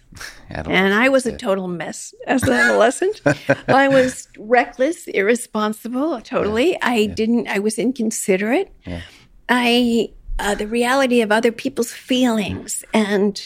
and 0.49 0.93
I 0.93 1.09
was 1.09 1.25
a 1.25 1.37
total 1.37 1.67
mess 1.67 2.13
as 2.27 2.43
an 2.43 2.53
adolescent. 2.53 3.21
I 3.67 3.87
was 3.87 4.27
reckless, 4.37 5.07
irresponsible, 5.07 6.21
totally. 6.21 6.71
Yeah. 6.71 6.77
I 6.81 6.95
yeah. 6.95 7.13
didn't, 7.13 7.47
I 7.47 7.59
was 7.59 7.77
inconsiderate. 7.77 8.71
Yeah. 8.85 9.01
I, 9.49 10.09
uh, 10.39 10.55
the 10.55 10.67
reality 10.67 11.21
of 11.21 11.31
other 11.31 11.51
people's 11.51 11.91
feelings 11.91 12.83
and 12.93 13.39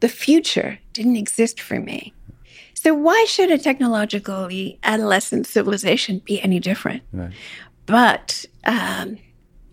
the 0.00 0.08
future 0.08 0.78
didn't 0.92 1.16
exist 1.16 1.60
for 1.60 1.80
me. 1.80 2.14
So, 2.74 2.94
why 2.94 3.26
should 3.28 3.50
a 3.50 3.58
technologically 3.58 4.78
adolescent 4.82 5.46
civilization 5.46 6.20
be 6.20 6.40
any 6.40 6.58
different? 6.60 7.02
Right. 7.12 7.32
But, 7.84 8.46
um, 8.64 9.18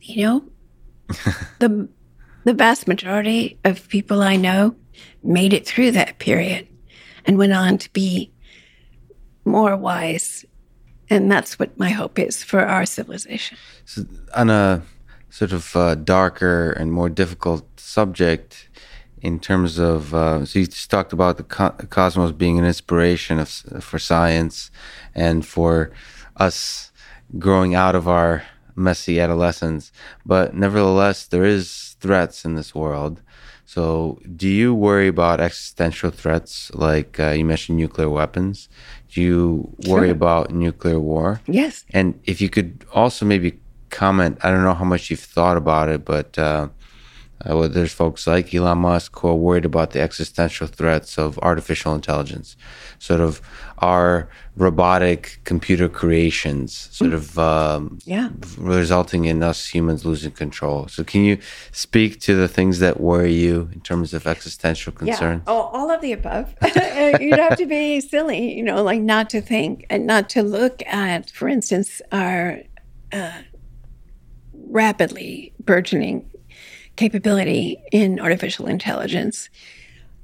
you 0.02 0.26
know, 0.26 0.44
the 1.60 1.88
the 2.48 2.54
vast 2.54 2.88
majority 2.88 3.58
of 3.66 3.88
people 3.90 4.22
I 4.22 4.38
know 4.38 4.76
made 5.22 5.54
it 5.54 5.66
through 5.66 5.92
that 5.92 6.18
period 6.18 6.68
and 7.26 7.38
went 7.38 7.52
on 7.52 7.78
to 7.78 7.92
be 7.92 8.32
more 9.44 9.76
wise. 9.76 10.46
And 11.10 11.30
that's 11.32 11.60
what 11.60 11.78
my 11.78 11.90
hope 11.90 12.18
is 12.18 12.44
for 12.44 12.62
our 12.66 12.86
civilization. 12.86 13.58
So 13.86 14.06
on 14.34 14.50
a 14.50 14.82
sort 15.30 15.52
of 15.52 15.76
uh, 15.76 15.96
darker 15.96 16.72
and 16.72 16.92
more 16.92 17.10
difficult 17.10 17.66
subject, 17.80 18.70
in 19.22 19.40
terms 19.40 19.80
of, 19.80 20.14
uh, 20.14 20.46
so 20.46 20.60
you 20.60 20.68
just 20.68 20.90
talked 20.90 21.12
about 21.12 21.38
the 21.38 21.44
co- 21.44 21.76
cosmos 21.90 22.32
being 22.32 22.60
an 22.60 22.66
inspiration 22.66 23.40
of, 23.40 23.50
for 23.82 24.00
science 24.00 24.72
and 25.16 25.46
for 25.46 25.92
us 26.38 26.92
growing 27.38 27.76
out 27.76 27.96
of 27.96 28.08
our 28.08 28.44
messy 28.78 29.20
adolescence. 29.20 29.92
But 30.26 30.56
nevertheless, 30.56 31.26
there 31.26 31.44
is 31.44 31.96
threats 32.00 32.46
in 32.46 32.56
this 32.56 32.74
world. 32.74 33.22
So, 33.66 34.20
do 34.34 34.48
you 34.48 34.74
worry 34.74 35.10
about 35.10 35.42
existential 35.42 36.10
threats 36.10 36.72
like 36.74 37.20
uh, 37.20 37.32
you 37.32 37.44
mentioned 37.44 37.78
nuclear 37.78 38.10
weapons? 38.10 38.70
Do 39.10 39.22
you 39.22 39.76
worry 39.86 40.08
sure. 40.08 40.12
about 40.12 40.52
nuclear 40.52 41.02
war? 41.02 41.42
Yes. 41.48 41.84
And 41.92 42.18
if 42.24 42.40
you 42.40 42.50
could 42.50 42.86
also 42.94 43.26
maybe 43.26 43.60
comment, 43.90 44.38
I 44.42 44.52
don't 44.52 44.64
know 44.64 44.74
how 44.74 44.86
much 44.86 45.10
you've 45.10 45.20
thought 45.20 45.58
about 45.58 45.90
it, 45.90 46.06
but 46.06 46.38
uh, 46.40 46.70
uh, 47.46 47.56
well, 47.56 47.70
there's 47.70 47.94
folks 47.94 48.26
like 48.26 48.54
Elon 48.54 48.80
Musk 48.80 49.20
who 49.20 49.28
are 49.28 49.36
worried 49.36 49.66
about 49.66 49.92
the 49.92 50.02
existential 50.02 50.66
threats 50.66 51.20
of 51.20 51.38
artificial 51.40 51.94
intelligence, 51.94 52.58
sort 52.98 53.22
of 53.22 53.42
our 53.78 54.28
robotic 54.56 55.40
computer 55.44 55.88
creations, 55.88 56.90
sort 56.92 57.14
of 57.14 57.38
um, 57.38 58.00
yeah. 58.06 58.30
resulting 58.58 59.26
in 59.26 59.44
us 59.44 59.68
humans 59.68 60.04
losing 60.04 60.32
control. 60.32 60.88
So, 60.88 61.04
can 61.04 61.24
you 61.24 61.38
speak 61.72 62.20
to 62.22 62.34
the 62.36 62.48
things 62.48 62.80
that 62.80 63.00
worry 63.00 63.34
you 63.34 63.70
in 63.72 63.82
terms 63.82 64.16
of 64.16 64.26
existential 64.26 64.92
concerns? 64.92 65.44
Yeah, 65.46 65.54
all, 65.54 65.70
all 65.74 65.92
of 65.92 66.02
the 66.02 66.14
above. 66.14 66.56
You'd 67.20 67.38
have 67.38 67.58
to 67.58 67.68
be 67.68 68.00
silly, 68.02 68.56
you 68.56 68.64
know, 68.64 68.82
like 68.82 69.02
not 69.02 69.30
to 69.32 69.42
think 69.42 69.86
and 69.92 70.08
not 70.08 70.28
to 70.30 70.42
look 70.42 70.82
at, 70.88 71.30
for 71.30 71.48
instance, 71.48 72.02
our 72.12 72.62
uh, 73.14 73.42
rapidly 74.54 75.54
burgeoning 75.60 76.32
capability 76.98 77.82
in 77.92 78.20
artificial 78.20 78.68
intelligence, 78.68 79.50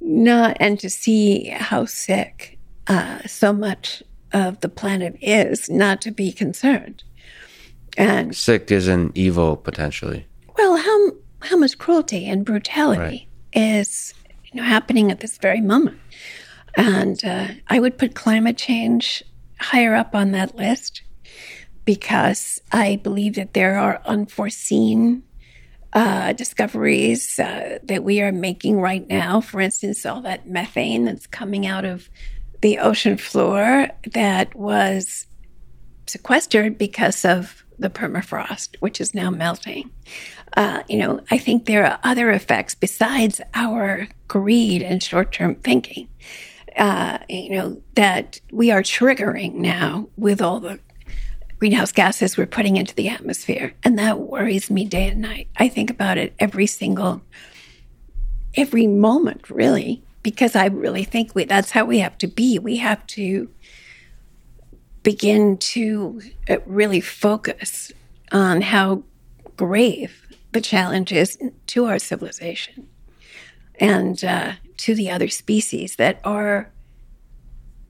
not 0.00 0.56
and 0.60 0.78
to 0.80 0.90
see 0.90 1.46
how 1.48 1.86
sick 1.86 2.58
uh, 2.86 3.20
so 3.26 3.52
much 3.52 4.02
of 4.32 4.60
the 4.60 4.68
planet 4.68 5.16
is, 5.22 5.70
not 5.70 6.02
to 6.02 6.10
be 6.10 6.32
concerned. 6.32 7.02
And 7.96 8.36
sick 8.36 8.70
is 8.70 8.88
an 8.88 9.12
evil 9.14 9.56
potentially. 9.56 10.26
Well, 10.58 10.76
how 10.76 11.48
how 11.48 11.56
much 11.56 11.78
cruelty 11.78 12.26
and 12.26 12.44
brutality 12.44 13.00
right. 13.00 13.28
is 13.52 14.14
you 14.54 14.60
know, 14.60 14.66
happening 14.66 15.10
at 15.10 15.20
this 15.20 15.36
very 15.38 15.60
moment. 15.60 15.98
And 16.76 17.24
uh, 17.24 17.48
I 17.68 17.78
would 17.78 17.98
put 17.98 18.14
climate 18.14 18.56
change 18.56 19.22
higher 19.60 19.94
up 19.94 20.14
on 20.14 20.32
that 20.32 20.56
list 20.56 21.02
because 21.84 22.60
I 22.72 22.96
believe 22.96 23.34
that 23.34 23.54
there 23.54 23.76
are 23.76 24.00
unforeseen 24.06 25.22
uh, 25.94 26.32
discoveries 26.32 27.38
uh, 27.38 27.78
that 27.84 28.02
we 28.02 28.20
are 28.20 28.32
making 28.32 28.80
right 28.80 29.08
now. 29.08 29.40
For 29.40 29.60
instance, 29.60 30.04
all 30.04 30.20
that 30.22 30.48
methane 30.48 31.04
that's 31.04 31.26
coming 31.26 31.66
out 31.66 31.84
of 31.84 32.08
the 32.62 32.78
ocean 32.78 33.16
floor 33.16 33.88
that 34.12 34.54
was 34.56 35.26
sequestered 36.06 36.78
because 36.78 37.24
of 37.24 37.64
the 37.78 37.90
permafrost, 37.90 38.76
which 38.80 39.00
is 39.00 39.14
now 39.14 39.30
melting. 39.30 39.90
Uh, 40.56 40.82
you 40.88 40.98
know, 40.98 41.20
I 41.30 41.38
think 41.38 41.66
there 41.66 41.84
are 41.86 41.98
other 42.04 42.30
effects 42.30 42.74
besides 42.74 43.40
our 43.54 44.08
greed 44.28 44.82
and 44.82 45.02
short 45.02 45.32
term 45.32 45.56
thinking. 45.56 46.08
Uh, 46.76 47.18
you 47.28 47.50
know, 47.50 47.80
that 47.94 48.40
we 48.50 48.72
are 48.72 48.82
triggering 48.82 49.54
now 49.54 50.08
with 50.16 50.42
all 50.42 50.58
the 50.58 50.80
greenhouse 51.64 51.92
gases 51.92 52.36
we're 52.36 52.44
putting 52.44 52.76
into 52.76 52.94
the 52.94 53.08
atmosphere. 53.08 53.72
And 53.82 53.98
that 53.98 54.20
worries 54.20 54.70
me 54.70 54.84
day 54.84 55.08
and 55.08 55.22
night. 55.22 55.48
I 55.56 55.66
think 55.66 55.88
about 55.88 56.18
it 56.18 56.34
every 56.38 56.66
single, 56.66 57.22
every 58.54 58.86
moment, 58.86 59.48
really, 59.48 60.04
because 60.22 60.54
I 60.54 60.66
really 60.66 61.04
think 61.04 61.34
we, 61.34 61.46
that's 61.46 61.70
how 61.70 61.86
we 61.86 62.00
have 62.00 62.18
to 62.18 62.26
be. 62.26 62.58
We 62.58 62.76
have 62.76 63.06
to 63.06 63.48
begin 65.02 65.56
to 65.56 66.20
uh, 66.50 66.58
really 66.66 67.00
focus 67.00 67.90
on 68.30 68.60
how 68.60 69.02
grave 69.56 70.36
the 70.52 70.60
challenge 70.60 71.12
is 71.12 71.38
to 71.68 71.86
our 71.86 71.98
civilization 71.98 72.86
and 73.76 74.22
uh, 74.22 74.52
to 74.76 74.94
the 74.94 75.10
other 75.10 75.28
species 75.28 75.96
that 75.96 76.20
are 76.24 76.70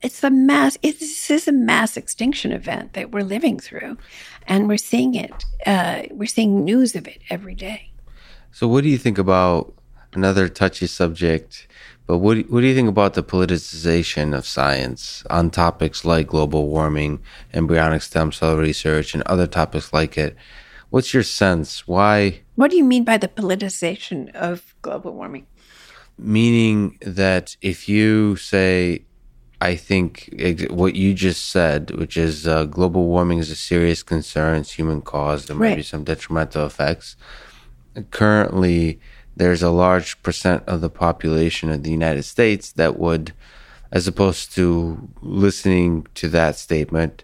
it's 0.05 0.23
a 0.23 0.29
mass 0.29 0.77
this 0.83 1.31
is 1.31 1.47
a 1.47 1.51
mass 1.51 1.97
extinction 1.97 2.51
event 2.51 2.93
that 2.93 3.11
we're 3.11 3.29
living 3.35 3.57
through 3.59 3.97
and 4.45 4.67
we're 4.67 4.77
seeing 4.77 5.15
it 5.15 5.45
uh, 5.65 6.03
we're 6.11 6.27
seeing 6.37 6.63
news 6.63 6.95
of 6.95 7.07
it 7.07 7.19
every 7.31 7.55
day. 7.55 7.91
So 8.51 8.67
what 8.67 8.83
do 8.83 8.89
you 8.89 8.99
think 8.99 9.17
about 9.17 9.73
another 10.13 10.47
touchy 10.47 10.85
subject 10.85 11.67
but 12.05 12.19
what, 12.19 12.37
what 12.51 12.61
do 12.61 12.67
you 12.67 12.75
think 12.75 12.87
about 12.87 13.15
the 13.15 13.23
politicization 13.23 14.37
of 14.37 14.45
science 14.45 15.23
on 15.31 15.49
topics 15.49 16.05
like 16.05 16.27
global 16.27 16.67
warming 16.69 17.19
embryonic 17.51 18.03
stem 18.03 18.31
cell 18.31 18.57
research 18.57 19.15
and 19.15 19.23
other 19.23 19.47
topics 19.47 19.91
like 19.91 20.15
it? 20.15 20.35
What's 20.91 21.15
your 21.15 21.23
sense? 21.23 21.87
Why 21.87 22.41
what 22.53 22.69
do 22.69 22.77
you 22.77 22.83
mean 22.83 23.05
by 23.05 23.17
the 23.17 23.27
politicization 23.27 24.31
of 24.35 24.75
global 24.83 25.15
warming? 25.15 25.47
Meaning 26.15 26.99
that 27.01 27.57
if 27.61 27.89
you 27.89 28.35
say 28.35 29.05
I 29.65 29.75
think 29.75 30.29
what 30.69 30.93
you 30.93 31.15
just 31.15 31.49
said, 31.49 31.89
which 31.89 32.17
is 32.17 32.45
uh, 32.45 32.65
global 32.65 33.07
warming 33.07 33.39
is 33.39 33.49
a 33.49 33.55
serious 33.55 34.03
concern, 34.03 34.59
it's 34.59 34.73
human 34.73 35.01
caused, 35.01 35.47
there 35.47 35.55
might 35.55 35.75
be 35.75 35.81
some 35.81 36.03
detrimental 36.03 36.67
effects. 36.67 37.15
Currently, 38.11 38.99
there's 39.35 39.63
a 39.63 39.71
large 39.71 40.21
percent 40.21 40.63
of 40.67 40.81
the 40.81 40.89
population 40.91 41.71
of 41.71 41.81
the 41.81 41.89
United 41.89 42.23
States 42.23 42.73
that 42.73 42.99
would, 42.99 43.33
as 43.91 44.07
opposed 44.07 44.53
to 44.53 45.09
listening 45.21 46.05
to 46.13 46.29
that 46.29 46.57
statement, 46.57 47.23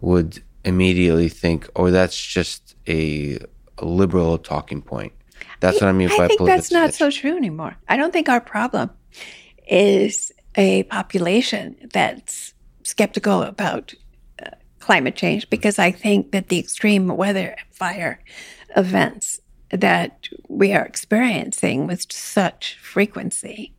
would 0.00 0.44
immediately 0.64 1.28
think, 1.28 1.68
oh, 1.74 1.90
that's 1.90 2.24
just 2.24 2.76
a, 2.86 3.36
a 3.78 3.84
liberal 3.84 4.38
talking 4.38 4.80
point. 4.80 5.12
That's 5.58 5.80
what 5.80 5.88
I 5.88 5.92
mean 5.92 6.12
I 6.12 6.16
by 6.18 6.28
think 6.28 6.44
that's 6.44 6.70
not 6.70 6.94
so 6.94 7.10
true 7.10 7.36
anymore. 7.36 7.74
I 7.88 7.96
don't 7.96 8.12
think 8.12 8.28
our 8.28 8.40
problem 8.40 8.90
is 9.66 10.30
a 10.56 10.84
population 10.84 11.76
that's 11.92 12.54
skeptical 12.82 13.42
about 13.42 13.94
uh, 14.44 14.50
climate 14.78 15.16
change 15.16 15.48
because 15.50 15.78
I 15.78 15.90
think 15.90 16.32
that 16.32 16.48
the 16.48 16.58
extreme 16.58 17.08
weather 17.08 17.56
and 17.58 17.74
fire 17.74 18.20
events 18.76 19.40
that 19.70 20.28
we 20.48 20.72
are 20.72 20.84
experiencing 20.84 21.86
with 21.86 22.12
such 22.12 22.78
frequency 22.80 23.74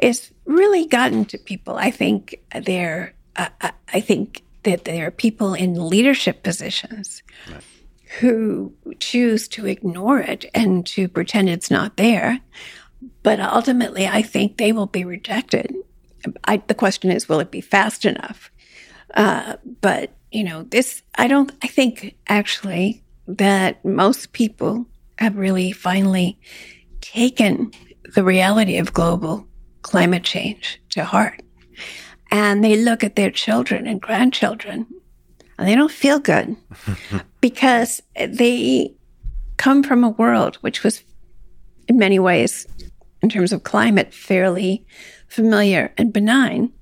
is 0.00 0.32
really 0.46 0.86
gotten 0.86 1.24
to 1.26 1.38
people. 1.38 1.76
I 1.76 1.90
think 1.90 2.40
there, 2.64 3.14
uh, 3.36 3.48
I 3.92 4.00
think 4.00 4.42
that 4.64 4.84
there 4.84 5.06
are 5.06 5.10
people 5.10 5.54
in 5.54 5.88
leadership 5.88 6.42
positions 6.42 7.22
right. 7.50 7.62
who 8.20 8.72
choose 8.98 9.48
to 9.48 9.66
ignore 9.66 10.20
it 10.20 10.46
and 10.54 10.86
to 10.86 11.08
pretend 11.08 11.48
it's 11.48 11.70
not 11.70 11.96
there. 11.96 12.40
But 13.22 13.40
ultimately, 13.40 14.06
I 14.06 14.22
think 14.22 14.56
they 14.56 14.72
will 14.72 14.86
be 14.86 15.04
rejected 15.04 15.74
I, 16.44 16.58
the 16.66 16.74
question 16.74 17.10
is, 17.10 17.28
will 17.28 17.40
it 17.40 17.50
be 17.50 17.60
fast 17.60 18.04
enough? 18.04 18.50
Uh, 19.14 19.56
but 19.80 20.10
you 20.30 20.44
know, 20.44 20.62
this 20.64 21.02
I 21.16 21.28
don't. 21.28 21.52
I 21.62 21.66
think 21.66 22.16
actually 22.28 23.02
that 23.26 23.84
most 23.84 24.32
people 24.32 24.86
have 25.18 25.36
really 25.36 25.72
finally 25.72 26.38
taken 27.00 27.70
the 28.14 28.24
reality 28.24 28.78
of 28.78 28.92
global 28.92 29.46
climate 29.82 30.24
change 30.24 30.80
to 30.90 31.04
heart, 31.04 31.42
and 32.30 32.64
they 32.64 32.76
look 32.76 33.04
at 33.04 33.16
their 33.16 33.30
children 33.30 33.86
and 33.86 34.00
grandchildren, 34.00 34.86
and 35.58 35.68
they 35.68 35.74
don't 35.74 35.92
feel 35.92 36.18
good 36.18 36.56
because 37.40 38.02
they 38.16 38.94
come 39.58 39.82
from 39.82 40.02
a 40.02 40.08
world 40.08 40.56
which 40.56 40.82
was, 40.82 41.04
in 41.88 41.98
many 41.98 42.18
ways, 42.18 42.66
in 43.22 43.28
terms 43.28 43.52
of 43.52 43.62
climate, 43.62 44.12
fairly 44.12 44.84
familiar 45.32 45.92
and 45.96 46.12
benign. 46.12 46.72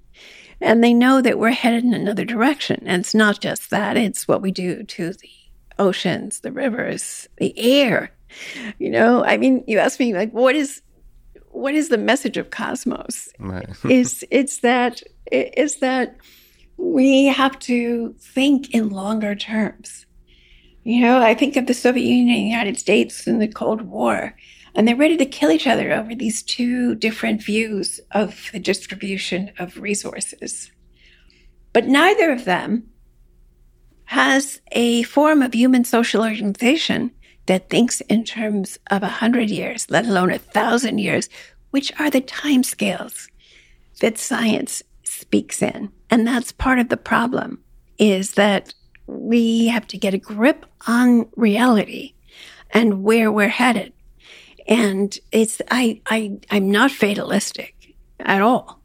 And 0.61 0.82
they 0.84 0.92
know 0.92 1.22
that 1.22 1.38
we're 1.38 1.51
headed 1.51 1.84
in 1.84 1.94
another 1.94 2.24
direction. 2.24 2.82
And 2.84 3.01
it's 3.01 3.14
not 3.14 3.40
just 3.40 3.70
that, 3.70 3.96
it's 3.96 4.28
what 4.28 4.42
we 4.42 4.51
do 4.51 4.82
to 4.82 5.12
the 5.12 5.30
oceans, 5.78 6.40
the 6.40 6.53
rivers, 6.53 7.28
the 7.38 7.59
air. 7.59 8.12
You 8.78 8.90
know, 8.90 9.24
I 9.24 9.36
mean, 9.36 9.64
you 9.66 9.78
ask 9.78 9.98
me 9.98 10.14
like 10.14 10.32
what 10.32 10.55
is 10.55 10.82
what 11.51 11.74
is 11.74 11.88
the 11.88 11.98
message 11.98 12.36
of 12.36 12.51
cosmos? 12.51 13.28
Right. 13.38 13.68
is 13.88 14.24
it's 14.30 14.59
that 14.59 15.03
is 15.32 15.76
that 15.76 16.16
we 16.76 17.26
have 17.26 17.59
to 17.61 18.14
think 18.18 18.70
in 18.74 18.90
longer 18.90 19.34
terms. 19.34 20.07
You 20.84 21.03
know, 21.03 21.20
I 21.20 21.34
think 21.34 21.57
of 21.57 21.66
the 21.66 21.74
Soviet 21.74 22.05
Union 22.05 22.36
and 22.36 22.44
the 22.44 22.51
United 22.51 22.78
States 22.78 23.26
in 23.26 23.38
the 23.38 23.48
Cold 23.48 23.82
War. 23.82 24.34
And 24.74 24.86
they're 24.86 24.96
ready 24.96 25.16
to 25.16 25.26
kill 25.26 25.50
each 25.50 25.66
other 25.66 25.92
over 25.92 26.14
these 26.14 26.42
two 26.42 26.94
different 26.94 27.42
views 27.42 28.00
of 28.12 28.50
the 28.52 28.60
distribution 28.60 29.50
of 29.58 29.76
resources. 29.78 30.70
But 31.72 31.86
neither 31.86 32.30
of 32.30 32.44
them 32.44 32.88
has 34.04 34.60
a 34.72 35.04
form 35.04 35.42
of 35.42 35.54
human 35.54 35.84
social 35.84 36.22
organization 36.22 37.12
that 37.46 37.70
thinks 37.70 38.00
in 38.02 38.24
terms 38.24 38.78
of 38.90 39.02
a 39.02 39.08
hundred 39.08 39.50
years, 39.50 39.90
let 39.90 40.06
alone 40.06 40.30
a 40.30 40.38
thousand 40.38 40.98
years, 40.98 41.28
which 41.70 41.92
are 42.00 42.10
the 42.10 42.20
time 42.20 42.62
scales 42.62 43.28
that 44.00 44.18
science 44.18 44.82
speaks 45.04 45.62
in. 45.62 45.90
And 46.10 46.26
that's 46.26 46.52
part 46.52 46.78
of 46.78 46.88
the 46.88 46.96
problem 46.96 47.58
is 47.98 48.32
that 48.32 48.74
we 49.06 49.66
have 49.66 49.86
to 49.88 49.98
get 49.98 50.14
a 50.14 50.18
grip 50.18 50.66
on 50.86 51.28
reality 51.36 52.14
and 52.70 53.02
where 53.02 53.30
we're 53.30 53.48
headed. 53.48 53.92
And 54.66 55.16
it's, 55.32 55.61
I, 55.70 56.00
I, 56.06 56.38
I'm 56.50 56.70
not 56.70 56.90
fatalistic 56.90 57.94
at 58.20 58.42
all. 58.42 58.80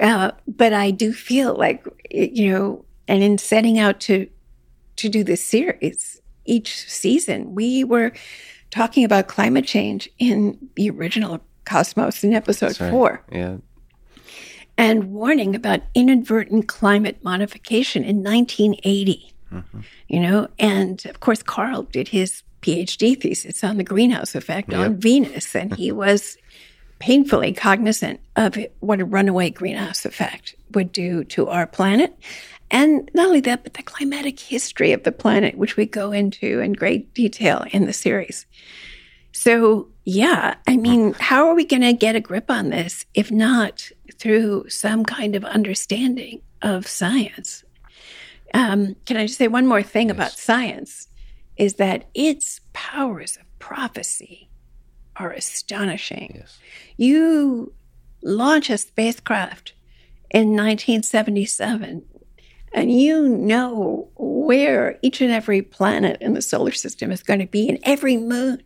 Uh, 0.00 0.32
but 0.46 0.72
I 0.72 0.90
do 0.90 1.12
feel 1.12 1.54
like, 1.54 1.86
you 2.10 2.50
know, 2.50 2.84
and 3.08 3.22
in 3.22 3.38
setting 3.38 3.78
out 3.78 4.00
to, 4.00 4.28
to 4.96 5.08
do 5.08 5.24
this 5.24 5.42
series 5.42 6.20
each 6.44 6.88
season, 6.88 7.54
we 7.54 7.84
were 7.84 8.12
talking 8.70 9.04
about 9.04 9.28
climate 9.28 9.66
change 9.66 10.08
in 10.18 10.58
the 10.74 10.90
original 10.90 11.40
Cosmos 11.64 12.22
in 12.24 12.32
episode 12.32 12.80
right. 12.80 12.90
four. 12.90 13.24
Yeah. 13.30 13.56
And 14.78 15.12
warning 15.12 15.54
about 15.54 15.80
inadvertent 15.94 16.68
climate 16.68 17.22
modification 17.22 18.04
in 18.04 18.22
1980. 18.22 19.32
Mm-hmm. 19.52 19.80
You 20.08 20.20
know, 20.20 20.48
and 20.58 21.04
of 21.06 21.20
course, 21.20 21.42
Carl 21.42 21.84
did 21.84 22.08
his 22.08 22.42
PhD 22.66 23.20
thesis 23.20 23.62
on 23.62 23.76
the 23.76 23.84
greenhouse 23.84 24.34
effect 24.34 24.72
yep. 24.72 24.80
on 24.80 24.96
Venus, 24.96 25.54
and 25.54 25.74
he 25.74 25.92
was 25.92 26.36
painfully 26.98 27.52
cognizant 27.52 28.20
of 28.36 28.58
what 28.80 29.00
a 29.00 29.04
runaway 29.04 29.50
greenhouse 29.50 30.04
effect 30.04 30.56
would 30.72 30.90
do 30.92 31.22
to 31.24 31.48
our 31.48 31.66
planet. 31.66 32.16
And 32.70 33.08
not 33.14 33.28
only 33.28 33.40
that, 33.42 33.62
but 33.62 33.74
the 33.74 33.82
climatic 33.82 34.40
history 34.40 34.92
of 34.92 35.04
the 35.04 35.12
planet, 35.12 35.56
which 35.56 35.76
we 35.76 35.86
go 35.86 36.10
into 36.10 36.60
in 36.60 36.72
great 36.72 37.14
detail 37.14 37.64
in 37.70 37.86
the 37.86 37.92
series. 37.92 38.46
So, 39.30 39.88
yeah, 40.04 40.54
I 40.66 40.76
mean, 40.76 41.14
how 41.20 41.46
are 41.48 41.54
we 41.54 41.64
going 41.64 41.82
to 41.82 41.92
get 41.92 42.16
a 42.16 42.20
grip 42.20 42.50
on 42.50 42.70
this 42.70 43.04
if 43.14 43.30
not 43.30 43.90
through 44.18 44.68
some 44.68 45.04
kind 45.04 45.36
of 45.36 45.44
understanding 45.44 46.40
of 46.62 46.88
science? 46.88 47.62
Um, 48.54 48.96
can 49.04 49.16
I 49.18 49.26
just 49.26 49.38
say 49.38 49.46
one 49.46 49.66
more 49.66 49.82
thing 49.82 50.08
yes. 50.08 50.16
about 50.16 50.32
science? 50.32 51.05
Is 51.56 51.74
that 51.74 52.08
its 52.14 52.60
powers 52.72 53.36
of 53.36 53.58
prophecy 53.58 54.48
are 55.16 55.32
astonishing. 55.32 56.36
Yes. 56.40 56.58
You 56.96 57.72
launch 58.22 58.70
a 58.70 58.78
spacecraft 58.78 59.72
in 60.30 60.50
1977 60.50 62.04
and 62.72 62.92
you 62.92 63.28
know 63.28 64.08
where 64.16 64.98
each 65.02 65.20
and 65.20 65.32
every 65.32 65.62
planet 65.62 66.18
in 66.20 66.34
the 66.34 66.42
solar 66.42 66.72
system 66.72 67.10
is 67.10 67.22
going 67.22 67.40
to 67.40 67.46
be 67.46 67.68
and 67.68 67.78
every 67.84 68.16
moon. 68.16 68.62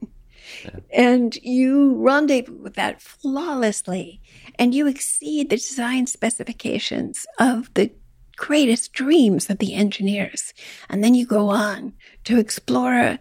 Yeah. 0.65 0.81
And 0.93 1.37
you 1.37 1.95
rendezvous 1.95 2.61
with 2.61 2.75
that 2.75 3.01
flawlessly, 3.01 4.21
and 4.59 4.75
you 4.75 4.89
exceed 4.89 5.49
the 5.49 5.57
design 5.57 6.09
specifications 6.09 7.25
of 7.39 7.73
the 7.75 7.93
greatest 8.41 8.95
dreams 8.95 9.51
of 9.51 9.59
the 9.59 9.75
engineers. 9.75 10.55
And 10.89 11.05
then 11.05 11.15
you 11.15 11.27
go 11.27 11.51
on 11.51 11.93
to 12.25 12.39
explore 12.39 13.19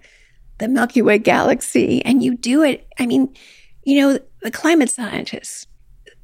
the 0.60 0.68
Milky 0.70 1.02
Way 1.02 1.20
galaxy, 1.20 2.04
and 2.06 2.24
you 2.24 2.38
do 2.38 2.64
it. 2.64 2.88
I 2.98 3.06
mean, 3.06 3.36
you 3.84 4.00
know, 4.00 4.20
the 4.42 4.52
climate 4.52 4.90
scientists, 4.90 5.68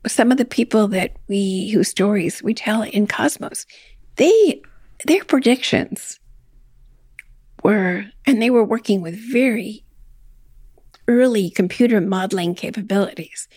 some 0.07 0.31
of 0.31 0.37
the 0.37 0.45
people 0.45 0.87
that 0.87 1.17
we, 1.27 1.69
whose 1.71 1.89
stories 1.89 2.41
we 2.41 2.53
tell 2.53 2.83
in 2.83 3.05
Cosmos, 3.05 3.65
they, 4.15 4.61
their 5.05 5.25
predictions 5.25 6.19
were, 7.63 8.05
and 8.25 8.41
they 8.41 8.49
were 8.49 8.63
working 8.63 9.01
with 9.01 9.15
very 9.15 9.83
early 11.07 11.49
computer 11.49 11.99
modeling 11.99 12.55
capabilities. 12.55 13.49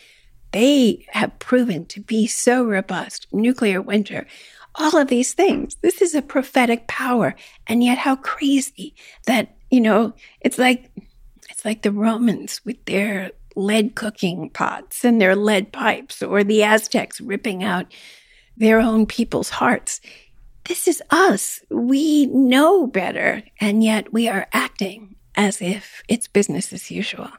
They 0.53 1.07
have 1.11 1.39
proven 1.39 1.87
to 1.87 2.01
be 2.01 2.27
so 2.27 2.65
robust. 2.65 3.27
Nuclear 3.33 3.83
winter, 3.83 4.27
all 4.75 4.97
of 4.97 5.09
these 5.09 5.33
things. 5.33 5.77
This 5.83 6.01
is 6.03 6.15
a 6.15 6.23
prophetic 6.23 6.87
power. 6.87 7.35
And 7.67 7.83
yet 7.83 7.99
how 7.99 8.17
crazy 8.17 8.95
that, 9.27 9.57
you 9.71 9.81
know, 9.81 10.15
it's 10.41 10.59
like, 10.59 10.91
it's 11.51 11.65
like 11.65 11.83
the 11.83 11.93
Romans 11.93 12.61
with 12.65 12.85
their 12.85 13.33
lead 13.57 13.95
cooking 13.95 14.51
pots 14.51 15.05
and 15.05 15.21
their 15.21 15.35
lead 15.35 15.73
pipes 15.73 16.23
or 16.23 16.45
the 16.45 16.63
Aztecs 16.63 17.21
ripping 17.21 17.65
out 17.65 17.87
their 18.57 18.81
own 18.81 19.07
people's 19.07 19.51
hearts 19.51 20.01
this 20.69 20.87
is 20.87 21.03
us. 21.11 21.61
We 21.71 22.27
know 22.27 22.87
better, 22.87 23.43
and 23.59 23.83
yet 23.83 24.13
we 24.13 24.29
are 24.29 24.47
acting 24.53 25.17
as 25.35 25.61
if 25.63 26.03
it's 26.09 26.29
business 26.29 26.73
as 26.73 26.91
usual. 26.91 27.31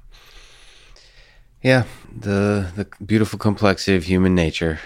Yeah, 1.62 1.84
the 2.12 2.72
the 2.76 2.88
beautiful 3.06 3.38
complexity 3.38 3.96
of 3.96 4.06
human 4.06 4.34
nature. 4.34 4.80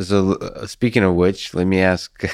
So, 0.00 0.34
uh, 0.34 0.66
speaking 0.66 1.04
of 1.04 1.14
which, 1.14 1.54
let 1.54 1.66
me 1.66 1.80
ask 1.80 2.24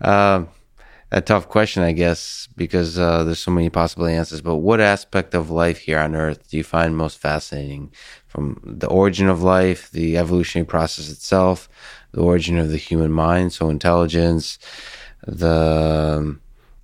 uh, 0.00 0.44
a 1.10 1.20
tough 1.20 1.48
question, 1.48 1.82
I 1.82 1.92
guess, 1.92 2.48
because 2.56 2.96
uh, 2.96 3.24
there's 3.24 3.40
so 3.40 3.50
many 3.50 3.70
possible 3.70 4.06
answers. 4.06 4.40
But 4.40 4.56
what 4.56 4.80
aspect 4.80 5.34
of 5.34 5.50
life 5.50 5.78
here 5.78 5.98
on 5.98 6.14
Earth 6.14 6.48
do 6.48 6.56
you 6.56 6.62
find 6.64 6.96
most 6.96 7.18
fascinating? 7.18 7.92
From 8.28 8.60
the 8.64 8.86
origin 8.86 9.28
of 9.28 9.42
life, 9.42 9.90
the 9.90 10.16
evolutionary 10.16 10.66
process 10.66 11.10
itself, 11.10 11.68
the 12.12 12.22
origin 12.22 12.56
of 12.56 12.70
the 12.70 12.76
human 12.76 13.10
mind, 13.10 13.52
so 13.52 13.68
intelligence, 13.68 14.58
the 15.26 16.38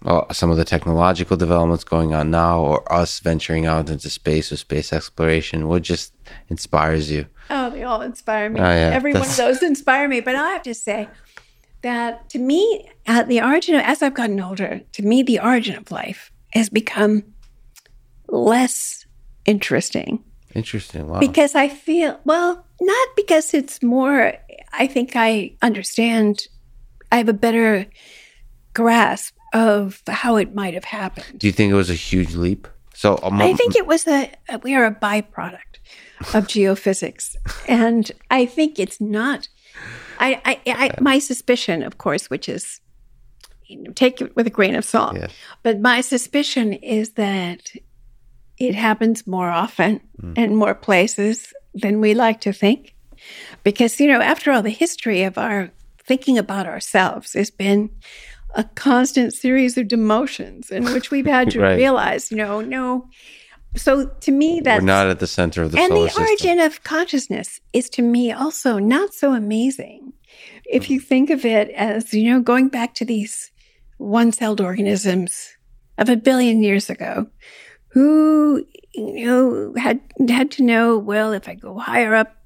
uh, 0.04 0.32
some 0.32 0.50
of 0.50 0.56
the 0.56 0.64
technological 0.64 1.36
developments 1.36 1.84
going 1.84 2.14
on 2.14 2.30
now, 2.30 2.60
or 2.60 2.92
us 2.92 3.18
venturing 3.20 3.66
out 3.66 3.88
into 3.88 4.10
space 4.10 4.52
or 4.52 4.56
space 4.56 4.92
exploration. 4.92 5.68
What 5.68 5.82
just 5.82 6.12
inspires 6.48 7.10
you? 7.10 7.26
Oh, 7.50 7.70
they 7.70 7.82
all 7.82 8.02
inspire 8.02 8.50
me. 8.50 8.60
Oh, 8.60 8.64
yeah, 8.64 8.90
Every 8.92 9.12
one 9.12 9.22
of 9.22 9.36
those 9.36 9.62
inspire 9.62 10.08
me. 10.08 10.20
But 10.20 10.34
I 10.34 10.50
have 10.50 10.62
to 10.62 10.74
say 10.74 11.08
that 11.82 12.28
to 12.30 12.38
me, 12.38 12.88
at 13.06 13.28
the 13.28 13.40
origin 13.40 13.74
of, 13.74 13.82
as 13.82 14.02
I've 14.02 14.14
gotten 14.14 14.40
older, 14.40 14.82
to 14.92 15.02
me, 15.02 15.22
the 15.22 15.40
origin 15.40 15.76
of 15.76 15.90
life 15.90 16.30
has 16.52 16.68
become 16.68 17.22
less 18.28 19.06
interesting. 19.46 20.22
Interesting. 20.54 21.08
Wow. 21.08 21.20
Because 21.20 21.54
I 21.54 21.68
feel, 21.68 22.20
well, 22.24 22.64
not 22.80 23.08
because 23.16 23.54
it's 23.54 23.82
more 23.82 24.34
I 24.72 24.86
think 24.86 25.12
I 25.14 25.52
understand. 25.62 26.46
I 27.10 27.18
have 27.18 27.28
a 27.28 27.34
better 27.34 27.86
grasp 28.74 29.34
of 29.54 30.02
how 30.06 30.36
it 30.36 30.54
might 30.54 30.74
have 30.74 30.84
happened. 30.84 31.38
Do 31.38 31.46
you 31.46 31.52
think 31.52 31.70
it 31.70 31.74
was 31.74 31.90
a 31.90 31.94
huge 31.94 32.34
leap? 32.34 32.68
So 32.94 33.18
um, 33.22 33.40
I 33.40 33.54
think 33.54 33.76
it 33.76 33.86
was 33.86 34.06
a 34.06 34.30
we 34.62 34.74
are 34.74 34.84
a 34.84 34.94
byproduct 34.94 35.67
of 36.34 36.46
geophysics, 36.46 37.36
and 37.66 38.10
I 38.30 38.46
think 38.46 38.78
it's 38.78 39.00
not. 39.00 39.48
I, 40.20 40.40
I, 40.44 40.60
I, 40.66 41.00
my 41.00 41.18
suspicion, 41.20 41.82
of 41.82 41.98
course, 41.98 42.28
which 42.28 42.48
is 42.48 42.80
you 43.66 43.82
know, 43.82 43.92
take 43.92 44.20
it 44.20 44.34
with 44.34 44.46
a 44.46 44.50
grain 44.50 44.74
of 44.74 44.84
salt, 44.84 45.16
yes. 45.16 45.32
but 45.62 45.80
my 45.80 46.00
suspicion 46.00 46.72
is 46.72 47.10
that 47.10 47.70
it 48.58 48.74
happens 48.74 49.26
more 49.26 49.50
often 49.50 50.00
mm. 50.20 50.36
in 50.36 50.56
more 50.56 50.74
places 50.74 51.52
than 51.74 52.00
we 52.00 52.14
like 52.14 52.40
to 52.42 52.52
think. 52.52 52.94
Because, 53.62 53.98
you 54.00 54.08
know, 54.08 54.20
after 54.20 54.50
all, 54.50 54.62
the 54.62 54.70
history 54.70 55.22
of 55.22 55.38
our 55.38 55.70
thinking 56.04 56.38
about 56.38 56.66
ourselves 56.66 57.34
has 57.34 57.50
been 57.50 57.90
a 58.54 58.64
constant 58.64 59.34
series 59.34 59.76
of 59.76 59.86
demotions 59.86 60.70
in 60.70 60.84
which 60.84 61.10
we've 61.10 61.26
had 61.26 61.50
to 61.50 61.60
right. 61.62 61.76
realize, 61.76 62.30
you 62.30 62.36
know, 62.36 62.60
no. 62.60 63.08
So 63.76 64.06
to 64.06 64.32
me, 64.32 64.60
that's 64.60 64.80
we're 64.80 64.86
not 64.86 65.08
at 65.08 65.20
the 65.20 65.26
center 65.26 65.62
of 65.62 65.72
the 65.72 65.78
and 65.78 65.92
the 65.92 66.12
origin 66.18 66.58
of 66.58 66.82
consciousness 66.82 67.60
is 67.72 67.88
to 67.90 68.02
me 68.02 68.32
also 68.32 68.78
not 68.78 69.14
so 69.14 69.34
amazing. 69.34 70.12
If 70.64 70.90
you 70.90 71.00
think 71.00 71.30
of 71.30 71.44
it 71.44 71.70
as 71.70 72.12
you 72.12 72.30
know, 72.30 72.40
going 72.40 72.68
back 72.68 72.94
to 72.94 73.04
these 73.04 73.50
one-celled 73.98 74.60
organisms 74.60 75.56
of 75.96 76.08
a 76.08 76.16
billion 76.16 76.62
years 76.62 76.90
ago, 76.90 77.26
who 77.88 78.64
you 78.94 79.26
know 79.26 79.74
had 79.76 80.00
had 80.28 80.50
to 80.52 80.62
know 80.62 80.98
well 80.98 81.32
if 81.32 81.48
I 81.48 81.54
go 81.54 81.78
higher 81.78 82.14
up 82.14 82.37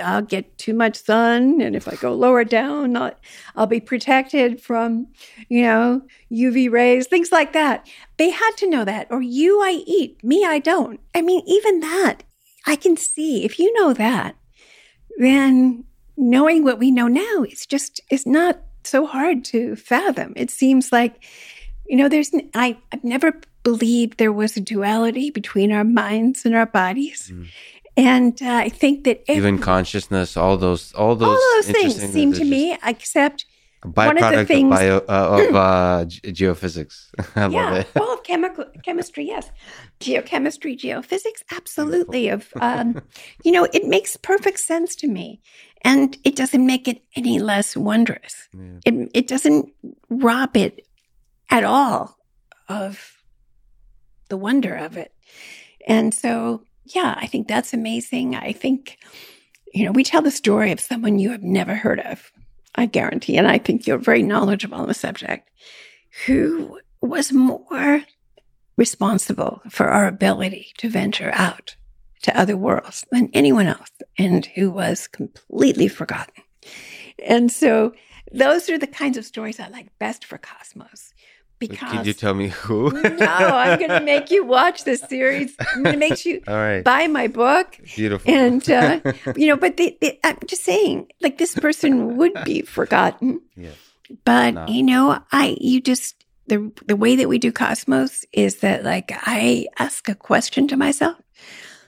I'll 0.00 0.22
get 0.22 0.58
too 0.58 0.74
much 0.74 0.96
sun. 0.96 1.60
And 1.60 1.74
if 1.74 1.88
I 1.88 1.96
go 1.96 2.14
lower 2.14 2.44
down, 2.44 2.96
I'll, 2.96 3.12
I'll 3.56 3.66
be 3.66 3.80
protected 3.80 4.60
from, 4.60 5.08
you 5.48 5.62
know, 5.62 6.02
UV 6.30 6.70
rays, 6.70 7.06
things 7.06 7.32
like 7.32 7.52
that. 7.52 7.88
They 8.16 8.30
had 8.30 8.52
to 8.58 8.70
know 8.70 8.84
that. 8.84 9.08
Or 9.10 9.20
you, 9.20 9.60
I 9.60 9.82
eat, 9.86 10.22
me, 10.22 10.44
I 10.44 10.58
don't. 10.58 11.00
I 11.14 11.22
mean, 11.22 11.42
even 11.46 11.80
that, 11.80 12.22
I 12.66 12.76
can 12.76 12.96
see. 12.96 13.44
If 13.44 13.58
you 13.58 13.72
know 13.74 13.92
that, 13.92 14.36
then 15.18 15.84
knowing 16.16 16.64
what 16.64 16.78
we 16.78 16.90
know 16.90 17.08
now 17.08 17.44
is 17.48 17.66
just, 17.66 18.00
is 18.10 18.26
not 18.26 18.60
so 18.84 19.06
hard 19.06 19.44
to 19.46 19.76
fathom. 19.76 20.32
It 20.36 20.50
seems 20.50 20.92
like, 20.92 21.24
you 21.86 21.96
know, 21.96 22.08
there's, 22.08 22.30
I, 22.54 22.78
I've 22.92 23.04
never 23.04 23.40
believed 23.62 24.18
there 24.18 24.32
was 24.32 24.56
a 24.56 24.60
duality 24.60 25.30
between 25.30 25.72
our 25.72 25.84
minds 25.84 26.44
and 26.44 26.54
our 26.54 26.66
bodies. 26.66 27.30
Mm. 27.32 27.48
And 27.96 28.40
uh, 28.42 28.46
I 28.46 28.68
think 28.70 29.04
that 29.04 29.22
every, 29.28 29.38
even 29.38 29.58
consciousness, 29.58 30.36
all 30.36 30.56
those, 30.56 30.92
all 30.94 31.14
those, 31.14 31.28
all 31.28 31.56
those 31.56 31.70
things 31.70 31.96
seem 32.12 32.32
to 32.32 32.44
me, 32.44 32.78
except 32.82 33.44
one 33.84 34.22
of 34.22 34.32
the 34.32 34.44
things 34.46 34.72
of, 34.72 34.78
bio, 34.78 34.96
uh, 35.08 35.48
of 35.48 35.54
uh, 35.54 36.04
geophysics. 36.06 37.08
I 37.36 37.48
yeah, 37.48 37.70
love 37.70 37.76
it. 37.78 37.88
well, 37.94 38.12
of 38.14 38.22
chemical 38.22 38.64
chemistry, 38.82 39.26
yes, 39.26 39.50
geochemistry, 40.00 40.78
geophysics, 40.78 41.42
absolutely. 41.50 42.28
Of 42.28 42.48
um, 42.60 43.02
you 43.44 43.52
know, 43.52 43.66
it 43.72 43.86
makes 43.86 44.16
perfect 44.16 44.60
sense 44.60 44.94
to 44.96 45.08
me, 45.08 45.40
and 45.82 46.16
it 46.24 46.36
doesn't 46.36 46.64
make 46.64 46.86
it 46.86 47.02
any 47.16 47.40
less 47.40 47.76
wondrous. 47.76 48.48
Yeah. 48.54 48.78
It 48.86 49.10
it 49.14 49.26
doesn't 49.26 49.72
rob 50.08 50.56
it 50.56 50.86
at 51.50 51.64
all 51.64 52.16
of 52.68 53.18
the 54.28 54.36
wonder 54.36 54.76
of 54.76 54.96
it, 54.96 55.12
and 55.88 56.14
so 56.14 56.62
yeah, 56.94 57.14
I 57.16 57.26
think 57.26 57.48
that's 57.48 57.72
amazing. 57.72 58.34
I 58.34 58.52
think, 58.52 58.98
you 59.72 59.84
know, 59.84 59.92
we 59.92 60.04
tell 60.04 60.22
the 60.22 60.30
story 60.30 60.72
of 60.72 60.80
someone 60.80 61.18
you 61.18 61.30
have 61.30 61.42
never 61.42 61.74
heard 61.74 62.00
of, 62.00 62.30
I 62.74 62.86
guarantee, 62.86 63.36
and 63.36 63.48
I 63.48 63.58
think 63.58 63.86
you're 63.86 63.98
very 63.98 64.22
knowledgeable 64.22 64.78
on 64.78 64.88
the 64.88 64.94
subject, 64.94 65.50
who 66.26 66.78
was 67.00 67.32
more 67.32 68.02
responsible 68.76 69.60
for 69.68 69.88
our 69.88 70.06
ability 70.06 70.68
to 70.78 70.88
venture 70.88 71.30
out 71.34 71.76
to 72.22 72.38
other 72.38 72.56
worlds 72.56 73.04
than 73.10 73.30
anyone 73.32 73.66
else, 73.66 73.90
and 74.18 74.46
who 74.46 74.70
was 74.70 75.08
completely 75.08 75.88
forgotten. 75.88 76.44
And 77.26 77.50
so 77.50 77.92
those 78.32 78.70
are 78.70 78.78
the 78.78 78.86
kinds 78.86 79.18
of 79.18 79.24
stories 79.24 79.60
I 79.60 79.68
like 79.68 79.98
best 79.98 80.24
for 80.24 80.38
Cosmos 80.38 81.12
because 81.68 81.92
Can 81.92 82.04
you 82.04 82.12
tell 82.12 82.34
me 82.34 82.48
who? 82.48 82.90
no, 82.90 83.26
I'm 83.26 83.78
going 83.78 83.90
to 83.90 84.00
make 84.00 84.30
you 84.30 84.44
watch 84.44 84.84
this 84.84 85.00
series. 85.00 85.54
I'm 85.60 85.82
going 85.82 85.94
to 85.94 85.98
make 85.98 86.24
you 86.24 86.42
All 86.48 86.54
right. 86.54 86.82
buy 86.82 87.06
my 87.06 87.28
book. 87.28 87.78
Beautiful. 87.94 88.32
And 88.32 88.68
uh, 88.68 89.00
you 89.36 89.46
know, 89.46 89.56
but 89.56 89.76
they, 89.76 89.96
they, 90.00 90.18
I'm 90.24 90.38
just 90.46 90.64
saying, 90.64 91.10
like 91.20 91.38
this 91.38 91.54
person 91.54 92.16
would 92.16 92.32
be 92.44 92.62
forgotten. 92.62 93.40
Yes. 93.56 93.74
But 94.24 94.54
no. 94.54 94.66
you 94.66 94.82
know, 94.82 95.22
I 95.30 95.56
you 95.60 95.80
just 95.80 96.24
the 96.48 96.72
the 96.86 96.96
way 96.96 97.16
that 97.16 97.28
we 97.28 97.38
do 97.38 97.52
Cosmos 97.52 98.24
is 98.32 98.56
that 98.56 98.84
like 98.84 99.12
I 99.12 99.66
ask 99.78 100.08
a 100.08 100.14
question 100.14 100.68
to 100.68 100.76
myself. 100.76 101.16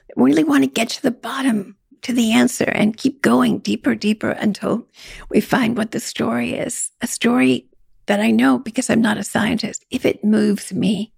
I 0.09 0.13
really 0.15 0.43
want 0.43 0.63
to 0.63 0.69
get 0.69 0.89
to 0.89 1.01
the 1.01 1.11
bottom 1.11 1.75
to 2.03 2.13
the 2.13 2.33
answer 2.33 2.65
and 2.65 2.95
keep 2.95 3.21
going 3.21 3.59
deeper, 3.59 3.95
deeper 3.95 4.29
until 4.29 4.87
we 5.29 5.41
find 5.41 5.75
what 5.75 5.91
the 5.91 5.99
story 5.99 6.53
is. 6.53 6.91
A 7.01 7.07
story 7.07 7.67
that 8.07 8.19
I 8.19 8.31
know 8.31 8.59
because 8.59 8.89
I'm 8.89 9.01
not 9.01 9.17
a 9.17 9.23
scientist. 9.23 9.85
If 9.89 10.05
it 10.05 10.23
moves 10.23 10.73
me, 10.73 11.11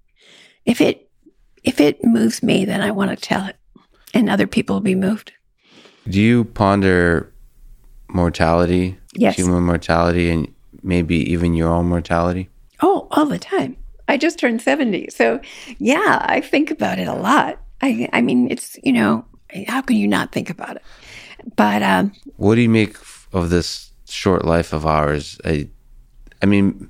if 0.66 0.82
it 0.82 1.10
if 1.64 1.80
it 1.82 2.04
moves 2.04 2.42
me, 2.42 2.66
then 2.66 2.82
I 2.82 2.92
want 2.92 3.10
to 3.12 3.16
tell 3.18 3.46
it, 3.46 3.58
and 4.14 4.30
other 4.30 4.48
people 4.48 4.76
will 4.78 4.82
be 4.82 4.96
moved. 4.96 5.34
Do 6.08 6.22
you 6.22 6.46
ponder 6.46 7.34
mortality, 8.10 8.98
Yes. 9.14 9.36
human 9.36 9.64
mortality, 9.64 10.30
and 10.30 10.54
maybe 10.82 11.16
even 11.32 11.54
your 11.54 11.70
own 11.70 11.88
mortality? 11.88 12.50
Oh, 12.82 13.08
all 13.12 13.26
the 13.26 13.40
time. 13.40 13.76
I 14.08 14.16
just 14.18 14.40
turned 14.40 14.62
70. 14.62 15.10
So, 15.10 15.42
yeah, 15.80 16.20
I 16.22 16.40
think 16.40 16.72
about 16.72 17.00
it 17.00 17.08
a 17.10 17.14
lot. 17.16 17.60
I, 17.82 18.08
I 18.14 18.22
mean, 18.22 18.50
it's, 18.50 18.78
you 18.84 18.94
know, 18.94 19.26
how 19.68 19.82
can 19.82 19.98
you 19.98 20.08
not 20.08 20.32
think 20.32 20.50
about 20.50 20.78
it? 20.78 20.84
But 21.58 21.84
um, 21.84 22.14
What 22.38 22.56
do 22.56 22.62
you 22.62 22.70
make 22.70 22.96
of 23.34 23.50
this 23.50 23.92
short 24.08 24.46
life 24.46 24.72
of 24.72 24.86
ours? 24.86 25.38
I, 25.44 25.68
I 26.42 26.46
mean, 26.46 26.90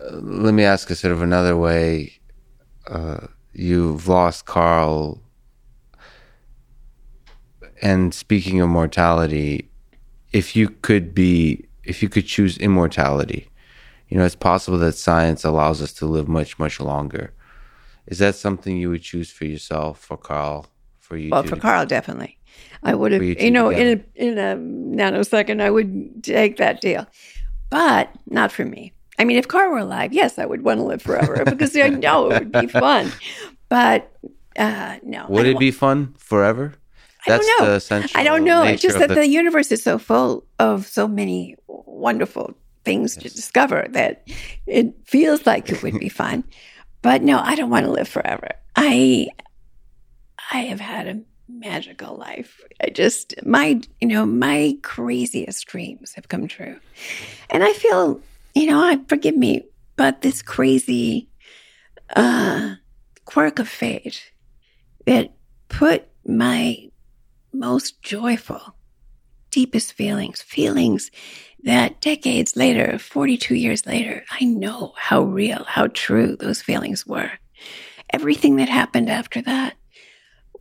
uh, 0.00 0.16
let 0.16 0.54
me 0.54 0.64
ask 0.64 0.90
it 0.90 0.96
sort 0.96 1.12
of 1.12 1.22
another 1.22 1.56
way. 1.56 2.18
Uh, 2.86 3.26
you've 3.52 4.08
lost 4.08 4.46
Carl. 4.46 5.20
And 7.82 8.12
speaking 8.12 8.60
of 8.60 8.68
mortality, 8.68 9.70
if 10.32 10.54
you 10.54 10.68
could 10.68 11.14
be, 11.14 11.66
if 11.84 12.02
you 12.02 12.08
could 12.08 12.26
choose 12.26 12.58
immortality, 12.58 13.48
you 14.08 14.18
know, 14.18 14.24
it's 14.24 14.34
possible 14.34 14.78
that 14.78 14.92
science 14.96 15.44
allows 15.44 15.80
us 15.80 15.92
to 15.94 16.06
live 16.06 16.28
much, 16.28 16.58
much 16.58 16.80
longer. 16.80 17.32
Is 18.06 18.18
that 18.18 18.34
something 18.34 18.76
you 18.76 18.90
would 18.90 19.02
choose 19.02 19.30
for 19.30 19.44
yourself, 19.44 20.00
for 20.00 20.16
Carl, 20.16 20.66
for 20.98 21.16
you? 21.16 21.30
well, 21.30 21.42
two? 21.42 21.50
for 21.50 21.56
Carl, 21.56 21.86
definitely. 21.86 22.36
I 22.82 22.94
would 22.94 23.12
have, 23.12 23.22
you 23.22 23.36
you, 23.38 23.50
know, 23.50 23.70
in 23.70 24.00
a, 24.16 24.22
in 24.22 24.38
a 24.38 24.56
nanosecond, 24.56 25.60
I 25.60 25.70
would 25.70 26.24
take 26.24 26.56
that 26.56 26.80
deal. 26.80 27.06
But 27.70 28.10
not 28.26 28.52
for 28.52 28.64
me. 28.64 28.92
I 29.18 29.24
mean, 29.24 29.36
if 29.36 29.48
Carl 29.48 29.70
were 29.70 29.78
alive, 29.78 30.12
yes, 30.12 30.38
I 30.38 30.46
would 30.46 30.62
want 30.62 30.78
to 30.80 30.84
live 30.84 31.02
forever 31.02 31.44
because 31.44 31.76
I 31.76 31.88
know 31.88 32.30
it 32.30 32.38
would 32.40 32.52
be 32.52 32.66
fun. 32.66 33.12
But 33.68 34.10
uh, 34.56 34.96
no. 35.02 35.26
Would 35.28 35.46
it 35.46 35.58
be 35.58 35.70
fun 35.70 36.14
forever? 36.18 36.74
I 37.26 37.30
don't 37.36 37.46
know. 37.60 37.78
I 38.14 38.24
don't 38.24 38.44
know. 38.44 38.62
It's 38.62 38.82
just 38.82 38.98
that 38.98 39.08
the- 39.08 39.14
the, 39.16 39.26
universe 39.28 39.70
is 39.70 39.82
so 39.82 39.98
full 39.98 40.44
of 40.58 40.86
so 40.86 41.06
many 41.06 41.54
wonderful 41.68 42.54
things 42.84 43.14
to 43.16 43.28
discover 43.28 43.86
that 43.90 44.26
it 44.66 44.94
feels 45.04 45.46
like 45.46 45.68
it 45.70 45.82
would 45.82 45.98
be 46.00 46.08
fun. 46.22 46.44
But 47.02 47.22
no, 47.22 47.38
I 47.38 47.54
don't 47.56 47.70
want 47.70 47.84
to 47.86 47.92
live 47.92 48.08
forever. 48.08 48.48
I 48.74 49.28
I 50.52 50.58
have 50.60 50.80
had 50.80 51.06
a 51.06 51.20
magical 51.58 52.16
life. 52.16 52.62
I 52.82 52.90
just 52.90 53.34
my 53.44 53.80
you 54.00 54.08
know 54.08 54.26
my 54.26 54.76
craziest 54.82 55.66
dreams 55.66 56.14
have 56.14 56.28
come 56.28 56.48
true, 56.48 56.78
and 57.50 57.62
I 57.64 57.72
feel 57.72 58.20
you 58.54 58.66
know 58.66 58.80
I 58.82 59.00
forgive 59.08 59.36
me, 59.36 59.64
but 59.96 60.22
this 60.22 60.42
crazy 60.42 61.28
uh, 62.16 62.74
quirk 63.24 63.58
of 63.58 63.68
fate 63.68 64.32
that 65.06 65.32
put 65.68 66.06
my 66.26 66.90
most 67.52 68.02
joyful, 68.02 68.76
deepest 69.50 69.92
feelings, 69.92 70.42
feelings 70.42 71.10
that 71.64 72.00
decades 72.00 72.56
later, 72.56 72.98
42 72.98 73.54
years 73.54 73.86
later, 73.86 74.24
I 74.30 74.44
know 74.44 74.92
how 74.96 75.22
real, 75.22 75.64
how 75.64 75.88
true 75.88 76.36
those 76.36 76.62
feelings 76.62 77.06
were. 77.06 77.32
Everything 78.12 78.56
that 78.56 78.68
happened 78.68 79.10
after 79.10 79.42
that 79.42 79.74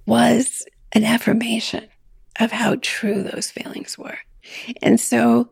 was 0.06 0.66
an 0.92 1.04
affirmation 1.04 1.88
of 2.40 2.52
how 2.52 2.76
true 2.82 3.24
those 3.24 3.52
feelings 3.52 3.98
were. 3.98 4.18
And 4.82 5.00
so 5.00 5.50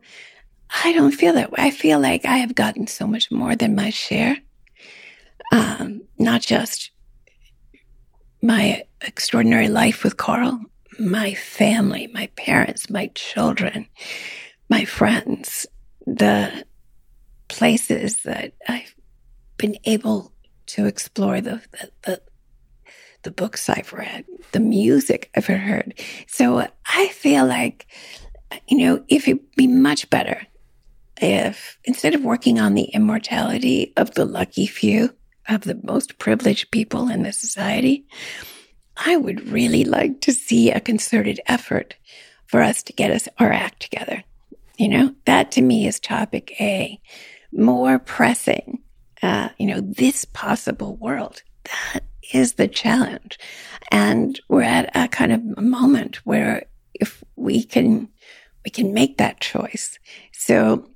I 0.84 0.92
don't 0.92 1.12
feel 1.12 1.34
that 1.34 1.52
way. 1.52 1.58
I 1.58 1.70
feel 1.70 2.00
like 2.00 2.24
I 2.24 2.38
have 2.38 2.54
gotten 2.54 2.86
so 2.86 3.06
much 3.06 3.30
more 3.30 3.56
than 3.56 3.74
my 3.74 3.90
share. 3.90 4.38
Um, 5.52 6.02
not 6.18 6.42
just 6.42 6.90
my 8.42 8.82
extraordinary 9.00 9.68
life 9.68 10.04
with 10.04 10.16
Carl, 10.16 10.60
my 10.98 11.34
family, 11.34 12.08
my 12.12 12.26
parents, 12.36 12.90
my 12.90 13.10
children, 13.14 13.86
my 14.68 14.84
friends, 14.84 15.66
the 16.06 16.64
places 17.48 18.22
that 18.24 18.52
I've 18.68 18.94
been 19.56 19.76
able 19.84 20.32
to 20.66 20.86
explore, 20.86 21.40
the, 21.40 21.62
the, 21.72 21.90
the, 22.02 22.22
the 23.28 23.42
books 23.42 23.68
I've 23.68 23.92
read, 23.92 24.24
the 24.52 24.60
music 24.60 25.30
I've 25.36 25.44
heard. 25.44 25.92
So 26.26 26.66
I 26.86 27.08
feel 27.08 27.44
like, 27.44 27.86
you 28.66 28.78
know, 28.78 29.04
if 29.08 29.28
it'd 29.28 29.54
be 29.54 29.66
much 29.66 30.08
better 30.08 30.46
if 31.20 31.78
instead 31.84 32.14
of 32.14 32.24
working 32.24 32.58
on 32.58 32.72
the 32.72 32.84
immortality 32.84 33.92
of 33.98 34.14
the 34.14 34.24
lucky 34.24 34.66
few, 34.66 35.14
of 35.46 35.62
the 35.62 35.78
most 35.82 36.18
privileged 36.18 36.70
people 36.70 37.10
in 37.10 37.22
the 37.22 37.32
society, 37.32 38.06
I 38.96 39.16
would 39.16 39.48
really 39.48 39.84
like 39.84 40.22
to 40.22 40.32
see 40.32 40.70
a 40.70 40.80
concerted 40.80 41.40
effort 41.46 41.96
for 42.46 42.62
us 42.62 42.82
to 42.84 42.92
get 42.94 43.10
us 43.10 43.28
our 43.38 43.52
act 43.52 43.80
together. 43.80 44.22
You 44.78 44.88
know, 44.88 45.14
that 45.24 45.52
to 45.52 45.62
me 45.62 45.86
is 45.86 46.00
topic 46.00 46.54
A, 46.60 46.98
more 47.52 47.98
pressing. 47.98 48.80
Uh, 49.20 49.48
you 49.58 49.66
know, 49.66 49.80
this 49.80 50.24
possible 50.24 50.96
world. 50.96 51.42
That 51.64 52.04
is 52.32 52.54
the 52.54 52.68
challenge. 52.68 53.38
And 53.90 54.38
we're 54.48 54.62
at 54.62 54.90
a 54.94 55.08
kind 55.08 55.32
of 55.32 55.58
moment 55.58 56.16
where 56.26 56.64
if 56.94 57.22
we 57.36 57.64
can, 57.64 58.08
we 58.64 58.70
can 58.70 58.92
make 58.92 59.18
that 59.18 59.40
choice. 59.40 59.98
So 60.32 60.88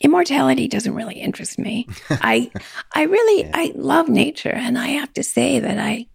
immortality 0.00 0.66
doesn't 0.68 0.94
really 0.94 1.16
interest 1.16 1.58
me. 1.58 1.86
I, 2.10 2.50
I 2.94 3.02
really, 3.02 3.44
Yeah. 3.44 3.50
I 3.54 3.72
love 3.74 4.08
nature 4.08 4.52
and 4.52 4.78
I 4.78 4.88
have 4.88 5.12
to 5.14 5.22
say 5.22 5.60
that 5.60 5.78
I, 5.78 6.06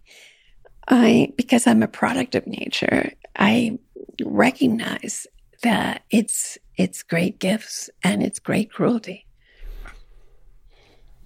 I, 0.88 1.32
because 1.36 1.66
I'm 1.66 1.82
a 1.82 1.88
product 1.88 2.34
of 2.34 2.46
nature, 2.46 3.12
I 3.36 3.78
recognize 4.24 5.26
that 5.62 6.02
it's, 6.10 6.58
it's 6.76 7.02
great 7.02 7.38
gifts 7.38 7.88
and 8.02 8.22
it's 8.22 8.38
great 8.38 8.70
cruelty. 8.70 9.26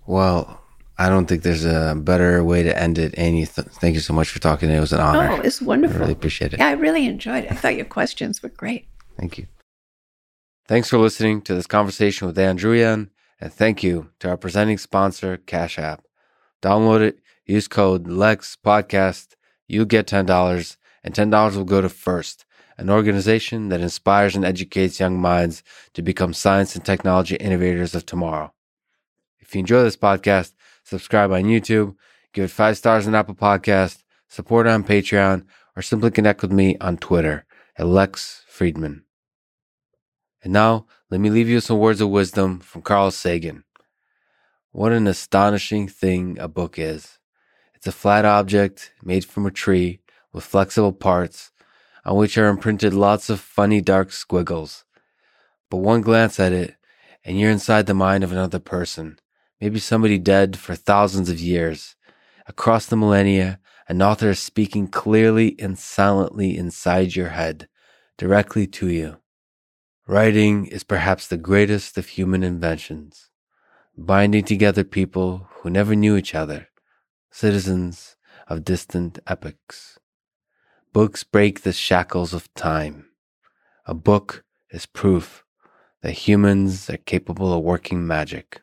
Well, 0.06 0.59
I 1.00 1.08
don't 1.08 1.24
think 1.24 1.42
there's 1.42 1.64
a 1.64 1.94
better 1.96 2.44
way 2.44 2.62
to 2.62 2.78
end 2.78 2.98
it. 2.98 3.14
Annie, 3.16 3.46
th- 3.46 3.68
thank 3.68 3.94
you 3.94 4.00
so 4.00 4.12
much 4.12 4.28
for 4.28 4.38
talking. 4.38 4.68
It 4.68 4.80
was 4.80 4.92
an 4.92 5.00
honor. 5.00 5.30
Oh, 5.32 5.40
it's 5.40 5.62
wonderful. 5.62 5.96
I 5.96 6.00
really 6.00 6.12
appreciate 6.12 6.52
it. 6.52 6.58
Yeah, 6.58 6.68
I 6.68 6.72
really 6.72 7.06
enjoyed 7.06 7.44
it. 7.44 7.52
I 7.52 7.54
thought 7.54 7.76
your 7.76 7.86
questions 7.86 8.42
were 8.42 8.50
great. 8.50 8.86
Thank 9.18 9.38
you. 9.38 9.46
Thanks 10.68 10.90
for 10.90 10.98
listening 10.98 11.40
to 11.42 11.54
this 11.54 11.66
conversation 11.66 12.26
with 12.26 12.38
Ann 12.38 12.58
Druyan, 12.58 13.08
and 13.40 13.50
thank 13.50 13.82
you 13.82 14.10
to 14.18 14.28
our 14.28 14.36
presenting 14.36 14.76
sponsor, 14.76 15.38
Cash 15.38 15.78
App. 15.78 16.04
Download 16.60 17.00
it, 17.00 17.20
use 17.46 17.66
code 17.66 18.06
LEX 18.06 18.58
Podcast. 18.62 19.36
You'll 19.66 19.86
get 19.86 20.06
$10, 20.06 20.76
and 21.02 21.14
$10 21.14 21.56
will 21.56 21.64
go 21.64 21.80
to 21.80 21.88
First, 21.88 22.44
an 22.76 22.90
organization 22.90 23.70
that 23.70 23.80
inspires 23.80 24.36
and 24.36 24.44
educates 24.44 25.00
young 25.00 25.18
minds 25.18 25.62
to 25.94 26.02
become 26.02 26.34
science 26.34 26.76
and 26.76 26.84
technology 26.84 27.36
innovators 27.36 27.94
of 27.94 28.04
tomorrow. 28.04 28.52
If 29.38 29.54
you 29.54 29.60
enjoy 29.60 29.82
this 29.82 29.96
podcast, 29.96 30.52
subscribe 30.90 31.30
on 31.30 31.44
YouTube, 31.44 31.94
give 32.32 32.44
it 32.44 32.50
five 32.50 32.76
stars 32.76 33.06
on 33.06 33.14
Apple 33.14 33.36
Podcast, 33.36 34.02
support 34.26 34.66
on 34.66 34.82
Patreon, 34.82 35.44
or 35.76 35.82
simply 35.82 36.10
connect 36.10 36.42
with 36.42 36.50
me 36.50 36.76
on 36.80 36.96
Twitter 36.96 37.46
at 37.76 37.86
Lex 37.86 38.44
Fridman. 38.52 39.02
And 40.42 40.52
now, 40.52 40.86
let 41.08 41.20
me 41.20 41.30
leave 41.30 41.48
you 41.48 41.56
with 41.56 41.64
some 41.64 41.78
words 41.78 42.00
of 42.00 42.08
wisdom 42.08 42.58
from 42.58 42.82
Carl 42.82 43.12
Sagan. 43.12 43.62
What 44.72 44.90
an 44.90 45.06
astonishing 45.06 45.86
thing 45.86 46.38
a 46.40 46.48
book 46.48 46.76
is. 46.76 47.18
It's 47.76 47.86
a 47.86 47.92
flat 47.92 48.24
object 48.24 48.92
made 49.02 49.24
from 49.24 49.46
a 49.46 49.50
tree 49.52 50.00
with 50.32 50.44
flexible 50.44 50.92
parts 50.92 51.52
on 52.04 52.16
which 52.16 52.36
are 52.36 52.48
imprinted 52.48 52.94
lots 52.94 53.30
of 53.30 53.38
funny 53.38 53.80
dark 53.80 54.10
squiggles. 54.10 54.84
But 55.70 55.78
one 55.78 56.00
glance 56.00 56.40
at 56.40 56.52
it, 56.52 56.74
and 57.24 57.38
you're 57.38 57.50
inside 57.50 57.86
the 57.86 57.94
mind 57.94 58.24
of 58.24 58.32
another 58.32 58.58
person, 58.58 59.18
maybe 59.60 59.78
somebody 59.78 60.18
dead 60.18 60.56
for 60.56 60.74
thousands 60.74 61.28
of 61.28 61.40
years. 61.40 61.96
Across 62.46 62.86
the 62.86 62.96
millennia, 62.96 63.60
an 63.88 64.02
author 64.02 64.30
is 64.30 64.38
speaking 64.38 64.86
clearly 64.86 65.56
and 65.58 65.78
silently 65.78 66.56
inside 66.56 67.14
your 67.14 67.30
head, 67.30 67.68
directly 68.16 68.66
to 68.66 68.88
you. 68.88 69.18
Writing 70.06 70.66
is 70.66 70.82
perhaps 70.82 71.26
the 71.26 71.36
greatest 71.36 71.98
of 71.98 72.08
human 72.08 72.42
inventions, 72.42 73.30
binding 73.96 74.44
together 74.44 74.84
people 74.84 75.48
who 75.56 75.70
never 75.70 75.94
knew 75.94 76.16
each 76.16 76.34
other, 76.34 76.68
citizens 77.30 78.16
of 78.48 78.64
distant 78.64 79.18
epochs. 79.26 79.98
Books 80.92 81.22
break 81.22 81.62
the 81.62 81.72
shackles 81.72 82.34
of 82.34 82.52
time. 82.54 83.10
A 83.86 83.94
book 83.94 84.44
is 84.70 84.86
proof 84.86 85.44
that 86.02 86.12
humans 86.12 86.90
are 86.90 86.96
capable 86.96 87.52
of 87.52 87.62
working 87.62 88.06
magic. 88.06 88.62